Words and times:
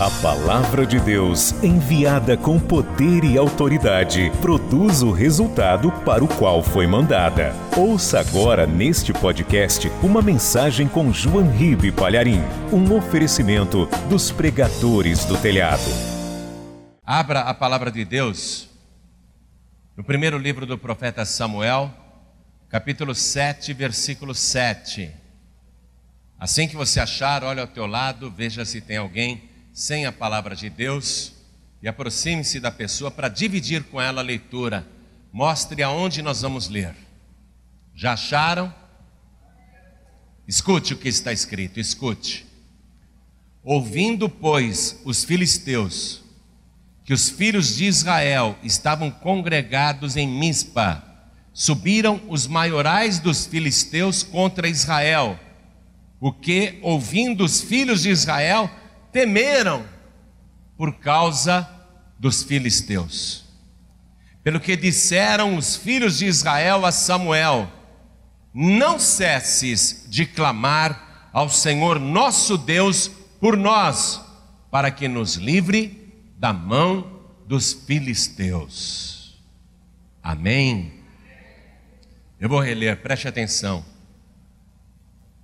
A 0.00 0.08
palavra 0.22 0.86
de 0.86 1.00
Deus, 1.00 1.50
enviada 1.60 2.36
com 2.36 2.56
poder 2.60 3.24
e 3.24 3.36
autoridade, 3.36 4.30
produz 4.40 5.02
o 5.02 5.10
resultado 5.10 5.90
para 6.04 6.22
o 6.22 6.28
qual 6.28 6.62
foi 6.62 6.86
mandada. 6.86 7.52
Ouça 7.76 8.20
agora 8.20 8.64
neste 8.64 9.12
podcast 9.12 9.88
uma 10.00 10.22
mensagem 10.22 10.86
com 10.86 11.12
João 11.12 11.50
Ribe 11.50 11.90
Palharim, 11.90 12.40
um 12.72 12.96
oferecimento 12.96 13.86
dos 14.08 14.30
pregadores 14.30 15.24
do 15.24 15.36
telhado. 15.36 15.90
Abra 17.04 17.40
a 17.40 17.52
palavra 17.52 17.90
de 17.90 18.04
Deus 18.04 18.68
no 19.96 20.04
primeiro 20.04 20.38
livro 20.38 20.64
do 20.64 20.78
profeta 20.78 21.24
Samuel, 21.24 21.92
capítulo 22.68 23.16
7, 23.16 23.72
versículo 23.72 24.32
7. 24.32 25.10
Assim 26.38 26.68
que 26.68 26.76
você 26.76 27.00
achar, 27.00 27.42
olhe 27.42 27.58
ao 27.58 27.66
teu 27.66 27.84
lado, 27.84 28.30
veja 28.30 28.64
se 28.64 28.80
tem 28.80 28.98
alguém 28.98 29.47
sem 29.78 30.06
a 30.06 30.10
palavra 30.10 30.56
de 30.56 30.68
Deus 30.68 31.34
e 31.80 31.86
aproxime-se 31.86 32.58
da 32.58 32.68
pessoa 32.68 33.12
para 33.12 33.28
dividir 33.28 33.84
com 33.84 34.00
ela 34.00 34.20
a 34.20 34.24
leitura. 34.24 34.84
Mostre 35.32 35.84
aonde 35.84 36.20
nós 36.20 36.42
vamos 36.42 36.68
ler. 36.68 36.96
Já 37.94 38.14
acharam? 38.14 38.74
Escute 40.48 40.94
o 40.94 40.96
que 40.96 41.08
está 41.08 41.32
escrito, 41.32 41.78
escute. 41.78 42.44
Ouvindo, 43.62 44.28
pois, 44.28 45.00
os 45.04 45.22
filisteus 45.22 46.24
que 47.04 47.14
os 47.14 47.30
filhos 47.30 47.76
de 47.76 47.84
Israel 47.84 48.58
estavam 48.64 49.12
congregados 49.12 50.16
em 50.16 50.26
Mispa, 50.26 51.04
subiram 51.54 52.20
os 52.28 52.48
maiorais 52.48 53.20
dos 53.20 53.46
filisteus 53.46 54.24
contra 54.24 54.68
Israel, 54.68 55.38
o 56.20 56.32
que, 56.32 56.80
ouvindo 56.82 57.44
os 57.44 57.60
filhos 57.60 58.02
de 58.02 58.10
Israel, 58.10 58.68
temeram 59.12 59.84
por 60.76 60.94
causa 60.94 61.68
dos 62.18 62.42
filisteus. 62.42 63.44
Pelo 64.42 64.60
que 64.60 64.76
disseram 64.76 65.56
os 65.56 65.76
filhos 65.76 66.18
de 66.18 66.26
Israel 66.26 66.86
a 66.86 66.92
Samuel: 66.92 67.70
Não 68.54 68.98
cesses 68.98 70.06
de 70.08 70.24
clamar 70.24 71.30
ao 71.32 71.48
Senhor 71.48 71.98
nosso 71.98 72.56
Deus 72.56 73.10
por 73.40 73.56
nós, 73.56 74.20
para 74.70 74.90
que 74.90 75.06
nos 75.06 75.34
livre 75.34 76.12
da 76.38 76.52
mão 76.52 77.20
dos 77.46 77.72
filisteus. 77.72 79.38
Amém. 80.22 81.02
Eu 82.40 82.48
vou 82.48 82.60
reler, 82.60 83.00
preste 83.02 83.26
atenção. 83.26 83.84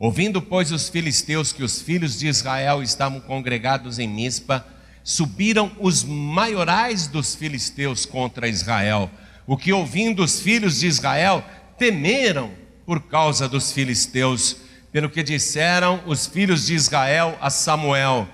Ouvindo, 0.05 0.43
pois, 0.43 0.71
os 0.71 0.91
filisteus 0.91 1.51
que 1.51 1.63
os 1.63 1.81
filhos 1.81 2.19
de 2.19 2.27
Israel 2.27 2.83
estavam 2.83 3.21
congregados 3.21 3.99
em 3.99 4.07
Mispa, 4.07 4.63
subiram 5.03 5.73
os 5.81 6.05
maiorais 6.05 7.07
dos 7.07 7.35
filisteus 7.35 8.05
contra 8.05 8.47
Israel, 8.47 9.11
o 9.47 9.57
que, 9.57 9.73
ouvindo 9.73 10.23
os 10.23 10.41
filhos 10.41 10.81
de 10.81 10.89
Israel, 10.89 11.43
temeram 11.79 12.51
por 12.85 13.01
causa 13.05 13.49
dos 13.49 13.73
filisteus, 13.73 14.59
pelo 14.93 15.09
que 15.09 15.23
disseram 15.23 16.03
os 16.07 16.27
filhos 16.27 16.67
de 16.67 16.75
Israel 16.75 17.39
a 17.41 17.49
Samuel: 17.49 18.29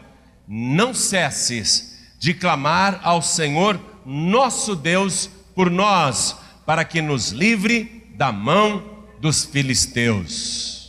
Não 0.48 0.92
cesses 0.92 2.00
de 2.18 2.34
clamar 2.34 2.98
ao 3.04 3.22
Senhor 3.22 3.78
nosso 4.04 4.74
Deus 4.74 5.30
por 5.54 5.70
nós, 5.70 6.34
para 6.66 6.84
que 6.84 7.00
nos 7.00 7.30
livre 7.30 8.08
da 8.16 8.32
mão 8.32 9.06
dos 9.20 9.44
filisteus. 9.44 10.79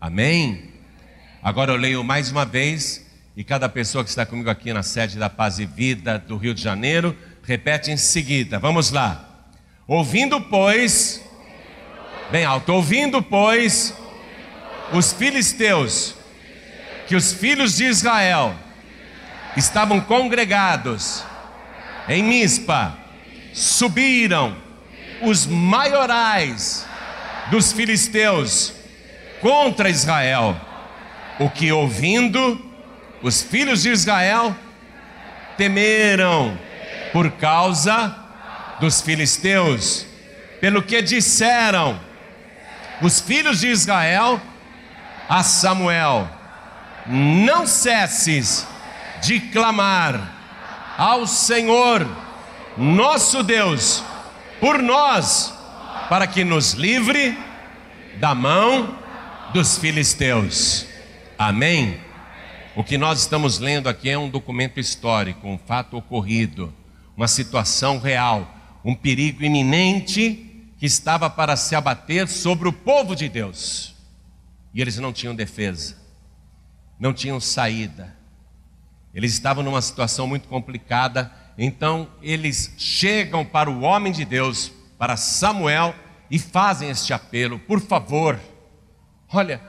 Amém? 0.00 0.74
Agora 1.42 1.72
eu 1.72 1.76
leio 1.76 2.04
mais 2.04 2.30
uma 2.30 2.44
vez, 2.44 3.06
e 3.34 3.42
cada 3.42 3.66
pessoa 3.66 4.04
que 4.04 4.10
está 4.10 4.26
comigo 4.26 4.50
aqui 4.50 4.70
na 4.72 4.82
sede 4.82 5.18
da 5.18 5.30
Paz 5.30 5.58
e 5.58 5.64
Vida 5.64 6.18
do 6.18 6.36
Rio 6.36 6.52
de 6.52 6.62
Janeiro, 6.62 7.16
repete 7.42 7.90
em 7.90 7.96
seguida. 7.96 8.58
Vamos 8.58 8.90
lá. 8.90 9.48
Ouvindo, 9.86 10.38
pois, 10.38 11.22
bem 12.30 12.44
alto, 12.44 12.74
ouvindo, 12.74 13.22
pois, 13.22 13.94
os 14.92 15.14
filisteus, 15.14 16.14
que 17.08 17.16
os 17.16 17.32
filhos 17.32 17.76
de 17.76 17.84
Israel 17.84 18.54
estavam 19.56 19.98
congregados 19.98 21.24
em 22.06 22.22
Mispa, 22.22 22.98
subiram 23.54 24.54
os 25.22 25.46
maiorais 25.46 26.86
dos 27.50 27.72
filisteus 27.72 28.75
contra 29.40 29.88
Israel, 29.88 30.56
o 31.38 31.50
que 31.50 31.70
ouvindo 31.72 32.64
os 33.22 33.42
filhos 33.42 33.82
de 33.82 33.90
Israel 33.90 34.54
temeram 35.56 36.58
por 37.12 37.30
causa 37.32 38.14
dos 38.80 39.00
filisteus, 39.00 40.06
pelo 40.60 40.82
que 40.82 41.00
disseram 41.02 41.98
os 43.00 43.20
filhos 43.20 43.60
de 43.60 43.68
Israel 43.68 44.40
a 45.28 45.42
Samuel: 45.42 46.28
Não 47.06 47.66
cesses 47.66 48.66
de 49.22 49.40
clamar 49.40 50.32
ao 50.96 51.26
Senhor, 51.26 52.06
nosso 52.76 53.42
Deus, 53.42 54.02
por 54.60 54.82
nós, 54.82 55.52
para 56.08 56.26
que 56.26 56.44
nos 56.44 56.72
livre 56.72 57.38
da 58.16 58.34
mão 58.34 58.96
dos 59.56 59.78
filisteus. 59.78 60.86
Amém? 61.38 61.98
O 62.76 62.84
que 62.84 62.98
nós 62.98 63.20
estamos 63.20 63.58
lendo 63.58 63.88
aqui 63.88 64.10
é 64.10 64.18
um 64.18 64.28
documento 64.28 64.78
histórico, 64.78 65.48
um 65.48 65.56
fato 65.56 65.96
ocorrido, 65.96 66.74
uma 67.16 67.26
situação 67.26 67.98
real, 67.98 68.54
um 68.84 68.94
perigo 68.94 69.42
iminente 69.42 70.68
que 70.76 70.84
estava 70.84 71.30
para 71.30 71.56
se 71.56 71.74
abater 71.74 72.28
sobre 72.28 72.68
o 72.68 72.72
povo 72.72 73.16
de 73.16 73.30
Deus. 73.30 73.94
E 74.74 74.82
eles 74.82 74.98
não 74.98 75.10
tinham 75.10 75.34
defesa, 75.34 75.96
não 77.00 77.14
tinham 77.14 77.40
saída. 77.40 78.14
Eles 79.14 79.32
estavam 79.32 79.64
numa 79.64 79.80
situação 79.80 80.26
muito 80.26 80.48
complicada, 80.48 81.32
então 81.56 82.10
eles 82.20 82.74
chegam 82.76 83.42
para 83.42 83.70
o 83.70 83.80
homem 83.80 84.12
de 84.12 84.26
Deus, 84.26 84.70
para 84.98 85.16
Samuel, 85.16 85.94
e 86.30 86.38
fazem 86.38 86.90
este 86.90 87.14
apelo: 87.14 87.58
por 87.58 87.80
favor, 87.80 88.38
Olha, 89.32 89.60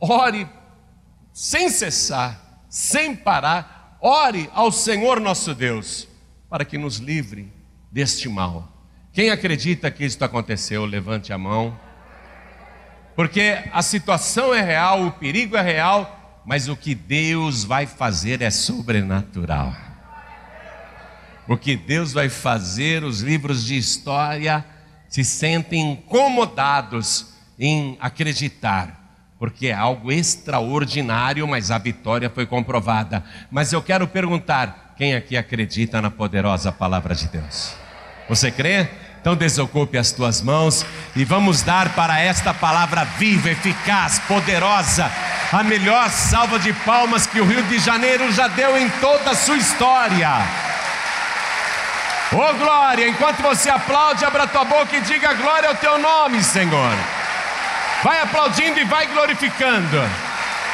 ore 0.00 0.48
sem 1.32 1.68
cessar, 1.68 2.64
sem 2.68 3.14
parar, 3.14 3.96
ore 4.00 4.50
ao 4.52 4.70
Senhor 4.70 5.20
nosso 5.20 5.54
Deus, 5.54 6.08
para 6.48 6.64
que 6.64 6.76
nos 6.76 6.96
livre 6.96 7.52
deste 7.90 8.28
mal. 8.28 8.68
Quem 9.12 9.30
acredita 9.30 9.90
que 9.90 10.04
isso 10.04 10.22
aconteceu, 10.24 10.84
levante 10.84 11.32
a 11.32 11.38
mão. 11.38 11.78
Porque 13.14 13.58
a 13.72 13.82
situação 13.82 14.54
é 14.54 14.62
real, 14.62 15.06
o 15.06 15.12
perigo 15.12 15.56
é 15.56 15.60
real, 15.60 16.42
mas 16.46 16.68
o 16.68 16.76
que 16.76 16.94
Deus 16.94 17.62
vai 17.62 17.86
fazer 17.86 18.40
é 18.40 18.50
sobrenatural. 18.50 19.74
O 21.46 21.56
que 21.56 21.76
Deus 21.76 22.12
vai 22.12 22.28
fazer, 22.28 23.04
os 23.04 23.20
livros 23.20 23.64
de 23.64 23.76
história 23.76 24.64
se 25.08 25.22
sentem 25.24 25.92
incomodados 25.92 27.34
em 27.58 27.98
acreditar 28.00 29.01
porque 29.42 29.66
é 29.66 29.72
algo 29.72 30.12
extraordinário, 30.12 31.48
mas 31.48 31.72
a 31.72 31.76
vitória 31.76 32.30
foi 32.30 32.46
comprovada. 32.46 33.24
Mas 33.50 33.72
eu 33.72 33.82
quero 33.82 34.06
perguntar: 34.06 34.94
quem 34.96 35.16
aqui 35.16 35.36
acredita 35.36 36.00
na 36.00 36.12
poderosa 36.12 36.70
palavra 36.70 37.12
de 37.12 37.26
Deus? 37.26 37.74
Você 38.28 38.52
crê? 38.52 38.86
Então 39.20 39.34
desocupe 39.34 39.98
as 39.98 40.12
tuas 40.12 40.40
mãos 40.40 40.86
e 41.16 41.24
vamos 41.24 41.60
dar 41.60 41.88
para 41.88 42.20
esta 42.20 42.54
palavra 42.54 43.02
viva, 43.18 43.50
eficaz, 43.50 44.20
poderosa, 44.28 45.10
a 45.50 45.64
melhor 45.64 46.08
salva 46.08 46.60
de 46.60 46.72
palmas 46.72 47.26
que 47.26 47.40
o 47.40 47.44
Rio 47.44 47.64
de 47.64 47.80
Janeiro 47.80 48.30
já 48.30 48.46
deu 48.46 48.78
em 48.78 48.88
toda 49.00 49.32
a 49.32 49.34
sua 49.34 49.56
história. 49.56 50.30
Ô 52.32 52.36
oh, 52.36 52.54
glória, 52.54 53.08
enquanto 53.08 53.42
você 53.42 53.68
aplaude, 53.68 54.24
abra 54.24 54.46
tua 54.46 54.64
boca 54.64 54.96
e 54.96 55.00
diga 55.00 55.34
glória 55.34 55.68
ao 55.68 55.74
teu 55.74 55.98
nome, 55.98 56.44
Senhor. 56.44 57.21
Vai 58.02 58.20
aplaudindo 58.20 58.80
e 58.80 58.84
vai 58.84 59.06
glorificando. 59.06 60.02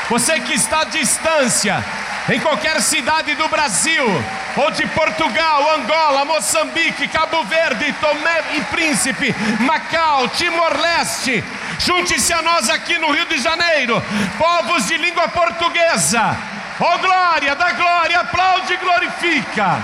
Você 0.08 0.40
que 0.40 0.54
está 0.54 0.80
à 0.80 0.84
distância, 0.84 1.84
em 2.30 2.40
qualquer 2.40 2.80
cidade 2.80 3.34
do 3.34 3.46
Brasil, 3.48 4.06
ou 4.56 4.70
de 4.70 4.86
Portugal, 4.88 5.74
Angola, 5.76 6.24
Moçambique, 6.24 7.06
Cabo 7.08 7.44
Verde, 7.44 7.92
Tomé 8.00 8.42
e 8.54 8.60
Príncipe, 8.64 9.34
Macau, 9.60 10.28
Timor-Leste, 10.28 11.44
junte-se 11.78 12.32
a 12.32 12.40
nós 12.40 12.70
aqui 12.70 12.98
no 12.98 13.12
Rio 13.12 13.26
de 13.26 13.38
Janeiro, 13.38 14.02
povos 14.38 14.86
de 14.86 14.96
língua 14.96 15.28
portuguesa. 15.28 16.36
Oh 16.80 16.98
glória, 16.98 17.54
da 17.54 17.72
glória, 17.72 18.20
aplaude 18.20 18.72
e 18.72 18.76
glorifica. 18.78 19.82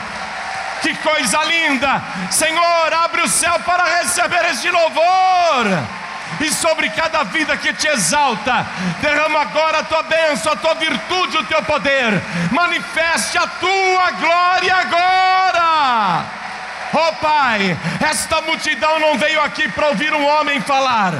Que 0.80 0.94
coisa 0.96 1.42
linda! 1.44 2.02
Senhor, 2.30 2.94
abre 3.04 3.22
o 3.22 3.28
céu 3.28 3.58
para 3.60 3.84
receber 4.00 4.44
este 4.50 4.70
louvor. 4.70 6.03
E 6.40 6.50
sobre 6.52 6.90
cada 6.90 7.24
vida 7.24 7.56
que 7.56 7.72
te 7.72 7.88
exalta. 7.88 8.66
Derrama 9.00 9.40
agora 9.40 9.78
a 9.78 9.84
tua 9.84 10.02
bênção, 10.02 10.52
a 10.52 10.56
tua 10.56 10.74
virtude, 10.74 11.38
o 11.38 11.44
teu 11.44 11.62
poder. 11.62 12.20
Manifeste 12.50 13.38
a 13.38 13.46
tua 13.46 14.10
glória 14.12 14.76
agora. 14.76 16.43
Oh 16.96 17.12
Pai, 17.14 17.76
esta 18.08 18.40
multidão 18.42 19.00
não 19.00 19.18
veio 19.18 19.40
aqui 19.42 19.68
para 19.68 19.88
ouvir 19.88 20.14
um 20.14 20.24
homem 20.24 20.60
falar. 20.60 21.12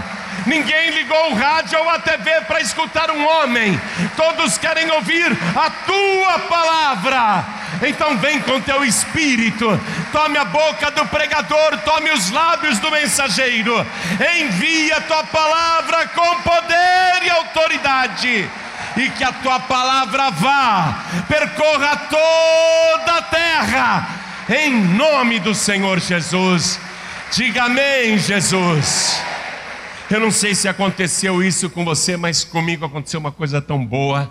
Ninguém 0.46 0.90
ligou 0.90 1.32
o 1.32 1.34
rádio 1.34 1.80
ou 1.80 1.90
a 1.90 1.98
TV 1.98 2.42
para 2.42 2.60
escutar 2.60 3.10
um 3.10 3.26
homem. 3.26 3.80
Todos 4.16 4.56
querem 4.56 4.88
ouvir 4.92 5.36
a 5.56 5.70
tua 5.70 6.38
palavra. 6.40 7.44
Então 7.82 8.16
vem 8.18 8.40
com 8.40 8.60
teu 8.60 8.84
espírito, 8.84 9.80
tome 10.12 10.38
a 10.38 10.44
boca 10.44 10.92
do 10.92 11.04
pregador, 11.06 11.76
tome 11.78 12.12
os 12.12 12.30
lábios 12.30 12.78
do 12.78 12.90
mensageiro, 12.90 13.84
envia 14.38 14.98
a 14.98 15.00
tua 15.00 15.24
palavra 15.24 16.06
com 16.08 16.40
poder 16.42 17.22
e 17.24 17.30
autoridade, 17.30 18.50
e 18.96 19.10
que 19.10 19.24
a 19.24 19.32
tua 19.32 19.58
palavra 19.60 20.30
vá, 20.30 20.94
percorra 21.28 21.96
toda 22.08 23.18
a 23.18 23.22
terra, 23.22 24.08
em 24.48 24.72
nome 24.72 25.38
do 25.40 25.54
Senhor 25.54 25.98
Jesus. 26.00 26.78
Diga 27.32 27.64
amém, 27.64 28.18
Jesus. 28.18 29.20
Eu 30.10 30.20
não 30.20 30.30
sei 30.30 30.54
se 30.54 30.68
aconteceu 30.68 31.42
isso 31.42 31.70
com 31.70 31.84
você, 31.84 32.16
mas 32.16 32.44
comigo 32.44 32.84
aconteceu 32.84 33.18
uma 33.18 33.32
coisa 33.32 33.60
tão 33.62 33.84
boa 33.84 34.30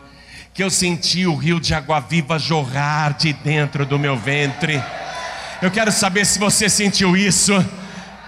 que 0.54 0.63
eu 0.63 0.69
senti 0.69 1.25
o 1.25 1.36
rio 1.36 1.60
de 1.60 1.74
água 1.74 2.00
viva 2.00 2.38
jorrar 2.38 3.18
de 3.18 3.33
dentro 3.33 3.86
do 3.86 3.98
meu 3.98 4.15
ventre. 4.15 4.81
Eu 5.62 5.71
quero 5.71 5.92
saber 5.92 6.25
se 6.25 6.38
você 6.38 6.69
sentiu 6.69 7.18
isso. 7.18 7.54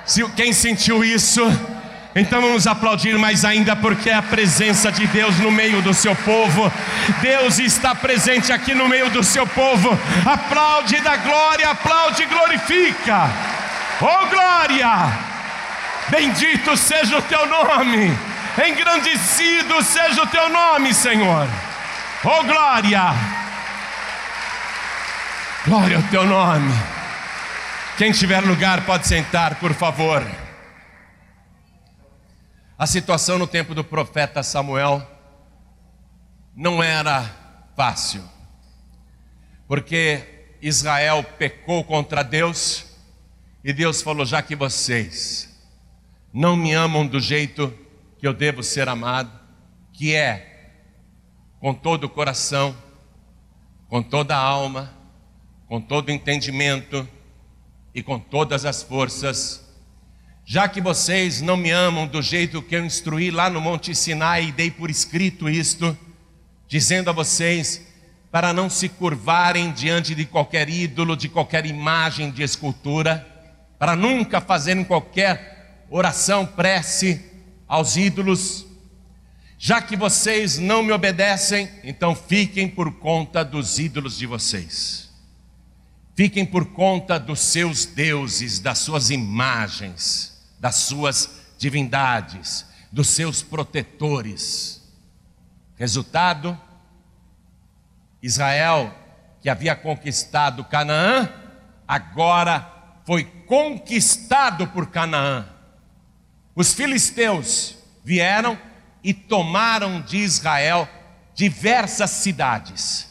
Se 0.06 0.28
quem 0.30 0.52
sentiu 0.52 1.04
isso, 1.04 1.42
então 2.16 2.42
vamos 2.42 2.66
aplaudir 2.66 3.18
mais 3.18 3.44
ainda, 3.44 3.76
porque 3.76 4.10
é 4.10 4.14
a 4.14 4.22
presença 4.22 4.90
de 4.90 5.06
Deus 5.08 5.38
no 5.40 5.52
meio 5.52 5.82
do 5.82 5.94
seu 5.94 6.16
povo. 6.16 6.72
Deus 7.22 7.60
está 7.60 7.94
presente 7.94 8.54
aqui 8.54 8.74
no 8.74 8.88
meio 8.88 9.10
do 9.10 9.22
seu 9.22 9.46
povo. 9.46 10.00
Aplaude 10.26 11.02
da 11.02 11.18
glória, 11.18 11.72
aplaude 11.72 12.24
e 12.24 12.26
glorifica. 12.26 13.30
Oh 14.00 14.28
glória! 14.28 15.12
Bendito 16.08 16.78
seja 16.78 17.18
o 17.18 17.22
teu 17.22 17.48
nome, 17.48 18.18
engrandecido 18.66 19.84
seja 19.84 20.24
o 20.24 20.28
teu 20.28 20.48
nome, 20.48 20.94
Senhor. 20.94 21.50
Oh 22.24 22.44
glória! 22.44 23.14
Glória 25.66 25.98
ao 25.98 26.04
teu 26.04 26.26
nome. 26.26 26.74
Quem 27.98 28.14
tiver 28.14 28.40
lugar 28.42 28.82
pode 28.82 29.06
sentar, 29.06 29.56
por 29.56 29.74
favor. 29.74 30.24
A 32.78 32.86
situação 32.86 33.38
no 33.38 33.48
tempo 33.48 33.74
do 33.74 33.86
profeta 33.86 34.44
Samuel 34.44 35.02
não 36.54 36.84
era 36.84 37.24
fácil, 37.76 38.22
porque 39.66 40.48
Israel 40.62 41.24
pecou 41.24 41.86
contra 41.86 42.22
Deus 42.22 42.86
e 43.64 43.72
Deus 43.72 44.02
falou: 44.02 44.26
já 44.26 44.42
que 44.42 44.58
vocês 44.58 45.58
não 46.34 46.58
me 46.58 46.74
amam 46.74 47.08
do 47.08 47.18
jeito 47.18 47.74
que 48.18 48.28
eu 48.28 48.34
devo 48.34 48.62
ser 48.62 48.90
amado, 48.90 49.32
que 49.94 50.14
é 50.14 50.74
com 51.62 51.74
todo 51.74 52.04
o 52.04 52.10
coração, 52.10 52.76
com 53.88 54.04
toda 54.04 54.36
a 54.36 54.40
alma, 54.40 54.94
com 55.66 55.80
todo 55.80 56.10
o 56.10 56.12
entendimento 56.12 57.08
e 57.94 58.04
com 58.04 58.20
todas 58.20 58.66
as 58.66 58.84
forças. 58.84 59.65
Já 60.48 60.70
que 60.70 60.80
vocês 60.80 61.42
não 61.42 61.58
me 61.58 61.72
amam 61.72 62.06
do 62.06 62.22
jeito 62.22 62.62
que 62.62 62.76
eu 62.76 62.86
instruí 62.86 63.32
lá 63.32 63.50
no 63.50 63.60
Monte 63.60 63.96
Sinai 63.96 64.46
e 64.46 64.52
dei 64.52 64.70
por 64.70 64.92
escrito 64.92 65.50
isto, 65.50 65.98
dizendo 66.68 67.10
a 67.10 67.14
vocês 67.14 67.82
para 68.32 68.54
não 68.54 68.70
se 68.70 68.88
curvarem 68.88 69.72
diante 69.72 70.14
de 70.14 70.24
qualquer 70.24 70.70
ídolo, 70.70 71.18
de 71.18 71.28
qualquer 71.30 71.66
imagem 71.66 72.30
de 72.30 72.44
escultura, 72.44 73.26
para 73.80 73.96
nunca 73.96 74.40
fazerem 74.40 74.84
qualquer 74.84 75.86
oração, 75.90 76.46
prece 76.46 77.26
aos 77.68 77.98
ídolos, 77.98 78.68
já 79.58 79.82
que 79.82 79.96
vocês 79.96 80.60
não 80.60 80.84
me 80.84 80.92
obedecem, 80.92 81.68
então 81.84 82.14
fiquem 82.14 82.68
por 82.68 82.92
conta 83.00 83.44
dos 83.44 83.80
ídolos 83.80 84.18
de 84.18 84.28
vocês. 84.28 85.10
Fiquem 86.14 86.46
por 86.46 86.68
conta 86.68 87.18
dos 87.20 87.40
seus 87.40 87.86
deuses, 87.86 88.60
das 88.60 88.78
suas 88.78 89.10
imagens, 89.10 90.35
das 90.66 90.78
suas 90.78 91.30
divindades, 91.60 92.66
dos 92.92 93.10
seus 93.10 93.44
protetores. 93.44 94.82
Resultado: 95.78 96.60
Israel, 98.20 98.92
que 99.44 99.48
havia 99.48 99.76
conquistado 99.76 100.66
Canaã, 100.66 101.32
agora 101.88 102.98
foi 103.06 103.26
conquistado 103.46 104.66
por 104.70 104.88
Canaã. 104.90 105.48
Os 106.56 106.74
filisteus 106.74 107.76
vieram 108.04 108.60
e 109.04 109.14
tomaram 109.14 110.02
de 110.02 110.18
Israel 110.18 110.90
diversas 111.36 112.10
cidades, 112.10 113.08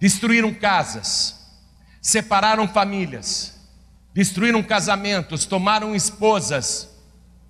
destruíram 0.00 0.54
casas, 0.54 1.52
separaram 2.00 2.66
famílias, 2.66 3.53
destruíram 4.14 4.62
casamentos, 4.62 5.44
tomaram 5.44 5.94
esposas, 5.94 6.88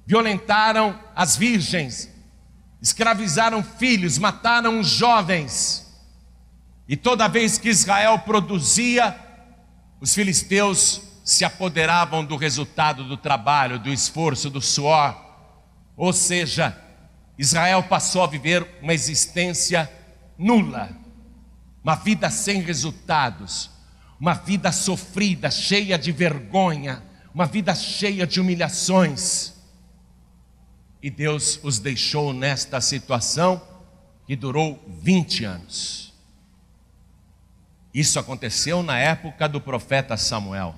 violentaram 0.07 0.99
as 1.15 1.37
virgens, 1.37 2.11
escravizaram 2.81 3.63
filhos, 3.63 4.19
mataram 4.19 4.83
jovens. 4.83 5.85
E 6.89 6.97
toda 6.97 7.29
vez 7.29 7.59
que 7.59 7.69
Israel 7.69 8.19
produzia, 8.21 9.15
os 10.01 10.15
filisteus 10.15 11.03
se 11.23 11.45
apoderavam 11.45 12.25
do 12.25 12.37
resultado 12.37 13.05
do 13.05 13.17
trabalho, 13.17 13.79
do 13.79 13.91
esforço, 13.91 14.49
do 14.49 14.61
suor. 14.61 15.23
Ou 15.97 16.13
seja, 16.13 16.79
Israel 17.39 17.83
passou 17.83 18.23
a 18.23 18.27
viver 18.27 18.67
uma 18.83 18.93
existência 18.95 19.91
nula, 20.39 20.91
uma 21.83 21.95
vida 21.95 22.31
sem 22.31 22.61
resultados, 22.61 23.71
uma 24.19 24.35
vida 24.35 24.71
sofrida, 24.73 25.51
cheia 25.51 25.99
de 25.99 26.13
vergonha, 26.13 27.03
uma 27.35 27.47
vida 27.47 27.75
cheia 27.75 28.27
de 28.27 28.41
humilhações. 28.41 29.55
E 31.03 31.11
Deus 31.11 31.61
os 31.63 31.79
deixou 31.79 32.33
nesta 32.33 32.81
situação 32.81 33.61
que 34.27 34.35
durou 34.35 34.83
20 34.89 35.45
anos. 35.45 36.15
Isso 37.93 38.19
aconteceu 38.19 38.83
na 38.83 38.99
época 38.99 39.49
do 39.49 39.61
profeta 39.61 40.17
Samuel. 40.17 40.75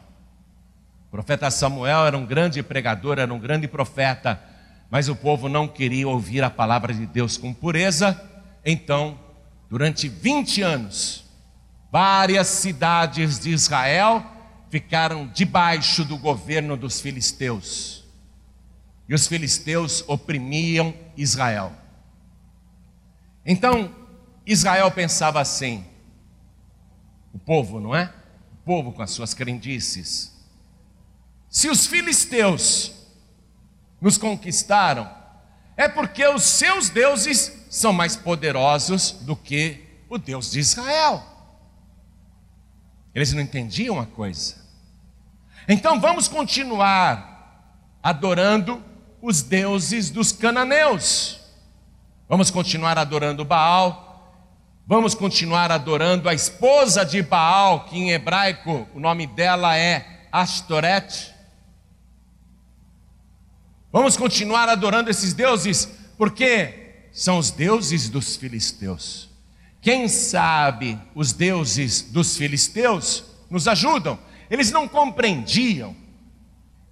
O 1.07 1.11
profeta 1.11 1.50
Samuel 1.50 2.07
era 2.07 2.19
um 2.19 2.26
grande 2.26 2.62
pregador, 2.62 3.19
era 3.19 3.33
um 3.33 3.38
grande 3.38 3.69
profeta 3.69 4.43
mas 4.90 5.09
o 5.09 5.16
povo 5.16 5.49
não 5.49 5.66
queria 5.66 6.09
ouvir 6.09 6.43
a 6.43 6.50
palavra 6.50 6.95
de 6.95 7.07
Deus 7.07 7.37
com 7.37 7.52
pureza, 7.52 8.21
então, 8.64 9.19
durante 9.69 10.09
20 10.09 10.62
anos, 10.62 11.25
várias 11.97 12.49
cidades 12.49 13.38
de 13.38 13.49
Israel 13.49 14.23
ficaram 14.69 15.29
debaixo 15.29 16.05
do 16.05 16.19
governo 16.19 16.76
dos 16.76 17.00
filisteus. 17.00 18.05
E 19.09 19.15
os 19.15 19.26
filisteus 19.26 20.05
oprimiam 20.07 20.93
Israel. 21.17 21.73
Então, 23.47 23.91
Israel 24.45 24.91
pensava 24.91 25.41
assim: 25.41 25.87
o 27.33 27.38
povo, 27.38 27.81
não 27.81 27.97
é? 27.97 28.12
O 28.53 28.57
povo 28.67 28.93
com 28.93 29.00
as 29.00 29.12
suas 29.12 29.33
crendices. 29.33 30.37
Se 31.49 31.71
os 31.71 31.87
filisteus 31.87 32.93
nos 34.03 34.19
conquistaram, 34.19 35.11
é 35.79 35.88
porque 35.88 36.29
os 36.29 36.43
seus 36.43 36.91
deuses 36.91 37.50
são 37.71 37.95
mais 37.95 38.17
poderosos 38.17 39.12
do 39.12 39.35
que 39.35 39.83
o 40.11 40.19
Deus 40.19 40.50
de 40.50 40.61
Israel. 40.61 41.36
Eles 43.16 43.32
não 43.32 43.40
entendiam 43.40 43.99
a 43.99 44.04
coisa. 44.04 44.56
Então 45.66 45.99
vamos 45.99 46.28
continuar 46.28 47.73
adorando 48.02 48.85
os 49.23 49.40
deuses 49.40 50.11
dos 50.11 50.32
cananeus. 50.32 51.40
Vamos 52.28 52.50
continuar 52.50 52.99
adorando 52.99 53.42
Baal. 53.42 54.04
Vamos 54.87 55.14
continuar 55.14 55.73
adorando 55.73 56.28
a 56.28 56.35
esposa 56.35 57.06
de 57.06 57.23
Baal, 57.23 57.87
que 57.87 57.96
em 57.96 58.11
hebraico 58.11 58.87
o 58.94 59.00
nome 59.00 59.26
dela 59.26 59.75
é 59.78 60.28
Ashtoreth. 60.30 61.35
Vamos 63.90 64.14
continuar 64.18 64.68
adorando 64.68 65.08
esses 65.08 65.32
deuses, 65.32 65.88
porque 66.18 67.08
são 67.12 67.38
os 67.38 67.50
deuses 67.50 68.11
dos 68.11 68.37
filisteus. 68.37 69.25
Quem 69.87 70.09
sabe 70.09 70.99
os 71.14 71.33
deuses 71.33 72.02
dos 72.02 72.37
filisteus 72.37 73.23
nos 73.49 73.69
ajudam. 73.69 74.19
Eles 74.50 74.73
não 74.73 74.88
compreendiam 74.88 75.95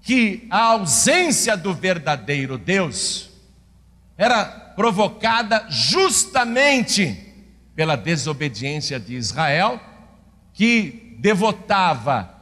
que 0.00 0.46
a 0.48 0.66
ausência 0.66 1.56
do 1.56 1.74
verdadeiro 1.74 2.56
Deus 2.56 3.30
era 4.16 4.44
provocada 4.44 5.66
justamente 5.68 7.34
pela 7.74 7.96
desobediência 7.96 9.00
de 9.00 9.16
Israel, 9.16 9.80
que 10.52 11.16
devotava 11.18 12.32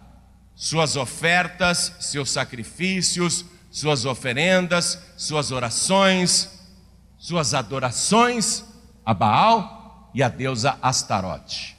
suas 0.55 0.97
ofertas, 0.97 1.95
seus 1.99 2.31
sacrifícios, 2.31 3.47
suas 3.71 4.05
oferendas, 4.05 4.99
suas 5.17 5.51
orações, 5.51 6.61
suas 7.17 7.55
adorações 7.55 8.67
a 9.03 9.15
Baal 9.15 9.82
e 10.15 10.23
a 10.23 10.29
deusa 10.29 10.79
Astarote. 10.83 11.77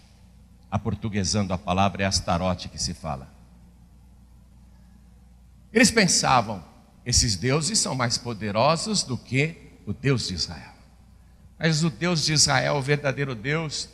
Aportuguesando 0.69 1.53
a 1.53 1.57
palavra 1.57 2.03
é 2.03 2.05
Astarote 2.05 2.69
que 2.69 2.81
se 2.81 2.93
fala. 2.93 3.31
Eles 5.71 5.91
pensavam, 5.91 6.63
esses 7.05 7.35
deuses 7.35 7.79
são 7.79 7.95
mais 7.95 8.17
poderosos 8.17 9.03
do 9.03 9.17
que 9.17 9.71
o 9.85 9.93
Deus 9.93 10.27
de 10.27 10.35
Israel. 10.35 10.73
Mas 11.57 11.83
o 11.83 11.89
Deus 11.89 12.25
de 12.25 12.33
Israel, 12.33 12.75
o 12.75 12.81
verdadeiro 12.81 13.35
Deus, 13.35 13.89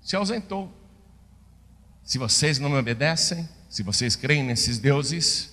se 0.00 0.16
ausentou. 0.16 0.72
Se 2.04 2.18
vocês 2.18 2.58
não 2.58 2.68
me 2.68 2.76
obedecem, 2.76 3.48
se 3.68 3.82
vocês 3.82 4.16
creem 4.16 4.42
nesses 4.42 4.78
deuses, 4.78 5.52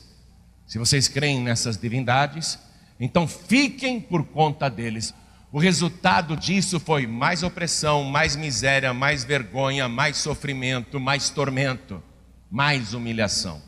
se 0.67 0.77
vocês 0.77 1.07
creem 1.07 1.41
nessas 1.41 1.77
divindades, 1.77 2.59
então 2.99 3.27
fiquem 3.27 4.01
por 4.01 4.25
conta 4.25 4.69
deles. 4.69 5.13
O 5.51 5.59
resultado 5.59 6.37
disso 6.37 6.79
foi 6.79 7.07
mais 7.07 7.41
opressão, 7.41 8.03
mais 8.03 8.35
miséria, 8.35 8.93
mais 8.93 9.23
vergonha, 9.23 9.89
mais 9.89 10.17
sofrimento, 10.17 10.99
mais 10.99 11.29
tormento, 11.29 12.03
mais 12.51 12.93
humilhação. 12.93 13.61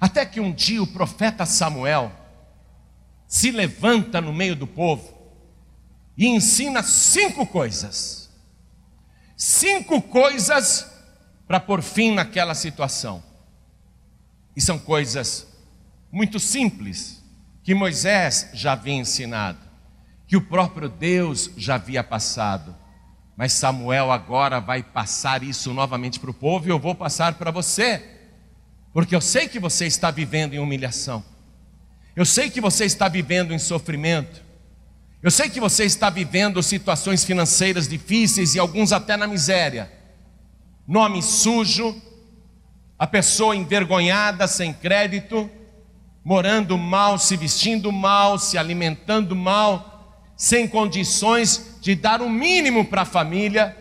Até 0.00 0.24
que 0.24 0.40
um 0.40 0.52
dia 0.52 0.82
o 0.82 0.86
profeta 0.86 1.44
Samuel 1.44 2.12
se 3.26 3.50
levanta 3.50 4.20
no 4.20 4.32
meio 4.32 4.54
do 4.54 4.66
povo 4.66 5.16
e 6.16 6.26
ensina 6.26 6.82
cinco 6.82 7.44
coisas. 7.44 8.30
Cinco 9.36 10.00
coisas 10.00 10.86
para 11.46 11.60
pôr 11.60 11.82
fim 11.82 12.12
naquela 12.12 12.54
situação. 12.54 13.22
E 14.54 14.60
são 14.60 14.78
coisas 14.78 15.46
muito 16.10 16.38
simples 16.38 17.22
que 17.62 17.74
Moisés 17.74 18.48
já 18.54 18.72
havia 18.72 18.94
ensinado, 18.94 19.58
que 20.26 20.36
o 20.36 20.40
próprio 20.40 20.88
Deus 20.88 21.50
já 21.56 21.76
havia 21.76 22.02
passado. 22.02 22.74
Mas 23.36 23.52
Samuel 23.52 24.10
agora 24.10 24.60
vai 24.60 24.82
passar 24.82 25.42
isso 25.42 25.72
novamente 25.72 26.18
para 26.18 26.30
o 26.30 26.34
povo 26.34 26.66
e 26.66 26.70
eu 26.70 26.78
vou 26.78 26.94
passar 26.94 27.34
para 27.34 27.50
você, 27.50 28.02
porque 28.92 29.14
eu 29.14 29.20
sei 29.20 29.46
que 29.46 29.60
você 29.60 29.86
está 29.86 30.10
vivendo 30.10 30.54
em 30.54 30.58
humilhação, 30.58 31.22
eu 32.14 32.24
sei 32.24 32.48
que 32.48 32.62
você 32.62 32.86
está 32.86 33.08
vivendo 33.08 33.52
em 33.52 33.58
sofrimento, 33.58 34.42
eu 35.22 35.30
sei 35.30 35.50
que 35.50 35.60
você 35.60 35.84
está 35.84 36.08
vivendo 36.08 36.62
situações 36.62 37.24
financeiras 37.24 37.86
difíceis 37.86 38.54
e 38.54 38.58
alguns 38.58 38.90
até 38.90 39.18
na 39.18 39.26
miséria, 39.26 39.92
nome 40.88 41.22
sujo, 41.22 42.00
a 42.98 43.06
pessoa 43.06 43.54
envergonhada, 43.54 44.46
sem 44.46 44.72
crédito, 44.72 45.50
morando 46.24 46.78
mal, 46.78 47.18
se 47.18 47.36
vestindo 47.36 47.92
mal, 47.92 48.38
se 48.38 48.56
alimentando 48.56 49.36
mal, 49.36 49.95
sem 50.36 50.68
condições 50.68 51.78
de 51.80 51.94
dar 51.94 52.20
o 52.20 52.26
um 52.26 52.30
mínimo 52.30 52.84
para 52.84 53.02
a 53.02 53.06
família, 53.06 53.76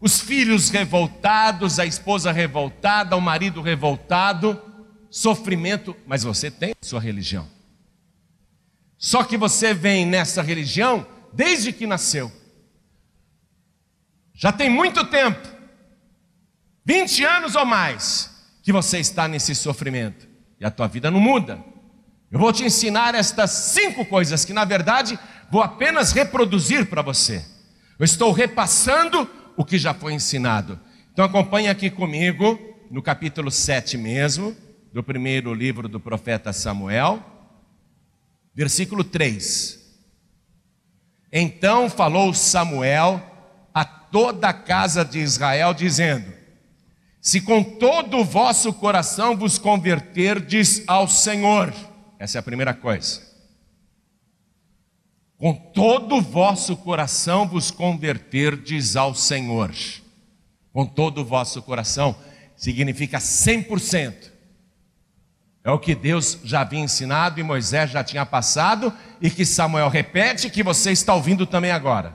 os 0.00 0.20
filhos 0.20 0.70
revoltados, 0.70 1.78
a 1.78 1.84
esposa 1.84 2.30
revoltada, 2.30 3.16
o 3.16 3.20
marido 3.20 3.60
revoltado, 3.60 4.58
sofrimento, 5.10 5.96
mas 6.06 6.22
você 6.22 6.50
tem 6.50 6.74
sua 6.80 7.00
religião. 7.00 7.46
Só 8.96 9.24
que 9.24 9.36
você 9.36 9.74
vem 9.74 10.06
nessa 10.06 10.40
religião 10.42 11.06
desde 11.32 11.72
que 11.72 11.86
nasceu. 11.86 12.30
Já 14.34 14.52
tem 14.52 14.70
muito 14.70 15.04
tempo, 15.06 15.46
20 16.84 17.24
anos 17.24 17.54
ou 17.54 17.66
mais, 17.66 18.30
que 18.62 18.72
você 18.72 18.98
está 18.98 19.28
nesse 19.28 19.54
sofrimento 19.54 20.28
e 20.58 20.64
a 20.64 20.70
tua 20.70 20.86
vida 20.86 21.10
não 21.10 21.20
muda. 21.20 21.62
Eu 22.30 22.38
vou 22.38 22.52
te 22.52 22.64
ensinar 22.64 23.14
estas 23.14 23.50
cinco 23.50 24.04
coisas 24.04 24.44
que, 24.44 24.52
na 24.52 24.64
verdade, 24.64 25.18
vou 25.50 25.62
apenas 25.62 26.12
reproduzir 26.12 26.86
para 26.86 27.02
você. 27.02 27.44
Eu 27.98 28.04
estou 28.04 28.32
repassando 28.32 29.28
o 29.56 29.64
que 29.64 29.78
já 29.78 29.92
foi 29.92 30.14
ensinado. 30.14 30.78
Então, 31.12 31.24
acompanhe 31.24 31.68
aqui 31.68 31.90
comigo, 31.90 32.58
no 32.90 33.02
capítulo 33.02 33.50
7 33.50 33.98
mesmo, 33.98 34.56
do 34.92 35.02
primeiro 35.02 35.52
livro 35.54 35.88
do 35.88 36.00
profeta 36.00 36.52
Samuel, 36.52 37.22
versículo 38.54 39.04
3. 39.04 39.78
Então 41.32 41.88
falou 41.88 42.34
Samuel 42.34 43.22
a 43.72 43.84
toda 43.84 44.48
a 44.48 44.52
casa 44.52 45.04
de 45.04 45.20
Israel, 45.20 45.72
dizendo: 45.72 46.32
se 47.20 47.40
com 47.40 47.62
todo 47.62 48.18
o 48.18 48.24
vosso 48.24 48.72
coração 48.72 49.36
vos 49.36 49.58
converterdes 49.58 50.82
ao 50.86 51.06
Senhor. 51.06 51.72
Essa 52.18 52.38
é 52.38 52.40
a 52.40 52.42
primeira 52.42 52.74
coisa. 52.74 53.29
Com 55.40 55.54
todo 55.54 56.16
o 56.16 56.20
vosso 56.20 56.76
coração 56.76 57.48
vos 57.48 57.70
converterdes 57.70 58.94
ao 58.94 59.14
Senhor. 59.14 59.72
Com 60.70 60.84
todo 60.84 61.22
o 61.22 61.24
vosso 61.24 61.62
coração 61.62 62.14
significa 62.54 63.16
100%. 63.16 64.30
É 65.64 65.70
o 65.70 65.78
que 65.78 65.94
Deus 65.94 66.38
já 66.44 66.60
havia 66.60 66.80
ensinado 66.80 67.40
e 67.40 67.42
Moisés 67.42 67.90
já 67.90 68.04
tinha 68.04 68.26
passado 68.26 68.92
e 69.18 69.30
que 69.30 69.46
Samuel 69.46 69.88
repete 69.88 70.50
que 70.50 70.62
você 70.62 70.92
está 70.92 71.14
ouvindo 71.14 71.46
também 71.46 71.70
agora. 71.70 72.14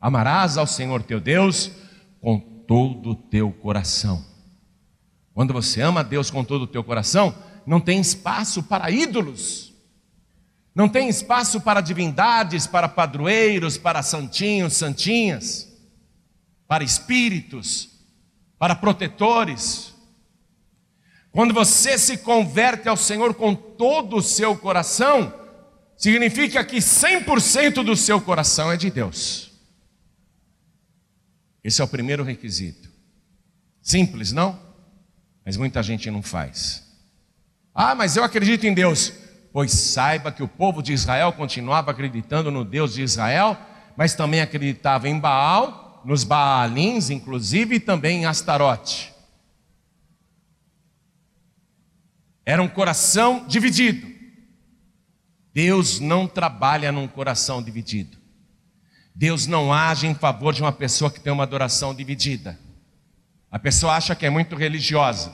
Amarás 0.00 0.56
ao 0.56 0.66
Senhor 0.66 1.02
teu 1.02 1.18
Deus 1.18 1.72
com 2.20 2.38
todo 2.38 3.10
o 3.10 3.14
teu 3.16 3.50
coração. 3.50 4.24
Quando 5.34 5.52
você 5.52 5.80
ama 5.80 6.04
Deus 6.04 6.30
com 6.30 6.44
todo 6.44 6.62
o 6.62 6.66
teu 6.68 6.84
coração, 6.84 7.34
não 7.66 7.80
tem 7.80 8.00
espaço 8.00 8.62
para 8.62 8.92
ídolos, 8.92 9.67
não 10.74 10.88
tem 10.88 11.08
espaço 11.08 11.60
para 11.60 11.80
divindades, 11.80 12.66
para 12.66 12.88
padroeiros, 12.88 13.76
para 13.76 14.02
santinhos, 14.02 14.74
santinhas, 14.74 15.68
para 16.66 16.84
espíritos, 16.84 17.88
para 18.58 18.74
protetores. 18.74 19.94
Quando 21.30 21.52
você 21.52 21.98
se 21.98 22.18
converte 22.18 22.88
ao 22.88 22.96
Senhor 22.96 23.34
com 23.34 23.54
todo 23.54 24.16
o 24.16 24.22
seu 24.22 24.56
coração, 24.56 25.32
significa 25.96 26.64
que 26.64 26.76
100% 26.76 27.82
do 27.82 27.96
seu 27.96 28.20
coração 28.20 28.70
é 28.70 28.76
de 28.76 28.90
Deus. 28.90 29.50
Esse 31.62 31.80
é 31.80 31.84
o 31.84 31.88
primeiro 31.88 32.22
requisito. 32.22 32.88
Simples, 33.82 34.32
não? 34.32 34.58
Mas 35.44 35.56
muita 35.56 35.82
gente 35.82 36.10
não 36.10 36.22
faz. 36.22 36.84
Ah, 37.74 37.94
mas 37.94 38.16
eu 38.16 38.24
acredito 38.24 38.66
em 38.66 38.74
Deus. 38.74 39.12
Pois 39.52 39.72
saiba 39.72 40.30
que 40.30 40.42
o 40.42 40.48
povo 40.48 40.82
de 40.82 40.92
Israel 40.92 41.32
continuava 41.32 41.90
acreditando 41.90 42.50
no 42.50 42.64
Deus 42.64 42.94
de 42.94 43.02
Israel, 43.02 43.56
mas 43.96 44.14
também 44.14 44.40
acreditava 44.40 45.08
em 45.08 45.18
Baal, 45.18 46.02
nos 46.04 46.24
Baalins, 46.24 47.10
inclusive, 47.10 47.76
e 47.76 47.80
também 47.80 48.22
em 48.22 48.26
Astarote. 48.26 49.12
Era 52.44 52.62
um 52.62 52.68
coração 52.68 53.44
dividido. 53.46 54.06
Deus 55.52 55.98
não 55.98 56.26
trabalha 56.26 56.92
num 56.92 57.08
coração 57.08 57.62
dividido. 57.62 58.16
Deus 59.14 59.46
não 59.46 59.72
age 59.72 60.06
em 60.06 60.14
favor 60.14 60.54
de 60.54 60.62
uma 60.62 60.70
pessoa 60.72 61.10
que 61.10 61.18
tem 61.18 61.32
uma 61.32 61.42
adoração 61.42 61.94
dividida. 61.94 62.58
A 63.50 63.58
pessoa 63.58 63.96
acha 63.96 64.14
que 64.14 64.24
é 64.24 64.30
muito 64.30 64.54
religiosa. 64.54 65.32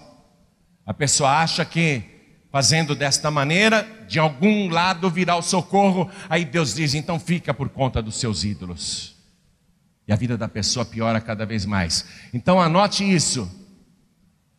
A 0.87 0.95
pessoa 0.95 1.43
acha 1.43 1.65
que 1.65 2.14
fazendo 2.55 2.95
desta 2.95 3.33
maneira, 3.33 3.83
de 4.07 4.21
algum 4.21 4.69
lado 4.69 5.11
virá 5.11 5.35
o 5.35 5.43
socorro. 5.43 6.09
Aí 6.29 6.45
Deus 6.45 6.73
diz: 6.73 6.95
então 6.95 7.19
fica 7.19 7.53
por 7.53 7.69
conta 7.69 8.01
dos 8.01 8.15
seus 8.15 8.45
ídolos. 8.45 9.17
E 10.07 10.13
a 10.13 10.17
vida 10.17 10.39
da 10.39 10.47
pessoa 10.47 10.85
piora 10.85 11.21
cada 11.21 11.45
vez 11.45 11.67
mais. 11.67 12.07
Então 12.33 12.63
anote 12.63 13.03
isso. 13.03 13.51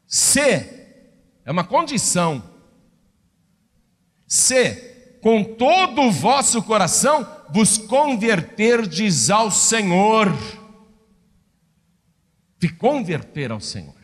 Se 0.06 0.42
é 0.42 1.50
uma 1.50 1.64
condição. 1.64 2.44
Se 4.28 4.76
com 5.22 5.42
todo 5.56 6.02
o 6.02 6.12
vosso 6.12 6.62
coração 6.64 7.26
vos 7.50 7.78
converterdes 7.78 9.30
ao 9.30 9.50
Senhor. 9.50 10.36
De 12.60 12.68
converter 12.68 13.54
ao 13.54 13.62
Senhor. 13.62 13.96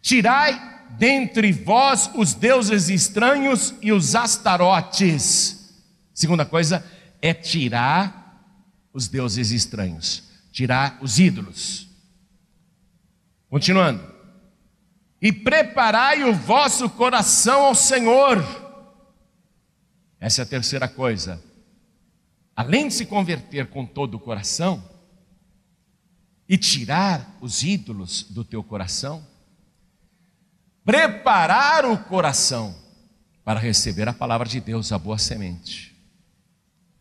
Tirai 0.00 0.73
dentre 0.98 1.52
vós 1.52 2.10
os 2.14 2.34
deuses 2.34 2.88
estranhos 2.88 3.74
e 3.82 3.92
os 3.92 4.14
astarotes. 4.14 5.74
Segunda 6.12 6.44
coisa 6.44 6.84
é 7.20 7.34
tirar 7.34 8.24
os 8.92 9.08
deuses 9.08 9.50
estranhos, 9.50 10.22
tirar 10.52 10.98
os 11.00 11.18
ídolos. 11.18 11.88
Continuando. 13.48 14.14
e 15.22 15.32
preparai 15.32 16.22
o 16.22 16.34
vosso 16.34 16.90
coração 16.90 17.64
ao 17.64 17.74
Senhor. 17.74 18.44
Essa 20.20 20.42
é 20.42 20.44
a 20.44 20.46
terceira 20.46 20.86
coisa. 20.86 21.42
Além 22.54 22.88
de 22.88 22.94
se 22.94 23.06
converter 23.06 23.68
com 23.68 23.86
todo 23.86 24.16
o 24.16 24.20
coração 24.20 24.84
e 26.46 26.58
tirar 26.58 27.38
os 27.40 27.62
ídolos 27.62 28.24
do 28.24 28.44
teu 28.44 28.62
coração, 28.62 29.26
preparar 30.84 31.86
o 31.86 31.96
coração 31.96 32.74
para 33.44 33.58
receber 33.58 34.08
a 34.08 34.12
palavra 34.12 34.46
de 34.46 34.60
Deus, 34.60 34.92
a 34.92 34.98
boa 34.98 35.18
semente. 35.18 35.94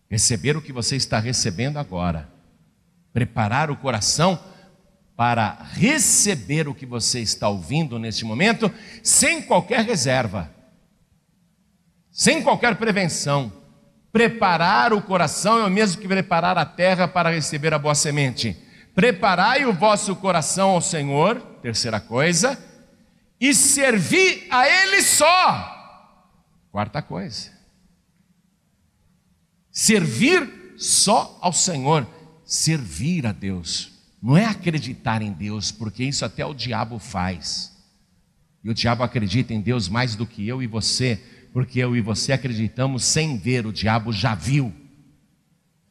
Receber 0.10 0.56
o 0.56 0.62
que 0.62 0.72
você 0.72 0.96
está 0.96 1.20
recebendo 1.20 1.78
agora. 1.78 2.30
Preparar 3.12 3.70
o 3.70 3.76
coração 3.76 4.40
para 5.16 5.68
receber 5.74 6.68
o 6.68 6.74
que 6.74 6.86
você 6.86 7.20
está 7.20 7.48
ouvindo 7.48 8.00
neste 8.00 8.26
momento, 8.26 8.72
sem 9.04 9.42
qualquer 9.42 9.86
reserva, 9.86 10.50
sem 12.12 12.42
qualquer 12.42 12.76
prevenção. 12.76 13.52
Preparar 14.12 14.94
o 14.94 15.02
coração 15.02 15.60
é 15.60 15.66
o 15.66 15.70
mesmo 15.70 16.02
que 16.02 16.08
preparar 16.08 16.58
a 16.58 16.66
terra 16.66 17.08
para 17.08 17.32
receber 17.32 17.74
a 17.74 17.80
boa 17.80 17.96
semente. 17.96 18.58
Preparai 18.96 19.66
o 19.66 19.74
vosso 19.74 20.16
coração 20.16 20.72
ao 20.72 20.82
Senhor, 20.82 21.40
terceira 21.62 22.00
coisa, 22.00 22.58
e 23.48 23.54
servi 23.54 24.48
a 24.50 24.68
Ele 24.68 25.02
só. 25.02 25.72
Quarta 26.72 27.02
coisa. 27.02 27.52
Servir 29.72 30.76
só 30.78 31.38
ao 31.42 31.52
Senhor, 31.52 32.08
servir 32.46 33.26
a 33.26 33.32
Deus 33.32 33.94
não 34.24 34.38
é 34.38 34.46
acreditar 34.46 35.22
em 35.22 35.34
Deus, 35.34 35.70
porque 35.70 36.02
isso 36.02 36.24
até 36.24 36.46
o 36.46 36.54
diabo 36.54 36.98
faz. 36.98 37.74
E 38.64 38.70
o 38.70 38.74
diabo 38.74 39.04
acredita 39.04 39.54
em 39.54 39.60
Deus 39.60 39.90
mais 39.90 40.16
do 40.16 40.26
que 40.26 40.48
eu 40.48 40.64
e 40.64 40.68
você, 40.68 41.22
porque 41.52 41.80
eu 41.80 41.94
e 41.94 42.00
você 42.00 42.32
acreditamos 42.32 43.04
sem 43.04 43.38
ver, 43.38 43.66
o 43.66 43.74
diabo 43.74 44.14
já 44.14 44.34
viu. 44.34 44.68
O 44.68 44.74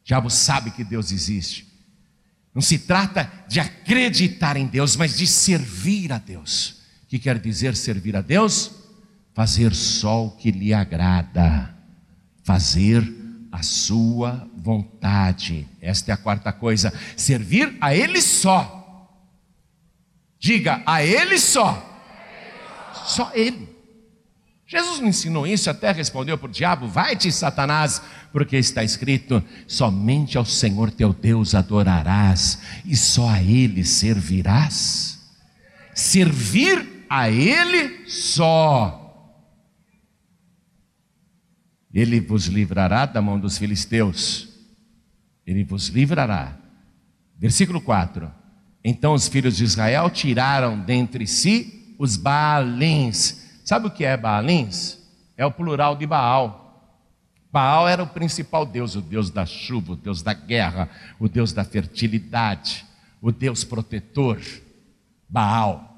diabo 0.03 0.31
sabe 0.31 0.71
que 0.71 0.83
Deus 0.83 1.11
existe. 1.11 1.67
Não 2.55 2.61
se 2.61 2.79
trata 2.79 3.31
de 3.47 3.59
acreditar 3.59 4.57
em 4.57 4.65
Deus, 4.65 4.95
mas 4.95 5.15
de 5.15 5.27
servir 5.27 6.11
a 6.11 6.17
Deus. 6.17 6.81
Que 7.13 7.19
quer 7.19 7.37
dizer 7.37 7.75
servir 7.75 8.15
a 8.15 8.21
Deus? 8.21 8.71
Fazer 9.35 9.75
só 9.75 10.25
o 10.25 10.31
que 10.31 10.49
lhe 10.49 10.73
agrada, 10.73 11.71
fazer 12.43 13.07
a 13.51 13.61
sua 13.61 14.49
vontade. 14.57 15.67
Esta 15.79 16.09
é 16.09 16.13
a 16.15 16.17
quarta 16.17 16.51
coisa. 16.51 16.91
Servir 17.15 17.77
a 17.79 17.93
Ele 17.93 18.19
só. 18.19 19.07
Diga, 20.39 20.81
a 20.87 21.03
Ele 21.03 21.37
só. 21.37 21.87
Só 23.05 23.31
Ele. 23.35 23.69
Jesus 24.65 24.99
me 24.99 25.09
ensinou 25.09 25.45
isso, 25.45 25.69
até 25.69 25.91
respondeu 25.91 26.35
para 26.35 26.49
o 26.49 26.51
diabo: 26.51 26.87
Vai-te, 26.87 27.31
Satanás, 27.31 28.01
porque 28.31 28.57
está 28.57 28.83
escrito: 28.83 29.43
somente 29.67 30.35
ao 30.35 30.45
Senhor 30.45 30.89
teu 30.89 31.13
Deus 31.13 31.53
adorarás, 31.53 32.57
e 32.83 32.95
só 32.95 33.29
a 33.29 33.39
Ele 33.39 33.85
servirás. 33.85 35.19
Servir 35.93 36.92
a 37.13 37.29
Ele 37.29 38.09
só. 38.09 38.99
Ele 41.93 42.19
vos 42.19 42.47
livrará 42.47 43.05
da 43.05 43.21
mão 43.21 43.39
dos 43.39 43.55
filisteus. 43.59 44.49
Ele 45.45 45.63
vos 45.63 45.89
livrará. 45.89 46.57
Versículo 47.37 47.79
4. 47.79 48.31
Então 48.83 49.13
os 49.13 49.27
filhos 49.27 49.57
de 49.57 49.63
Israel 49.63 50.09
tiraram 50.09 50.79
dentre 50.79 51.27
si 51.27 51.95
os 51.99 52.17
Baalins. 52.17 53.47
Sabe 53.63 53.85
o 53.85 53.91
que 53.91 54.03
é 54.03 54.17
Baalins? 54.17 54.97
É 55.37 55.45
o 55.45 55.51
plural 55.51 55.95
de 55.95 56.07
Baal. 56.07 56.97
Baal 57.51 57.87
era 57.87 58.01
o 58.01 58.07
principal 58.07 58.65
deus, 58.65 58.95
o 58.95 59.01
deus 59.01 59.29
da 59.29 59.45
chuva, 59.45 59.93
o 59.93 59.95
deus 59.95 60.23
da 60.23 60.33
guerra, 60.33 60.89
o 61.19 61.29
deus 61.29 61.53
da 61.53 61.63
fertilidade, 61.63 62.83
o 63.21 63.31
deus 63.31 63.63
protetor. 63.63 64.41
Baal. 65.29 65.92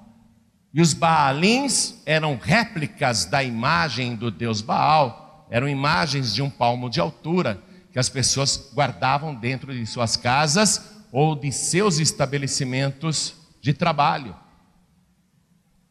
E 0.75 0.82
os 0.82 0.94
Baalins 0.94 1.96
eram 2.05 2.38
réplicas 2.38 3.24
da 3.24 3.42
imagem 3.42 4.14
do 4.14 4.29
deus 4.29 4.59
Baal 4.59 5.48
eram 5.50 5.70
imagens 5.70 6.35
de 6.35 6.42
um 6.42 6.50
palmo 6.50 6.90
de 6.90 7.00
altura 7.00 7.64
que 7.94 7.98
as 7.98 8.09
pessoas 8.09 8.72
guardavam 8.74 9.33
dentro 9.33 9.74
de 9.74 9.85
suas 9.85 10.18
casas 10.18 10.81
ou 11.14 11.33
de 11.33 11.50
seus 11.50 11.98
estabelecimentos 12.00 13.35
de 13.61 13.72
trabalho. 13.72 14.35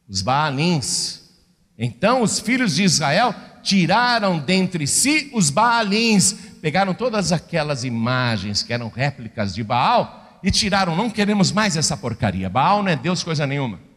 Os 0.06 0.20
Baalins. 0.20 1.30
Então 1.78 2.20
os 2.20 2.38
filhos 2.38 2.74
de 2.74 2.82
Israel 2.82 3.34
tiraram 3.62 4.38
dentre 4.38 4.86
si 4.86 5.30
os 5.32 5.48
Baalins, 5.48 6.34
pegaram 6.60 6.92
todas 6.92 7.32
aquelas 7.32 7.84
imagens 7.84 8.62
que 8.62 8.74
eram 8.74 8.90
réplicas 8.90 9.54
de 9.54 9.64
Baal 9.64 10.38
e 10.42 10.50
tiraram, 10.50 10.94
não 10.94 11.08
queremos 11.08 11.50
mais 11.50 11.74
essa 11.74 11.96
porcaria. 11.96 12.50
Baal 12.50 12.82
não 12.82 12.90
é 12.90 12.96
Deus 12.96 13.22
coisa 13.22 13.46
nenhuma. 13.46 13.93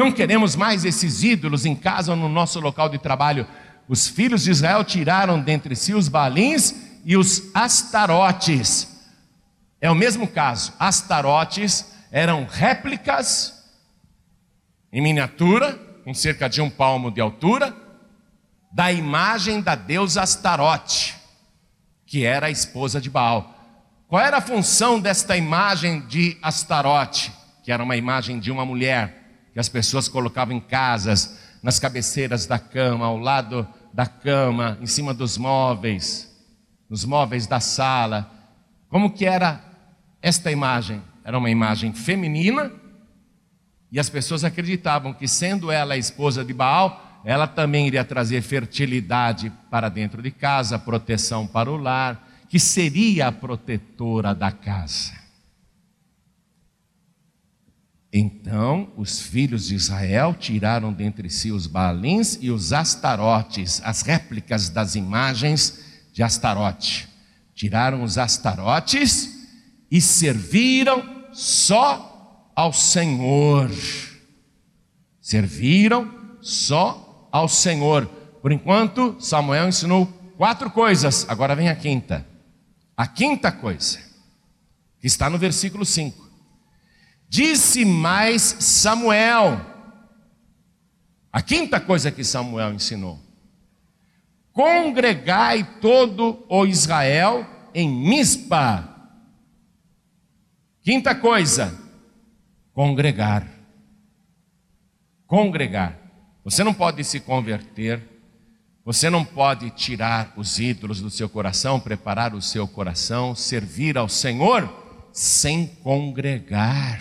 Não 0.00 0.10
queremos 0.10 0.56
mais 0.56 0.86
esses 0.86 1.22
ídolos 1.22 1.66
em 1.66 1.76
casa 1.76 2.12
ou 2.12 2.16
no 2.16 2.26
nosso 2.26 2.58
local 2.58 2.88
de 2.88 2.96
trabalho. 2.96 3.46
Os 3.86 4.08
filhos 4.08 4.44
de 4.44 4.50
Israel 4.50 4.82
tiraram 4.82 5.38
dentre 5.38 5.76
si 5.76 5.92
os 5.92 6.08
balins 6.08 6.74
e 7.04 7.18
os 7.18 7.54
astarotes. 7.54 8.88
É 9.78 9.90
o 9.90 9.94
mesmo 9.94 10.26
caso. 10.26 10.72
Astarotes 10.78 11.84
eram 12.10 12.46
réplicas 12.46 13.62
em 14.90 15.02
miniatura, 15.02 15.74
com 16.02 16.14
cerca 16.14 16.48
de 16.48 16.62
um 16.62 16.70
palmo 16.70 17.10
de 17.10 17.20
altura, 17.20 17.76
da 18.72 18.90
imagem 18.90 19.60
da 19.60 19.74
deusa 19.74 20.22
Astarote, 20.22 21.14
que 22.06 22.24
era 22.24 22.46
a 22.46 22.50
esposa 22.50 23.02
de 23.02 23.10
Baal. 23.10 23.54
Qual 24.08 24.22
era 24.22 24.38
a 24.38 24.40
função 24.40 24.98
desta 24.98 25.36
imagem 25.36 26.00
de 26.06 26.38
Astarote, 26.40 27.30
que 27.62 27.70
era 27.70 27.84
uma 27.84 27.98
imagem 27.98 28.40
de 28.40 28.50
uma 28.50 28.64
mulher, 28.64 29.19
as 29.60 29.68
pessoas 29.68 30.08
colocavam 30.08 30.56
em 30.56 30.60
casas, 30.60 31.38
nas 31.62 31.78
cabeceiras 31.78 32.46
da 32.46 32.58
cama, 32.58 33.06
ao 33.06 33.18
lado 33.18 33.66
da 33.92 34.06
cama, 34.06 34.78
em 34.80 34.86
cima 34.86 35.12
dos 35.12 35.36
móveis, 35.36 36.30
nos 36.88 37.04
móveis 37.04 37.46
da 37.46 37.60
sala. 37.60 38.30
Como 38.88 39.10
que 39.10 39.26
era 39.26 39.62
esta 40.22 40.50
imagem? 40.50 41.02
Era 41.22 41.38
uma 41.38 41.50
imagem 41.50 41.92
feminina, 41.92 42.72
e 43.92 43.98
as 43.98 44.08
pessoas 44.08 44.44
acreditavam 44.44 45.12
que, 45.12 45.26
sendo 45.26 45.70
ela 45.70 45.94
a 45.94 45.98
esposa 45.98 46.44
de 46.44 46.52
Baal, 46.52 47.20
ela 47.24 47.46
também 47.46 47.86
iria 47.86 48.04
trazer 48.04 48.40
fertilidade 48.40 49.52
para 49.70 49.88
dentro 49.88 50.22
de 50.22 50.30
casa, 50.30 50.78
proteção 50.78 51.46
para 51.46 51.70
o 51.70 51.76
lar, 51.76 52.28
que 52.48 52.58
seria 52.58 53.28
a 53.28 53.32
protetora 53.32 54.34
da 54.34 54.50
casa. 54.50 55.19
Então 58.12 58.92
os 58.96 59.20
filhos 59.20 59.68
de 59.68 59.74
Israel 59.74 60.34
tiraram 60.34 60.92
dentre 60.92 61.30
si 61.30 61.52
os 61.52 61.66
Baalins 61.66 62.38
e 62.40 62.50
os 62.50 62.72
Astarotes, 62.72 63.80
as 63.84 64.02
réplicas 64.02 64.68
das 64.68 64.96
imagens 64.96 65.80
de 66.12 66.22
Astarote. 66.22 67.08
Tiraram 67.54 68.02
os 68.02 68.18
Astarotes 68.18 69.46
e 69.90 70.00
serviram 70.00 71.26
só 71.32 72.52
ao 72.54 72.72
Senhor. 72.72 73.70
Serviram 75.20 76.12
só 76.40 77.28
ao 77.30 77.48
Senhor. 77.48 78.06
Por 78.42 78.50
enquanto, 78.50 79.16
Samuel 79.20 79.68
ensinou 79.68 80.06
quatro 80.36 80.70
coisas, 80.70 81.26
agora 81.28 81.54
vem 81.54 81.68
a 81.68 81.76
quinta. 81.76 82.26
A 82.96 83.06
quinta 83.06 83.52
coisa, 83.52 83.98
que 84.98 85.06
está 85.06 85.30
no 85.30 85.38
versículo 85.38 85.84
5. 85.84 86.29
Disse 87.30 87.84
mais 87.84 88.42
Samuel, 88.42 89.64
a 91.32 91.40
quinta 91.40 91.78
coisa 91.78 92.10
que 92.10 92.24
Samuel 92.24 92.74
ensinou: 92.74 93.20
congregai 94.52 95.62
todo 95.80 96.44
o 96.48 96.66
Israel 96.66 97.46
em 97.72 97.88
Mispa. 97.88 99.12
Quinta 100.82 101.14
coisa, 101.14 101.78
congregar. 102.74 103.46
Congregar. 105.28 105.96
Você 106.42 106.64
não 106.64 106.74
pode 106.74 107.04
se 107.04 107.20
converter, 107.20 108.02
você 108.84 109.08
não 109.08 109.24
pode 109.24 109.70
tirar 109.70 110.32
os 110.36 110.58
ídolos 110.58 111.00
do 111.00 111.10
seu 111.10 111.28
coração, 111.28 111.78
preparar 111.78 112.34
o 112.34 112.42
seu 112.42 112.66
coração, 112.66 113.36
servir 113.36 113.96
ao 113.96 114.08
Senhor 114.08 114.79
sem 115.20 115.66
congregar. 115.66 116.98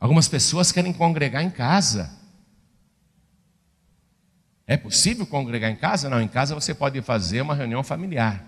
Algumas 0.00 0.26
pessoas 0.26 0.72
querem 0.72 0.92
congregar 0.92 1.40
em 1.40 1.50
casa. 1.50 2.10
É 4.66 4.76
possível 4.76 5.24
congregar 5.24 5.70
em 5.70 5.76
casa? 5.76 6.10
Não, 6.10 6.20
em 6.20 6.26
casa 6.26 6.56
você 6.56 6.74
pode 6.74 7.00
fazer 7.02 7.42
uma 7.42 7.54
reunião 7.54 7.84
familiar. 7.84 8.44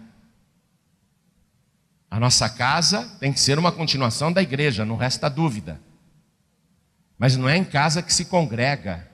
A 2.10 2.18
nossa 2.18 2.48
casa 2.48 3.08
tem 3.20 3.32
que 3.32 3.38
ser 3.38 3.60
uma 3.60 3.70
continuação 3.70 4.32
da 4.32 4.42
igreja, 4.42 4.84
não 4.84 4.96
resta 4.96 5.30
dúvida. 5.30 5.80
Mas 7.16 7.36
não 7.36 7.48
é 7.48 7.56
em 7.56 7.64
casa 7.64 8.02
que 8.02 8.12
se 8.12 8.24
congrega. 8.24 9.08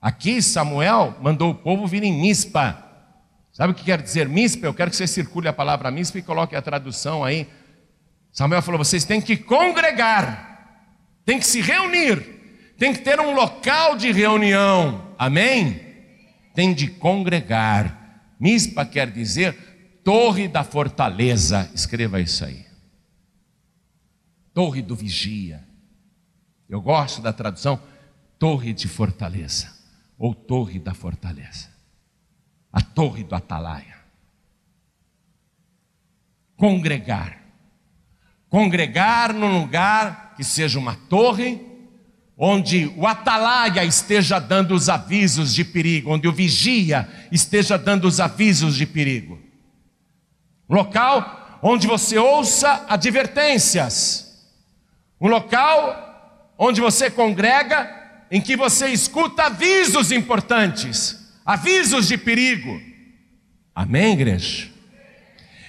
Aqui 0.00 0.40
Samuel 0.40 1.18
mandou 1.20 1.50
o 1.50 1.54
povo 1.56 1.84
vir 1.84 2.04
em 2.04 2.12
Mispa. 2.12 2.91
Sabe 3.52 3.72
o 3.72 3.76
que 3.76 3.84
quer 3.84 4.00
dizer 4.00 4.28
Mispa? 4.28 4.66
Eu 4.66 4.74
quero 4.74 4.90
que 4.90 4.96
você 4.96 5.06
circule 5.06 5.46
a 5.46 5.52
palavra 5.52 5.90
Mispa 5.90 6.18
e 6.18 6.22
coloque 6.22 6.56
a 6.56 6.62
tradução 6.62 7.22
aí. 7.22 7.46
Samuel 8.32 8.62
falou: 8.62 8.78
vocês 8.78 9.04
têm 9.04 9.20
que 9.20 9.36
congregar, 9.36 10.86
têm 11.24 11.38
que 11.38 11.46
se 11.46 11.60
reunir, 11.60 12.74
tem 12.78 12.94
que 12.94 13.00
ter 13.00 13.20
um 13.20 13.34
local 13.34 13.96
de 13.96 14.10
reunião. 14.10 15.14
Amém? 15.18 15.80
Tem 16.54 16.72
de 16.72 16.88
congregar. 16.88 18.34
Mispa 18.40 18.86
quer 18.86 19.10
dizer 19.10 19.54
torre 20.02 20.48
da 20.48 20.64
fortaleza. 20.64 21.70
Escreva 21.74 22.20
isso 22.20 22.44
aí. 22.44 22.64
Torre 24.54 24.82
do 24.82 24.96
vigia. 24.96 25.62
Eu 26.68 26.80
gosto 26.80 27.20
da 27.20 27.32
tradução 27.32 27.80
torre 28.38 28.72
de 28.72 28.88
fortaleza 28.88 29.70
ou 30.18 30.34
torre 30.34 30.78
da 30.78 30.94
fortaleza. 30.94 31.71
A 32.72 32.80
torre 32.80 33.22
do 33.22 33.34
atalaia. 33.34 33.96
Congregar. 36.56 37.38
Congregar 38.48 39.32
num 39.32 39.60
lugar 39.60 40.34
que 40.36 40.44
seja 40.44 40.78
uma 40.78 40.94
torre, 40.94 41.60
onde 42.36 42.92
o 42.96 43.06
atalaia 43.06 43.84
esteja 43.84 44.38
dando 44.38 44.74
os 44.74 44.88
avisos 44.88 45.54
de 45.54 45.64
perigo, 45.64 46.10
onde 46.10 46.26
o 46.26 46.32
vigia 46.32 47.08
esteja 47.30 47.76
dando 47.76 48.06
os 48.06 48.20
avisos 48.20 48.76
de 48.76 48.86
perigo. 48.86 49.38
Local 50.68 51.60
onde 51.62 51.86
você 51.86 52.18
ouça 52.18 52.84
advertências. 52.88 54.50
Um 55.20 55.28
local 55.28 56.52
onde 56.58 56.80
você 56.80 57.10
congrega, 57.10 58.00
em 58.30 58.40
que 58.40 58.56
você 58.56 58.88
escuta 58.88 59.44
avisos 59.44 60.10
importantes, 60.10 61.21
avisos 61.44 62.08
de 62.08 62.16
perigo. 62.16 62.80
Amém, 63.74 64.12
igreja? 64.12 64.70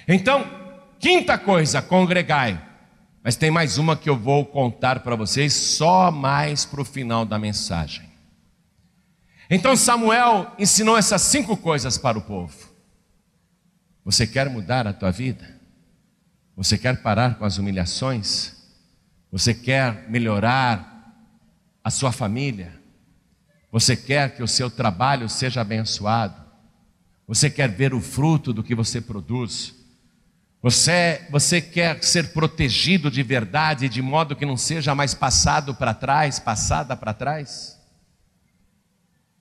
Então, 0.08 0.46
quinta 1.00 1.38
coisa, 1.38 1.82
congregai. 1.82 2.62
Mas 3.24 3.38
tem 3.38 3.50
mais 3.50 3.78
uma 3.78 3.96
que 3.96 4.10
eu 4.10 4.18
vou 4.18 4.46
contar 4.46 5.00
para 5.00 5.16
vocês 5.16 5.54
só 5.54 6.12
mais 6.12 6.66
para 6.66 6.82
o 6.82 6.86
final 6.86 7.26
da 7.26 7.40
mensagem. 7.40 8.04
Então 9.50 9.76
Samuel 9.76 10.52
ensinou 10.60 10.98
essas 10.98 11.22
cinco 11.22 11.56
coisas 11.56 11.98
para 11.98 12.18
o 12.18 12.22
povo. 12.22 12.74
Você 14.04 14.28
quer 14.28 14.50
mudar 14.50 14.86
a 14.86 14.94
tua 14.94 15.12
vida? 15.12 15.58
Você 16.58 16.78
quer 16.78 17.02
parar 17.02 17.36
com 17.36 17.46
as 17.46 17.58
humilhações? 17.58 18.56
Você 19.32 19.54
quer 19.54 20.10
melhorar 20.10 21.16
a 21.84 21.90
sua 21.90 22.12
família? 22.12 22.83
Você 23.74 23.98
quer 23.98 24.36
que 24.36 24.44
o 24.44 24.48
seu 24.48 24.70
trabalho 24.70 25.28
seja 25.28 25.62
abençoado? 25.62 26.40
Você 27.28 27.50
quer 27.50 27.68
ver 27.68 27.92
o 27.92 28.00
fruto 28.00 28.54
do 28.54 28.62
que 28.62 28.76
você 28.76 29.02
produz? 29.02 29.74
Você, 30.62 31.26
você 31.32 31.60
quer 31.60 32.04
ser 32.04 32.34
protegido 32.34 33.10
de 33.10 33.24
verdade, 33.24 33.90
de 33.90 34.00
modo 34.00 34.36
que 34.36 34.46
não 34.46 34.56
seja 34.56 34.94
mais 34.94 35.16
passado 35.16 35.74
para 35.74 35.92
trás, 35.92 36.38
passada 36.38 36.96
para 36.96 37.16
trás? 37.16 37.82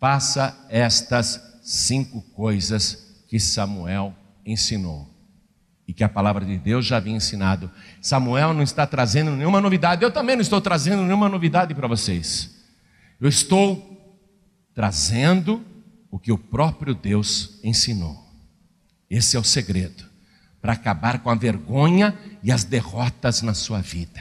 Faça 0.00 0.66
estas 0.70 1.38
cinco 1.62 2.22
coisas 2.32 3.24
que 3.28 3.38
Samuel 3.38 4.14
ensinou 4.46 5.10
e 5.86 5.92
que 5.92 6.02
a 6.02 6.08
palavra 6.08 6.42
de 6.46 6.56
Deus 6.56 6.86
já 6.86 6.96
havia 6.96 7.12
ensinado. 7.12 7.70
Samuel 8.00 8.54
não 8.54 8.62
está 8.62 8.86
trazendo 8.86 9.32
nenhuma 9.32 9.60
novidade, 9.60 10.02
eu 10.02 10.10
também 10.10 10.36
não 10.36 10.42
estou 10.42 10.60
trazendo 10.60 11.02
nenhuma 11.02 11.28
novidade 11.28 11.74
para 11.74 11.86
vocês. 11.86 12.62
Eu 13.20 13.28
estou 13.28 13.92
trazendo 14.74 15.64
o 16.10 16.18
que 16.18 16.32
o 16.32 16.38
próprio 16.38 16.94
Deus 16.94 17.58
ensinou. 17.62 18.22
Esse 19.10 19.36
é 19.36 19.40
o 19.40 19.44
segredo 19.44 20.04
para 20.60 20.74
acabar 20.74 21.18
com 21.18 21.28
a 21.28 21.34
vergonha 21.34 22.16
e 22.42 22.52
as 22.52 22.62
derrotas 22.62 23.42
na 23.42 23.52
sua 23.52 23.80
vida. 23.80 24.20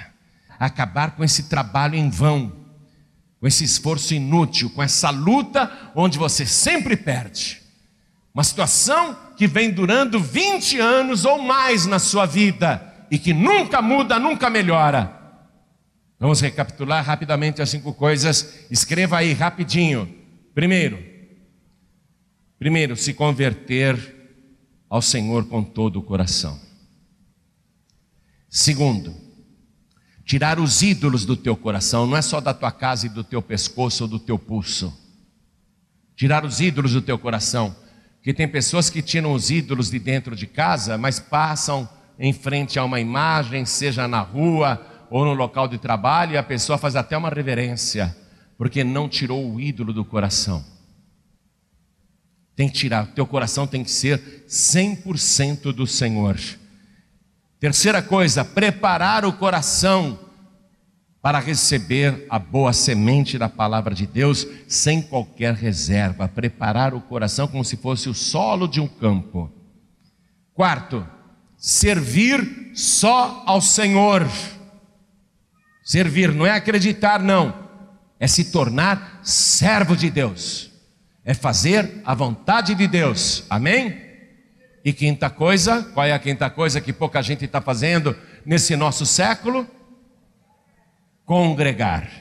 Acabar 0.60 1.12
com 1.12 1.24
esse 1.24 1.44
trabalho 1.44 1.96
em 1.96 2.10
vão, 2.10 2.52
com 3.40 3.48
esse 3.48 3.64
esforço 3.64 4.14
inútil, 4.14 4.70
com 4.72 4.82
essa 4.82 5.10
luta 5.12 5.72
onde 5.96 6.18
você 6.18 6.46
sempre 6.46 6.98
perde. 6.98 7.62
Uma 8.34 8.44
situação 8.44 9.16
que 9.38 9.46
vem 9.46 9.72
durando 9.72 10.20
20 10.20 10.80
anos 10.80 11.26
ou 11.26 11.42
mais 11.42 11.86
na 11.86 12.00
sua 12.00 12.26
vida 12.26 13.06
e 13.12 13.20
que 13.20 13.34
nunca 13.34 13.82
muda, 13.82 14.18
nunca 14.18 14.50
melhora. 14.50 15.20
Vamos 16.20 16.40
recapitular 16.40 17.04
rapidamente 17.04 17.62
as 17.62 17.70
cinco 17.70 17.94
coisas. 17.94 18.66
Escreva 18.70 19.18
aí 19.18 19.34
rapidinho. 19.34 20.21
Primeiro, 20.54 21.04
primeiro, 22.60 22.96
se 22.96 23.14
converter 23.14 24.22
ao 24.90 25.02
Senhor 25.02 25.46
com 25.46 25.64
todo 25.64 26.00
o 26.00 26.04
coração. 26.04 26.60
Segundo, 28.50 29.16
tirar 30.26 30.60
os 30.60 30.82
ídolos 30.82 31.26
do 31.26 31.38
teu 31.38 31.56
coração, 31.56 32.06
não 32.06 32.18
é 32.18 32.22
só 32.22 32.42
da 32.42 32.54
tua 32.54 32.72
casa 32.72 33.06
e 33.06 33.10
do 33.10 33.24
teu 33.24 33.42
pescoço 33.42 34.04
ou 34.04 34.10
do 34.10 34.20
teu 34.20 34.38
pulso. 34.38 34.94
Tirar 36.16 36.44
os 36.44 36.60
ídolos 36.60 36.94
do 36.94 37.02
teu 37.02 37.18
coração 37.18 37.76
que 38.22 38.34
tem 38.34 38.48
pessoas 38.48 38.90
que 38.90 39.02
tiram 39.02 39.34
os 39.34 39.50
ídolos 39.50 39.90
de 39.90 39.98
dentro 39.98 40.36
de 40.36 40.46
casa, 40.46 40.98
mas 40.98 41.20
passam 41.20 41.90
em 42.20 42.32
frente 42.32 42.78
a 42.78 42.84
uma 42.84 43.00
imagem, 43.00 43.66
seja 43.66 44.08
na 44.08 44.22
rua 44.22 44.86
ou 45.10 45.26
no 45.26 45.34
local 45.34 45.68
de 45.68 45.78
trabalho, 45.78 46.34
e 46.34 46.38
a 46.38 46.44
pessoa 46.44 46.78
faz 46.78 46.96
até 46.96 47.18
uma 47.18 47.30
reverência, 47.30 48.16
porque 48.62 48.84
não 48.84 49.10
tirou 49.10 49.52
o 49.52 49.60
ídolo 49.60 49.92
do 49.92 50.06
coração. 50.06 50.64
Tem 52.56 52.70
que 52.70 52.76
tirar, 52.76 53.08
teu 53.08 53.26
coração 53.26 53.66
tem 53.66 53.84
que 53.84 53.90
ser 53.90 54.46
100% 54.48 55.74
do 55.74 55.88
Senhor. 55.88 56.38
Terceira 57.60 58.04
coisa, 58.04 58.46
preparar 58.46 59.26
o 59.26 59.34
coração 59.34 60.20
para 61.24 61.40
receber 61.40 62.28
a 62.30 62.38
boa 62.38 62.72
semente 62.72 63.36
da 63.36 63.50
palavra 63.50 63.96
de 63.96 64.06
Deus 64.06 64.46
sem 64.68 65.02
qualquer 65.02 65.56
reserva, 65.56 66.28
preparar 66.28 66.94
o 66.94 67.02
coração 67.02 67.48
como 67.48 67.66
se 67.66 67.78
fosse 67.78 68.10
o 68.10 68.14
solo 68.14 68.68
de 68.68 68.80
um 68.80 68.88
campo. 68.88 69.52
Quarto, 70.54 71.04
servir 71.58 72.74
só 72.76 73.42
ao 73.44 73.60
Senhor. 73.60 74.30
Servir 75.84 76.32
não 76.32 76.46
é 76.46 76.52
acreditar, 76.52 77.20
não, 77.20 77.71
é 78.22 78.28
se 78.28 78.46
tornar 78.46 79.20
servo 79.22 79.98
de 79.98 80.10
Deus, 80.10 80.72
é 81.26 81.34
fazer 81.34 82.02
a 82.06 82.16
vontade 82.16 82.74
de 82.74 82.88
Deus, 82.88 83.44
amém? 83.50 84.00
E 84.86 84.94
quinta 84.94 85.30
coisa, 85.30 85.84
qual 85.94 86.06
é 86.06 86.14
a 86.14 86.20
quinta 86.20 86.50
coisa 86.50 86.80
que 86.80 86.94
pouca 86.94 87.22
gente 87.22 87.44
está 87.44 87.60
fazendo 87.60 88.16
nesse 88.46 88.78
nosso 88.78 89.06
século? 89.06 89.68
congregar. 91.32 92.12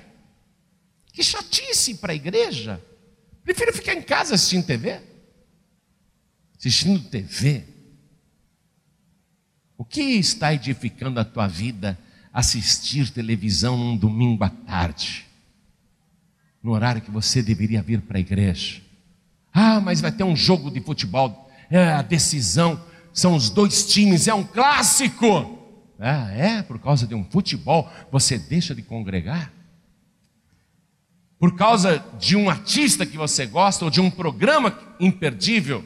Que 1.12 1.20
chatice 1.24 1.96
para 1.96 2.12
a 2.12 2.14
igreja. 2.14 2.80
Prefiro 3.42 3.72
ficar 3.72 3.94
em 3.94 4.02
casa 4.02 4.36
assistindo 4.36 4.66
TV. 4.66 5.00
Assistindo 6.56 7.08
TV. 7.10 7.64
O 9.76 9.84
que 9.84 10.00
está 10.00 10.54
edificando 10.54 11.18
a 11.18 11.24
tua 11.24 11.48
vida 11.48 11.98
assistir 12.32 13.10
televisão 13.10 13.76
num 13.76 13.96
domingo 13.96 14.44
à 14.44 14.48
tarde? 14.48 15.26
No 16.62 16.72
horário 16.72 17.00
que 17.00 17.10
você 17.10 17.42
deveria 17.42 17.82
vir 17.82 18.00
para 18.00 18.18
a 18.18 18.20
igreja. 18.20 18.82
Ah, 19.52 19.80
mas 19.80 20.00
vai 20.00 20.12
ter 20.12 20.24
um 20.24 20.36
jogo 20.36 20.70
de 20.70 20.80
futebol. 20.80 21.50
É 21.70 21.92
a 21.92 22.02
decisão. 22.02 22.80
São 23.12 23.34
os 23.34 23.50
dois 23.50 23.86
times, 23.86 24.28
é 24.28 24.34
um 24.34 24.44
clássico. 24.44 25.58
Ah, 25.98 26.30
é? 26.32 26.62
Por 26.62 26.78
causa 26.78 27.06
de 27.06 27.14
um 27.14 27.24
futebol, 27.24 27.90
você 28.10 28.38
deixa 28.38 28.74
de 28.74 28.82
congregar? 28.82 29.52
Por 31.38 31.56
causa 31.56 32.04
de 32.18 32.36
um 32.36 32.50
artista 32.50 33.06
que 33.06 33.16
você 33.16 33.46
gosta 33.46 33.84
ou 33.84 33.90
de 33.90 34.00
um 34.00 34.10
programa 34.10 34.78
imperdível? 35.00 35.84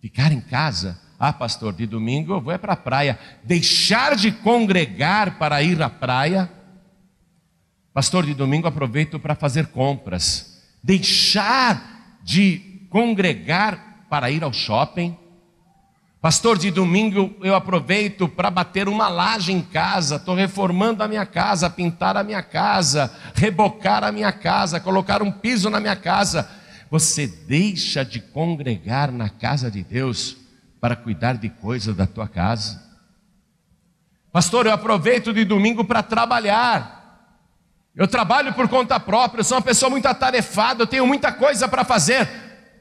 Ficar 0.00 0.32
em 0.32 0.40
casa? 0.40 1.00
Ah, 1.18 1.32
pastor, 1.32 1.72
de 1.72 1.86
domingo 1.86 2.32
eu 2.32 2.40
vou 2.40 2.52
é 2.52 2.58
para 2.58 2.74
a 2.74 2.76
praia. 2.76 3.18
Deixar 3.44 4.16
de 4.16 4.30
congregar 4.30 5.38
para 5.38 5.62
ir 5.62 5.80
à 5.80 5.88
praia? 5.88 6.50
Pastor, 7.94 8.26
de 8.26 8.34
domingo 8.34 8.66
aproveito 8.66 9.20
para 9.20 9.36
fazer 9.36 9.68
compras. 9.68 10.60
Deixar 10.82 12.18
de 12.24 12.86
congregar 12.90 14.06
para 14.10 14.32
ir 14.32 14.42
ao 14.42 14.52
shopping? 14.52 15.16
Pastor, 16.20 16.58
de 16.58 16.72
domingo 16.72 17.36
eu 17.40 17.54
aproveito 17.54 18.28
para 18.28 18.50
bater 18.50 18.88
uma 18.88 19.08
laje 19.08 19.52
em 19.52 19.62
casa, 19.62 20.16
estou 20.16 20.34
reformando 20.34 21.04
a 21.04 21.08
minha 21.08 21.24
casa, 21.24 21.70
pintar 21.70 22.16
a 22.16 22.24
minha 22.24 22.42
casa, 22.42 23.14
rebocar 23.32 24.02
a 24.02 24.10
minha 24.10 24.32
casa, 24.32 24.80
colocar 24.80 25.22
um 25.22 25.30
piso 25.30 25.70
na 25.70 25.78
minha 25.78 25.94
casa. 25.94 26.50
Você 26.90 27.28
deixa 27.28 28.04
de 28.04 28.20
congregar 28.20 29.12
na 29.12 29.28
casa 29.28 29.70
de 29.70 29.84
Deus 29.84 30.36
para 30.80 30.96
cuidar 30.96 31.36
de 31.36 31.48
coisas 31.48 31.94
da 31.94 32.08
tua 32.08 32.26
casa. 32.26 32.82
Pastor, 34.32 34.66
eu 34.66 34.72
aproveito 34.72 35.32
de 35.32 35.44
domingo 35.44 35.84
para 35.84 36.02
trabalhar. 36.02 37.03
Eu 37.96 38.08
trabalho 38.08 38.52
por 38.52 38.68
conta 38.68 38.98
própria, 38.98 39.40
eu 39.40 39.44
sou 39.44 39.56
uma 39.56 39.62
pessoa 39.62 39.88
muito 39.88 40.06
atarefada, 40.06 40.82
eu 40.82 40.86
tenho 40.86 41.06
muita 41.06 41.30
coisa 41.30 41.68
para 41.68 41.84
fazer. 41.84 42.28